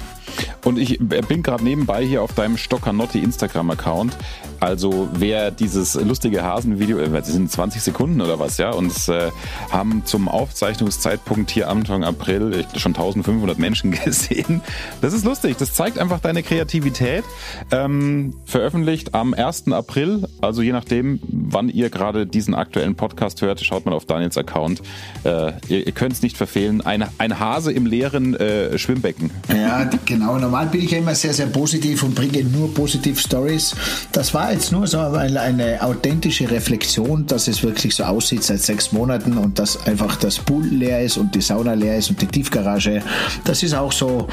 Und 0.64 0.78
ich 0.78 1.00
bin 1.00 1.44
gerade 1.44 1.64
nebenbei 1.64 2.04
hier 2.06 2.22
auf 2.22 2.34
deinem 2.34 2.58
Stockanotti 2.58 3.20
Instagram-Account. 3.20 4.16
Also 4.60 5.10
wer 5.14 5.52
dieses 5.52 5.96
lustige 5.96 6.44
Hasenvideo, 6.44 7.00
äh, 7.00 7.10
das 7.10 7.28
sind 7.28 7.52
20 7.52 7.82
Sekunden 7.82 8.22
oder 8.22 8.40
was, 8.40 8.58
ja, 8.58 8.72
und 8.72 8.92
äh, 9.10 9.32
haben 9.72 10.04
zum 10.06 10.28
Aufzeichnungszeitpunkt 10.28 11.52
hier 11.52 11.70
Anfang 11.70 12.04
April 12.04 12.66
schon 12.76 12.94
1500 12.94 13.60
Menschen 13.60 13.92
gesehen. 14.04 14.62
Das 15.02 15.14
ist 15.14 15.26
lustig. 15.26 15.58
Das 15.58 15.74
zeigt 15.74 16.00
einfach 16.00 16.20
deine 16.20 16.44
Kreativität. 16.44 17.24
Ähm, 17.72 18.36
veröffentlicht 18.46 19.14
am 19.14 19.34
1. 19.34 19.72
April, 19.72 20.28
also 20.42 20.62
je 20.62 20.72
nachdem, 20.72 21.20
wann 21.24 21.70
ihr 21.70 21.90
gerade 21.90 22.26
diesen 22.26 22.54
aktuellen 22.54 22.96
Podcast 22.96 23.42
hört, 23.42 23.60
schaut 23.62 23.86
mal 23.86 23.94
auf 23.94 24.06
Daniels 24.06 24.38
Account. 24.38 24.82
Äh, 25.24 25.52
ihr 25.68 25.90
ihr 25.90 25.96
könnt 25.96 26.14
es 26.14 26.22
nicht 26.22 26.38
verfehlen. 26.38 26.82
Ein, 26.82 27.06
ein 27.18 27.40
Hase 27.40 27.72
im 27.72 27.88
leeren 27.88 28.36
äh, 28.36 28.78
Schwimmbecken. 28.78 29.32
Ja, 29.52 29.90
genau. 30.06 30.38
Normal 30.38 30.68
bin 30.68 30.84
ich 30.84 30.92
ja 30.92 31.00
immer 31.00 31.16
sehr, 31.16 31.34
sehr 31.34 31.48
positiv 31.48 32.04
und 32.04 32.14
bringe 32.14 32.44
nur 32.44 32.72
positiv 32.76 33.20
Stories. 33.20 33.76
Das 34.12 34.34
war 34.36 34.49
jetzt 34.52 34.72
nur 34.72 34.88
so 34.88 35.00
eine, 35.00 35.40
eine 35.40 35.82
authentische 35.82 36.50
Reflexion, 36.50 37.26
dass 37.26 37.48
es 37.48 37.64
wirklich 37.64 37.96
so 37.96 38.04
aussieht 38.04 38.44
seit 38.44 38.62
sechs 38.62 38.92
Monaten 38.92 39.38
und 39.38 39.60
dass 39.60 39.86
einfach 39.86 40.16
das 40.16 40.38
Pool 40.40 40.66
leer 40.66 41.02
ist 41.02 41.18
und 41.18 41.36
die 41.36 41.42
Sauna 41.42 41.74
leer 41.74 41.98
ist 41.98 42.10
und 42.10 42.22
die 42.22 42.28
Tiefgarage. 42.28 43.02
Das 43.44 43.64
ist 43.64 43.74
auch 43.74 43.92
so 43.92 44.28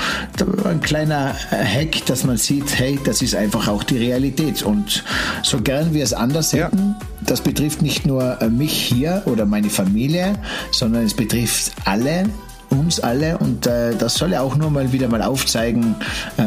ein 0.64 0.80
kleiner 0.80 1.34
Hack, 1.50 2.04
dass 2.06 2.24
man 2.24 2.36
sieht, 2.36 2.78
hey, 2.78 2.98
das 3.04 3.22
ist 3.22 3.34
einfach 3.34 3.68
auch 3.68 3.82
die 3.82 3.98
Realität. 3.98 4.62
Und 4.62 5.04
so 5.42 5.60
gern 5.60 5.92
wir 5.94 6.04
es 6.04 6.12
anders 6.12 6.52
hätten, 6.52 6.96
ja. 6.98 7.06
das 7.26 7.40
betrifft 7.40 7.82
nicht 7.82 8.06
nur 8.06 8.38
mich 8.50 8.72
hier 8.72 9.22
oder 9.26 9.46
meine 9.46 9.70
Familie, 9.70 10.38
sondern 10.70 11.04
es 11.04 11.14
betrifft 11.14 11.72
alle, 11.84 12.24
uns 12.70 13.00
alle 13.00 13.38
und 13.38 13.66
äh, 13.66 13.94
das 13.96 14.14
soll 14.14 14.32
ja 14.32 14.40
auch 14.40 14.56
nur 14.56 14.70
mal 14.70 14.92
wieder 14.92 15.08
mal 15.08 15.22
aufzeigen, 15.22 15.94
äh, 16.36 16.42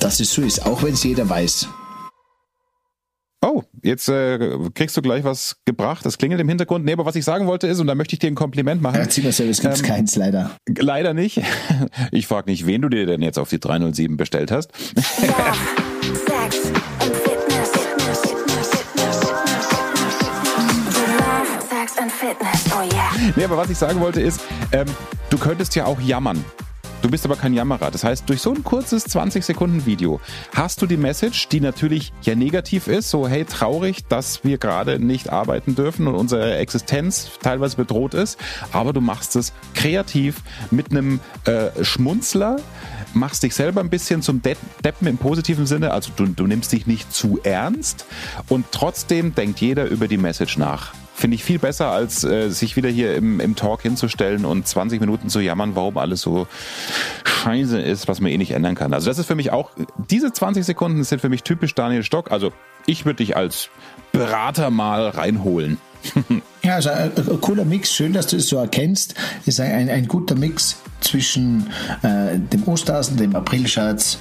dass 0.00 0.20
es 0.20 0.32
so 0.32 0.42
ist, 0.42 0.66
auch 0.66 0.82
wenn 0.82 0.94
es 0.94 1.02
jeder 1.02 1.28
weiß. 1.28 1.68
Oh, 3.84 3.88
jetzt 3.88 4.08
äh, 4.08 4.38
kriegst 4.74 4.96
du 4.96 5.02
gleich 5.02 5.24
was 5.24 5.56
gebracht. 5.64 6.04
Das 6.04 6.18
klingelt 6.18 6.40
im 6.40 6.48
Hintergrund. 6.48 6.84
Nee, 6.84 6.92
aber 6.92 7.04
was 7.04 7.16
ich 7.16 7.24
sagen 7.24 7.46
wollte 7.46 7.66
ist, 7.66 7.80
und 7.80 7.86
da 7.86 7.94
möchte 7.94 8.14
ich 8.14 8.18
dir 8.18 8.28
ein 8.28 8.34
Kompliment 8.34 8.82
machen. 8.82 8.96
Ja, 8.96 9.08
Zimmerservice 9.08 9.60
gibt 9.60 9.74
es 9.74 9.80
ähm, 9.80 9.86
keins, 9.86 10.16
leider. 10.16 10.50
Leider 10.78 11.14
nicht. 11.14 11.40
Ich 12.10 12.26
frage 12.26 12.50
nicht, 12.50 12.66
wen 12.66 12.82
du 12.82 12.88
dir 12.88 13.06
denn 13.06 13.22
jetzt 13.22 13.38
auf 13.38 13.50
die 13.50 13.58
307 13.58 14.16
bestellt 14.16 14.50
hast. 14.50 14.70
Ja, 14.96 15.54
Sex 16.12 16.64
und 17.00 17.16
Fitness. 17.16 17.72
Sex 21.68 21.98
and 21.98 22.12
Fitness, 22.12 22.64
oh 22.74 22.82
yeah. 22.94 23.32
Nee, 23.36 23.44
aber 23.44 23.56
was 23.56 23.70
ich 23.70 23.78
sagen 23.78 24.00
wollte 24.00 24.20
ist, 24.20 24.40
ähm, 24.72 24.86
du 25.30 25.38
könntest 25.38 25.74
ja 25.74 25.86
auch 25.86 26.00
jammern. 26.00 26.44
Du 27.04 27.10
bist 27.10 27.26
aber 27.26 27.36
kein 27.36 27.52
Jammerer. 27.52 27.90
Das 27.90 28.02
heißt, 28.02 28.26
durch 28.30 28.40
so 28.40 28.54
ein 28.54 28.64
kurzes 28.64 29.04
20 29.04 29.44
Sekunden 29.44 29.84
Video 29.84 30.22
hast 30.54 30.80
du 30.80 30.86
die 30.86 30.96
Message, 30.96 31.48
die 31.48 31.60
natürlich 31.60 32.14
ja 32.22 32.34
negativ 32.34 32.86
ist, 32.86 33.10
so 33.10 33.28
hey, 33.28 33.44
traurig, 33.44 34.06
dass 34.08 34.42
wir 34.42 34.56
gerade 34.56 34.98
nicht 34.98 35.28
arbeiten 35.28 35.74
dürfen 35.74 36.06
und 36.06 36.14
unsere 36.14 36.56
Existenz 36.56 37.28
teilweise 37.42 37.76
bedroht 37.76 38.14
ist, 38.14 38.38
aber 38.72 38.94
du 38.94 39.02
machst 39.02 39.36
es 39.36 39.52
kreativ 39.74 40.36
mit 40.70 40.92
einem 40.92 41.20
äh, 41.44 41.84
Schmunzler, 41.84 42.56
machst 43.12 43.42
dich 43.42 43.54
selber 43.54 43.82
ein 43.82 43.90
bisschen 43.90 44.22
zum 44.22 44.40
De 44.40 44.56
Deppen 44.82 45.06
im 45.06 45.18
positiven 45.18 45.66
Sinne, 45.66 45.90
also 45.90 46.10
du, 46.16 46.24
du 46.24 46.46
nimmst 46.46 46.72
dich 46.72 46.86
nicht 46.86 47.12
zu 47.12 47.38
ernst 47.42 48.06
und 48.48 48.64
trotzdem 48.72 49.34
denkt 49.34 49.60
jeder 49.60 49.84
über 49.84 50.08
die 50.08 50.16
Message 50.16 50.56
nach. 50.56 50.94
Finde 51.16 51.36
ich 51.36 51.44
viel 51.44 51.60
besser, 51.60 51.90
als 51.90 52.24
äh, 52.24 52.50
sich 52.50 52.76
wieder 52.76 52.88
hier 52.88 53.14
im, 53.14 53.38
im 53.38 53.54
Talk 53.54 53.82
hinzustellen 53.82 54.44
und 54.44 54.66
20 54.66 55.00
Minuten 55.00 55.28
zu 55.28 55.40
jammern, 55.40 55.76
warum 55.76 55.96
alles 55.96 56.20
so 56.20 56.48
scheiße 57.24 57.80
ist, 57.80 58.08
was 58.08 58.20
man 58.20 58.32
eh 58.32 58.38
nicht 58.38 58.50
ändern 58.50 58.74
kann. 58.74 58.92
Also 58.92 59.08
das 59.08 59.18
ist 59.18 59.26
für 59.26 59.36
mich 59.36 59.52
auch, 59.52 59.70
diese 60.10 60.32
20 60.32 60.64
Sekunden 60.64 61.04
sind 61.04 61.20
für 61.20 61.28
mich 61.28 61.44
typisch 61.44 61.74
Daniel 61.74 62.02
Stock. 62.02 62.32
Also 62.32 62.52
ich 62.86 63.04
würde 63.04 63.18
dich 63.18 63.36
als 63.36 63.70
Berater 64.12 64.70
mal 64.70 65.08
reinholen. 65.08 65.78
ja, 66.62 66.74
also 66.74 66.90
ein, 66.90 67.12
ein, 67.16 67.40
cooler 67.40 67.64
Mix. 67.64 67.92
Schön, 67.92 68.12
dass 68.12 68.26
du 68.26 68.36
es 68.36 68.48
so 68.48 68.56
erkennst. 68.56 69.14
Ist 69.46 69.60
ein, 69.60 69.72
ein, 69.72 69.88
ein 69.88 70.08
guter 70.08 70.34
Mix 70.34 70.76
zwischen 71.00 71.68
äh, 72.02 72.38
dem 72.38 72.66
Osterhasen, 72.66 73.16
dem 73.16 73.34
Aprilschatz, 73.36 74.18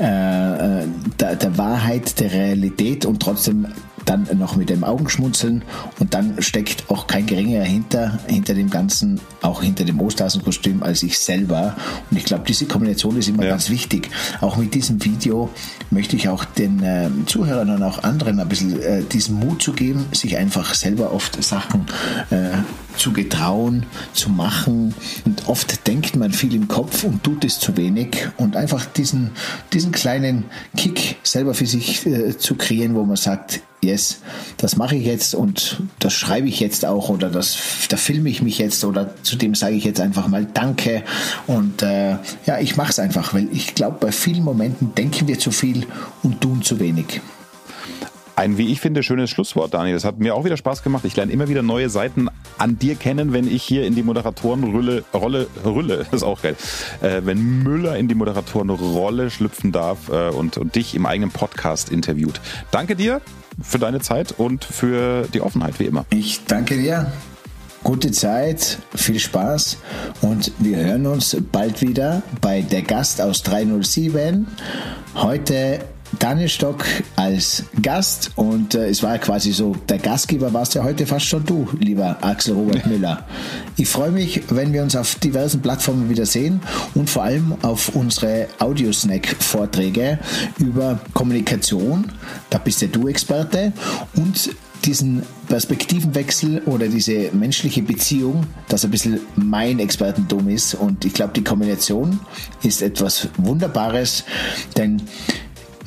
äh, 0.00 0.04
äh, 0.04 0.86
der, 1.18 1.36
der 1.36 1.58
Wahrheit, 1.58 2.18
der 2.20 2.32
Realität 2.32 3.06
und 3.06 3.20
trotzdem 3.20 3.66
dann 4.04 4.28
noch 4.38 4.56
mit 4.56 4.70
dem 4.70 4.84
Augenschmunzeln 4.84 5.62
und 5.98 6.14
dann 6.14 6.40
steckt 6.42 6.90
auch 6.90 7.06
kein 7.06 7.26
geringerer 7.26 7.64
hinter, 7.64 8.18
hinter 8.26 8.54
dem 8.54 8.70
Ganzen, 8.70 9.20
auch 9.42 9.62
hinter 9.62 9.84
dem 9.84 10.00
Osterhasenkostüm 10.00 10.82
als 10.82 11.02
ich 11.02 11.18
selber. 11.18 11.76
Und 12.10 12.16
ich 12.16 12.24
glaube, 12.24 12.44
diese 12.46 12.66
Kombination 12.66 13.16
ist 13.16 13.28
immer 13.28 13.44
ja. 13.44 13.50
ganz 13.50 13.70
wichtig. 13.70 14.10
Auch 14.40 14.56
mit 14.56 14.74
diesem 14.74 15.04
Video 15.04 15.50
möchte 15.90 16.16
ich 16.16 16.28
auch 16.28 16.44
den 16.44 16.82
äh, 16.82 17.10
Zuhörern 17.26 17.70
und 17.70 17.82
auch 17.82 18.02
anderen 18.02 18.40
ein 18.40 18.48
bisschen 18.48 18.80
äh, 18.80 19.02
diesen 19.02 19.38
Mut 19.38 19.62
zu 19.62 19.72
geben, 19.72 20.06
sich 20.12 20.36
einfach 20.36 20.74
selber 20.74 21.12
oft 21.12 21.42
Sachen 21.42 21.86
äh, 22.30 22.50
zu 22.96 23.12
getrauen, 23.12 23.86
zu 24.12 24.30
machen. 24.30 24.94
Und 25.24 25.48
oft 25.48 25.86
denkt 25.86 26.16
man 26.16 26.32
viel 26.32 26.54
im 26.54 26.68
Kopf 26.68 27.04
und 27.04 27.22
tut 27.22 27.44
es 27.44 27.58
zu 27.58 27.76
wenig. 27.76 28.28
Und 28.36 28.56
einfach 28.56 28.84
diesen, 28.86 29.30
diesen 29.72 29.92
kleinen 29.92 30.44
Kick 30.76 31.16
selber 31.22 31.54
für 31.54 31.66
sich 31.66 32.06
äh, 32.06 32.36
zu 32.36 32.54
kreieren, 32.56 32.94
wo 32.94 33.04
man 33.04 33.16
sagt, 33.16 33.60
yes, 33.84 34.20
das 34.58 34.76
mache 34.76 34.96
ich 34.96 35.04
jetzt 35.04 35.34
und 35.34 35.82
das 35.98 36.12
schreibe 36.12 36.48
ich 36.48 36.60
jetzt 36.60 36.86
auch 36.86 37.08
oder 37.08 37.28
das, 37.28 37.58
da 37.88 37.96
filme 37.96 38.28
ich 38.28 38.40
mich 38.40 38.58
jetzt 38.58 38.84
oder 38.84 39.14
zu 39.22 39.36
dem 39.36 39.54
sage 39.54 39.74
ich 39.74 39.84
jetzt 39.84 40.00
einfach 40.00 40.28
mal 40.28 40.46
Danke 40.46 41.02
und 41.46 41.82
äh, 41.82 42.12
ja, 42.46 42.58
ich 42.60 42.76
mache 42.76 42.90
es 42.90 42.98
einfach, 42.98 43.34
weil 43.34 43.48
ich 43.52 43.74
glaube, 43.74 43.98
bei 44.00 44.12
vielen 44.12 44.44
Momenten 44.44 44.94
denken 44.94 45.26
wir 45.26 45.38
zu 45.38 45.50
viel 45.50 45.86
und 46.22 46.40
tun 46.40 46.62
zu 46.62 46.78
wenig. 46.78 47.20
Ein, 48.34 48.56
wie 48.56 48.72
ich 48.72 48.80
finde, 48.80 49.02
schönes 49.02 49.28
Schlusswort, 49.28 49.74
Daniel. 49.74 49.94
Das 49.94 50.04
hat 50.04 50.18
mir 50.18 50.34
auch 50.34 50.44
wieder 50.44 50.56
Spaß 50.56 50.82
gemacht. 50.82 51.04
Ich 51.04 51.14
lerne 51.16 51.30
immer 51.30 51.48
wieder 51.48 51.62
neue 51.62 51.90
Seiten 51.90 52.28
an 52.56 52.78
dir 52.78 52.94
kennen, 52.94 53.34
wenn 53.34 53.46
ich 53.46 53.62
hier 53.62 53.86
in 53.86 53.94
die 53.94 54.02
Moderatorenrolle, 54.02 55.04
Rolle, 55.12 55.48
Rülle, 55.64 56.06
ist 56.12 56.22
auch 56.22 56.40
geil, 56.40 56.56
äh, 57.02 57.20
wenn 57.24 57.62
Müller 57.62 57.96
in 57.98 58.08
die 58.08 58.14
Moderatorenrolle 58.14 59.30
schlüpfen 59.30 59.70
darf 59.70 60.08
äh, 60.08 60.30
und, 60.30 60.56
und 60.56 60.74
dich 60.74 60.94
im 60.94 61.04
eigenen 61.04 61.30
Podcast 61.30 61.90
interviewt. 61.90 62.40
Danke 62.70 62.96
dir 62.96 63.20
für 63.60 63.78
deine 63.78 64.00
Zeit 64.00 64.32
und 64.32 64.64
für 64.64 65.26
die 65.32 65.40
Offenheit, 65.40 65.78
wie 65.78 65.84
immer. 65.84 66.04
Ich 66.10 66.44
danke 66.46 66.76
dir. 66.76 67.12
Gute 67.84 68.12
Zeit, 68.12 68.78
viel 68.94 69.18
Spaß 69.18 69.76
und 70.20 70.52
wir 70.60 70.76
hören 70.76 71.06
uns 71.06 71.36
bald 71.50 71.80
wieder 71.82 72.22
bei 72.40 72.62
der 72.62 72.82
Gast 72.82 73.20
aus 73.20 73.42
307. 73.42 74.46
Heute 75.16 75.80
Daniel 76.18 76.48
Stock 76.48 76.84
als 77.16 77.64
Gast 77.80 78.32
und 78.36 78.74
äh, 78.74 78.88
es 78.88 79.02
war 79.02 79.18
quasi 79.18 79.52
so, 79.52 79.74
der 79.88 79.98
Gastgeber 79.98 80.52
warst 80.52 80.74
ja 80.74 80.84
heute 80.84 81.06
fast 81.06 81.26
schon 81.26 81.44
du, 81.44 81.68
lieber 81.78 82.18
Axel 82.22 82.54
Robert 82.54 82.86
Müller. 82.92 83.26
Ich 83.76 83.88
freue 83.88 84.10
mich, 84.10 84.42
wenn 84.50 84.72
wir 84.72 84.82
uns 84.82 84.94
auf 84.94 85.14
diversen 85.16 85.62
Plattformen 85.62 86.08
wieder 86.08 86.26
sehen 86.26 86.60
und 86.94 87.08
vor 87.08 87.22
allem 87.22 87.54
auf 87.62 87.94
unsere 87.94 88.48
Audiosnack-Vorträge 88.58 90.18
über 90.58 91.00
Kommunikation. 91.14 92.12
Da 92.50 92.58
bist 92.58 92.82
ja 92.82 92.88
du 92.88 93.08
Experte 93.08 93.72
und 94.14 94.50
diesen 94.84 95.22
Perspektivenwechsel 95.48 96.62
oder 96.66 96.88
diese 96.88 97.30
menschliche 97.32 97.82
Beziehung, 97.82 98.46
das 98.68 98.84
ein 98.84 98.90
bisschen 98.90 99.20
mein 99.36 99.78
Expertentum 99.78 100.48
ist. 100.48 100.74
Und 100.74 101.04
ich 101.04 101.14
glaube, 101.14 101.32
die 101.34 101.44
Kombination 101.44 102.20
ist 102.62 102.82
etwas 102.82 103.28
Wunderbares, 103.38 104.24
denn 104.76 105.02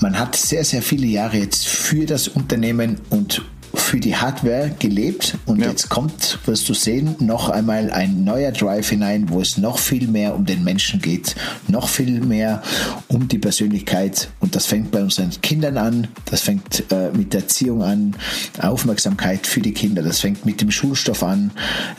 man 0.02 0.18
hat 0.18 0.36
sehr, 0.36 0.64
sehr 0.64 0.82
viele 0.82 1.08
Jahre 1.08 1.38
jetzt 1.38 1.68
für 1.68 2.06
das 2.06 2.28
Unternehmen 2.28 3.00
und 3.10 3.42
für 3.76 4.00
die 4.00 4.16
Hardware 4.16 4.72
gelebt 4.80 5.38
und 5.46 5.60
ja. 5.60 5.70
jetzt 5.70 5.90
kommt, 5.90 6.40
wirst 6.46 6.68
du 6.70 6.74
sehen, 6.74 7.16
noch 7.20 7.50
einmal 7.50 7.92
ein 7.92 8.24
neuer 8.24 8.52
Drive 8.52 8.90
hinein, 8.90 9.30
wo 9.30 9.42
es 9.42 9.58
noch 9.58 9.80
viel 9.80 10.08
mehr 10.08 10.36
um 10.36 10.46
den 10.46 10.64
Menschen 10.64 11.02
geht, 11.02 11.36
noch 11.68 11.90
viel 11.90 12.22
mehr 12.22 12.62
um 13.08 13.28
die 13.28 13.38
Persönlichkeit 13.38 14.30
und 14.40 14.56
das 14.56 14.66
fängt 14.66 14.92
bei 14.92 15.02
unseren 15.02 15.30
Kindern 15.42 15.78
an, 15.78 16.08
das 16.26 16.42
fängt 16.42 16.92
äh, 16.92 17.12
mit 17.12 17.34
der 17.34 17.42
Erziehung 17.42 17.84
an, 17.84 18.16
Aufmerksamkeit 18.62 19.48
für 19.48 19.62
die 19.62 19.74
Kinder, 19.74 20.02
das 20.02 20.20
fängt 20.20 20.46
mit 20.46 20.62
dem 20.62 20.72
Schulstoff 20.72 21.24
an 21.24 21.52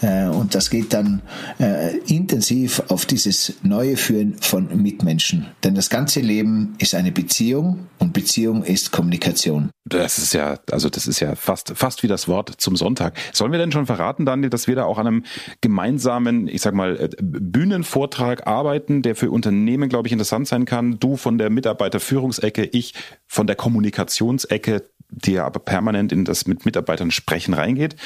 äh, 0.03 0.27
und 0.27 0.55
das 0.55 0.71
geht 0.71 0.93
dann 0.93 1.23
äh, 1.59 1.97
intensiv 2.07 2.83
auf 2.89 3.07
dieses 3.07 3.55
neue 3.63 3.97
Führen 3.97 4.37
von 4.41 4.83
Mitmenschen, 4.83 5.47
denn 5.65 5.75
das 5.75 5.91
ganze 5.91 6.21
Leben 6.21 6.75
ist 6.79 6.95
eine 6.95 7.13
Beziehung 7.13 7.87
und 7.99 8.13
Beziehung 8.13 8.65
ist 8.65 8.93
Kommunikation. 8.93 9.71
Das 9.89 10.19
ist 10.19 10.33
ja, 10.33 10.59
also 10.73 10.91
das 10.91 11.07
ist 11.07 11.21
ja 11.21 11.37
fast 11.37 11.73
fast, 11.77 12.03
wie 12.03 12.09
das 12.09 12.27
Wort 12.27 12.53
zum 12.59 12.75
Sonntag. 12.75 13.17
Sollen 13.33 13.53
wir 13.53 13.61
denn 13.61 13.71
schon 13.71 13.87
verraten, 13.87 14.27
Daniel, 14.27 14.51
dass 14.51 14.67
wir 14.67 14.75
da 14.75 14.85
auch 14.85 14.99
an 14.99 15.07
einem 15.07 15.25
gemeinsamen, 15.61 16.49
ich 16.49 16.61
sag 16.61 16.75
mal, 16.75 16.97
äh, 16.99 17.09
Bühnenvortrag 17.23 18.49
arbeiten, 18.49 19.03
der 19.03 19.15
für 19.15 19.31
Unternehmen, 19.31 19.89
glaube 19.89 20.09
ich, 20.09 20.13
interessant 20.13 20.49
sein 20.49 20.65
kann? 20.65 20.99
Du 20.99 21.17
von 21.17 21.39
der 21.39 21.51
Mitarbeiterführungsecke, 21.51 22.65
ich 22.65 22.95
von 23.29 23.47
der 23.47 23.55
Kommunikationsecke, 23.55 24.83
die 25.11 25.33
ja 25.33 25.47
aber 25.47 25.61
permanent 25.61 26.13
in 26.13 26.25
das 26.25 26.47
mit 26.47 26.65
Mitarbeitern 26.65 27.11
sprechen 27.11 27.55
reingeht. 27.55 27.97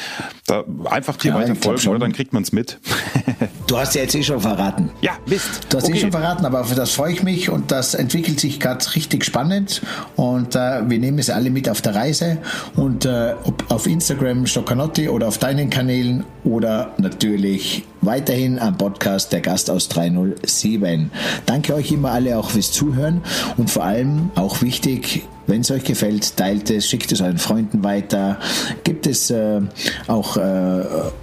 Da 0.46 0.64
einfach 0.84 1.16
dir 1.16 1.28
ja, 1.28 1.34
weiter 1.34 1.54
folgen, 1.54 1.88
oder 1.88 1.98
dann 1.98 2.12
kriegt 2.12 2.32
man 2.32 2.42
es 2.42 2.52
mit. 2.52 2.78
du 3.66 3.78
hast 3.78 3.94
ja 3.94 4.02
jetzt 4.02 4.14
eh 4.14 4.22
schon 4.22 4.40
verraten. 4.40 4.90
Ja, 5.00 5.12
Mist. 5.26 5.66
Du 5.68 5.76
hast 5.76 5.84
eh 5.84 5.88
okay. 5.88 5.98
eh 5.98 6.00
schon 6.00 6.12
verraten, 6.12 6.44
aber 6.44 6.64
für 6.64 6.74
das 6.74 6.92
freue 6.92 7.12
ich 7.12 7.22
mich 7.22 7.48
und 7.48 7.70
das 7.70 7.94
entwickelt 7.94 8.38
sich 8.38 8.60
gerade 8.60 8.84
richtig 8.94 9.24
spannend 9.24 9.82
und 10.16 10.54
äh, 10.54 10.88
wir 10.88 10.98
nehmen 10.98 11.18
es 11.18 11.30
alle 11.30 11.50
mit 11.50 11.68
auf 11.68 11.80
der 11.80 11.94
Reise 11.94 12.38
und 12.76 13.04
äh, 13.04 13.34
ob 13.44 13.70
auf 13.70 13.86
Instagram 13.86 14.46
Stoccanotti 14.46 15.08
oder 15.08 15.28
auf 15.28 15.38
deinen 15.38 15.70
Kanälen 15.70 16.24
oder 16.44 16.92
natürlich 16.98 17.84
weiterhin 18.02 18.58
am 18.58 18.76
Podcast 18.76 19.32
der 19.32 19.40
Gast 19.40 19.70
aus 19.70 19.88
307. 19.88 21.10
Danke 21.46 21.74
euch 21.74 21.92
immer 21.92 22.12
alle 22.12 22.38
auch 22.38 22.50
fürs 22.50 22.72
Zuhören 22.72 23.22
und 23.56 23.70
vor 23.70 23.84
allem 23.84 24.30
auch 24.34 24.62
wichtig, 24.62 25.26
wenn 25.50 25.62
es 25.62 25.70
euch 25.70 25.84
gefällt, 25.84 26.36
teilt 26.36 26.70
es, 26.70 26.86
schickt 26.86 27.10
es 27.10 27.20
euren 27.20 27.38
Freunden 27.38 27.82
weiter, 27.82 28.38
gibt 28.84 29.06
es 29.08 29.30
äh, 29.30 29.60
auch 30.06 30.36
äh, 30.36 30.40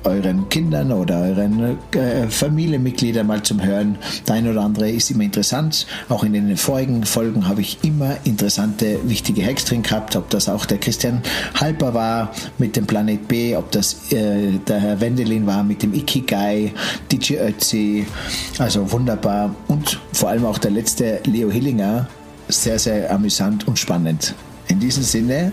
euren 0.03 0.49
Kindern 0.49 0.91
oder 0.91 1.21
euren 1.21 1.77
äh, 1.93 2.27
Familienmitgliedern 2.27 3.25
mal 3.25 3.41
zum 3.41 3.63
Hören. 3.63 3.97
Der 4.27 4.35
ein 4.35 4.49
oder 4.49 4.61
andere 4.61 4.91
ist 4.91 5.09
immer 5.09 5.23
interessant. 5.23 5.87
Auch 6.09 6.25
in 6.25 6.33
den 6.33 6.57
vorigen 6.57 7.05
Folgen 7.05 7.47
habe 7.47 7.61
ich 7.61 7.79
immer 7.83 8.17
interessante, 8.25 8.99
wichtige 9.05 9.45
Hacks 9.45 9.63
drin 9.63 9.81
gehabt, 9.81 10.15
ob 10.17 10.29
das 10.29 10.49
auch 10.49 10.65
der 10.65 10.77
Christian 10.77 11.21
Halper 11.55 11.93
war 11.93 12.33
mit 12.57 12.75
dem 12.75 12.85
Planet 12.85 13.27
B, 13.29 13.55
ob 13.55 13.71
das 13.71 14.11
äh, 14.11 14.59
der 14.67 14.79
Herr 14.79 14.99
Wendelin 14.99 15.47
war 15.47 15.63
mit 15.63 15.83
dem 15.83 15.93
Ikigai, 15.93 16.73
DJ 17.09 17.35
Ötzi, 17.35 18.05
also 18.59 18.91
wunderbar. 18.91 19.55
Und 19.69 20.01
vor 20.11 20.29
allem 20.29 20.45
auch 20.45 20.57
der 20.57 20.71
letzte 20.71 21.21
Leo 21.23 21.49
Hillinger, 21.49 22.07
sehr, 22.47 22.79
sehr 22.79 23.11
amüsant 23.11 23.67
und 23.67 23.77
spannend. 23.77 24.33
In 24.67 24.79
diesem 24.79 25.03
Sinne, 25.03 25.51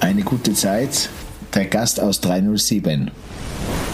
eine 0.00 0.22
gute 0.22 0.54
Zeit. 0.54 1.08
Der 1.54 1.66
Gast 1.66 2.00
aus 2.00 2.20
307. 2.20 3.10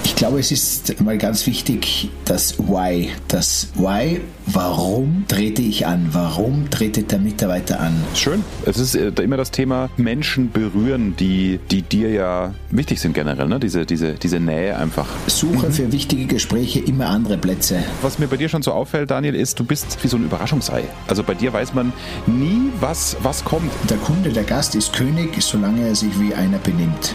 Ich 0.05 0.17
glaube, 0.17 0.41
es 0.41 0.51
ist 0.51 1.01
mal 1.01 1.19
ganz 1.19 1.47
wichtig, 1.47 2.11
das 2.25 2.59
Why. 2.59 3.11
Das 3.29 3.69
Why, 3.75 4.21
warum 4.47 5.25
trete 5.29 5.63
ich 5.63 5.87
an? 5.87 6.09
Warum 6.13 6.71
tretet 6.71 7.13
der 7.13 7.19
Mitarbeiter 7.19 7.81
an? 7.81 7.93
Schön. 8.15 8.45
Es 8.67 8.79
ist 8.79 8.95
äh, 8.95 9.09
immer 9.23 9.37
das 9.37 9.51
Thema 9.51 9.91
Menschen 9.97 10.51
berühren, 10.51 11.15
die, 11.19 11.61
die 11.71 11.83
dir 11.83 12.11
ja 12.11 12.55
wichtig 12.71 13.01
sind 13.01 13.15
generell, 13.15 13.49
ne? 13.49 13.61
diese, 13.61 13.87
diese, 13.87 14.15
diese 14.15 14.41
Nähe 14.41 14.77
einfach. 14.77 15.07
Suche 15.27 15.69
mhm. 15.69 15.73
für 15.73 15.93
wichtige 15.93 16.27
Gespräche 16.27 16.81
immer 16.81 17.09
andere 17.09 17.39
Plätze. 17.39 17.83
Was 18.03 18.19
mir 18.19 18.27
bei 18.27 18.37
dir 18.37 18.49
schon 18.49 18.63
so 18.63 18.73
auffällt, 18.73 19.11
Daniel, 19.11 19.35
ist, 19.35 19.59
du 19.59 19.65
bist 19.65 19.99
wie 20.03 20.09
so 20.09 20.17
ein 20.17 20.25
Überraschungsei. 20.25 20.85
Also 21.09 21.23
bei 21.23 21.35
dir 21.35 21.53
weiß 21.53 21.75
man 21.75 21.93
nie, 22.27 22.71
was, 22.81 23.17
was 23.23 23.45
kommt. 23.45 23.71
Der 23.89 23.99
Kunde, 23.99 24.31
der 24.31 24.45
Gast 24.45 24.75
ist 24.75 24.93
König, 24.93 25.41
solange 25.41 25.87
er 25.87 25.95
sich 25.95 26.19
wie 26.21 26.35
einer 26.35 26.59
benimmt. 26.59 27.15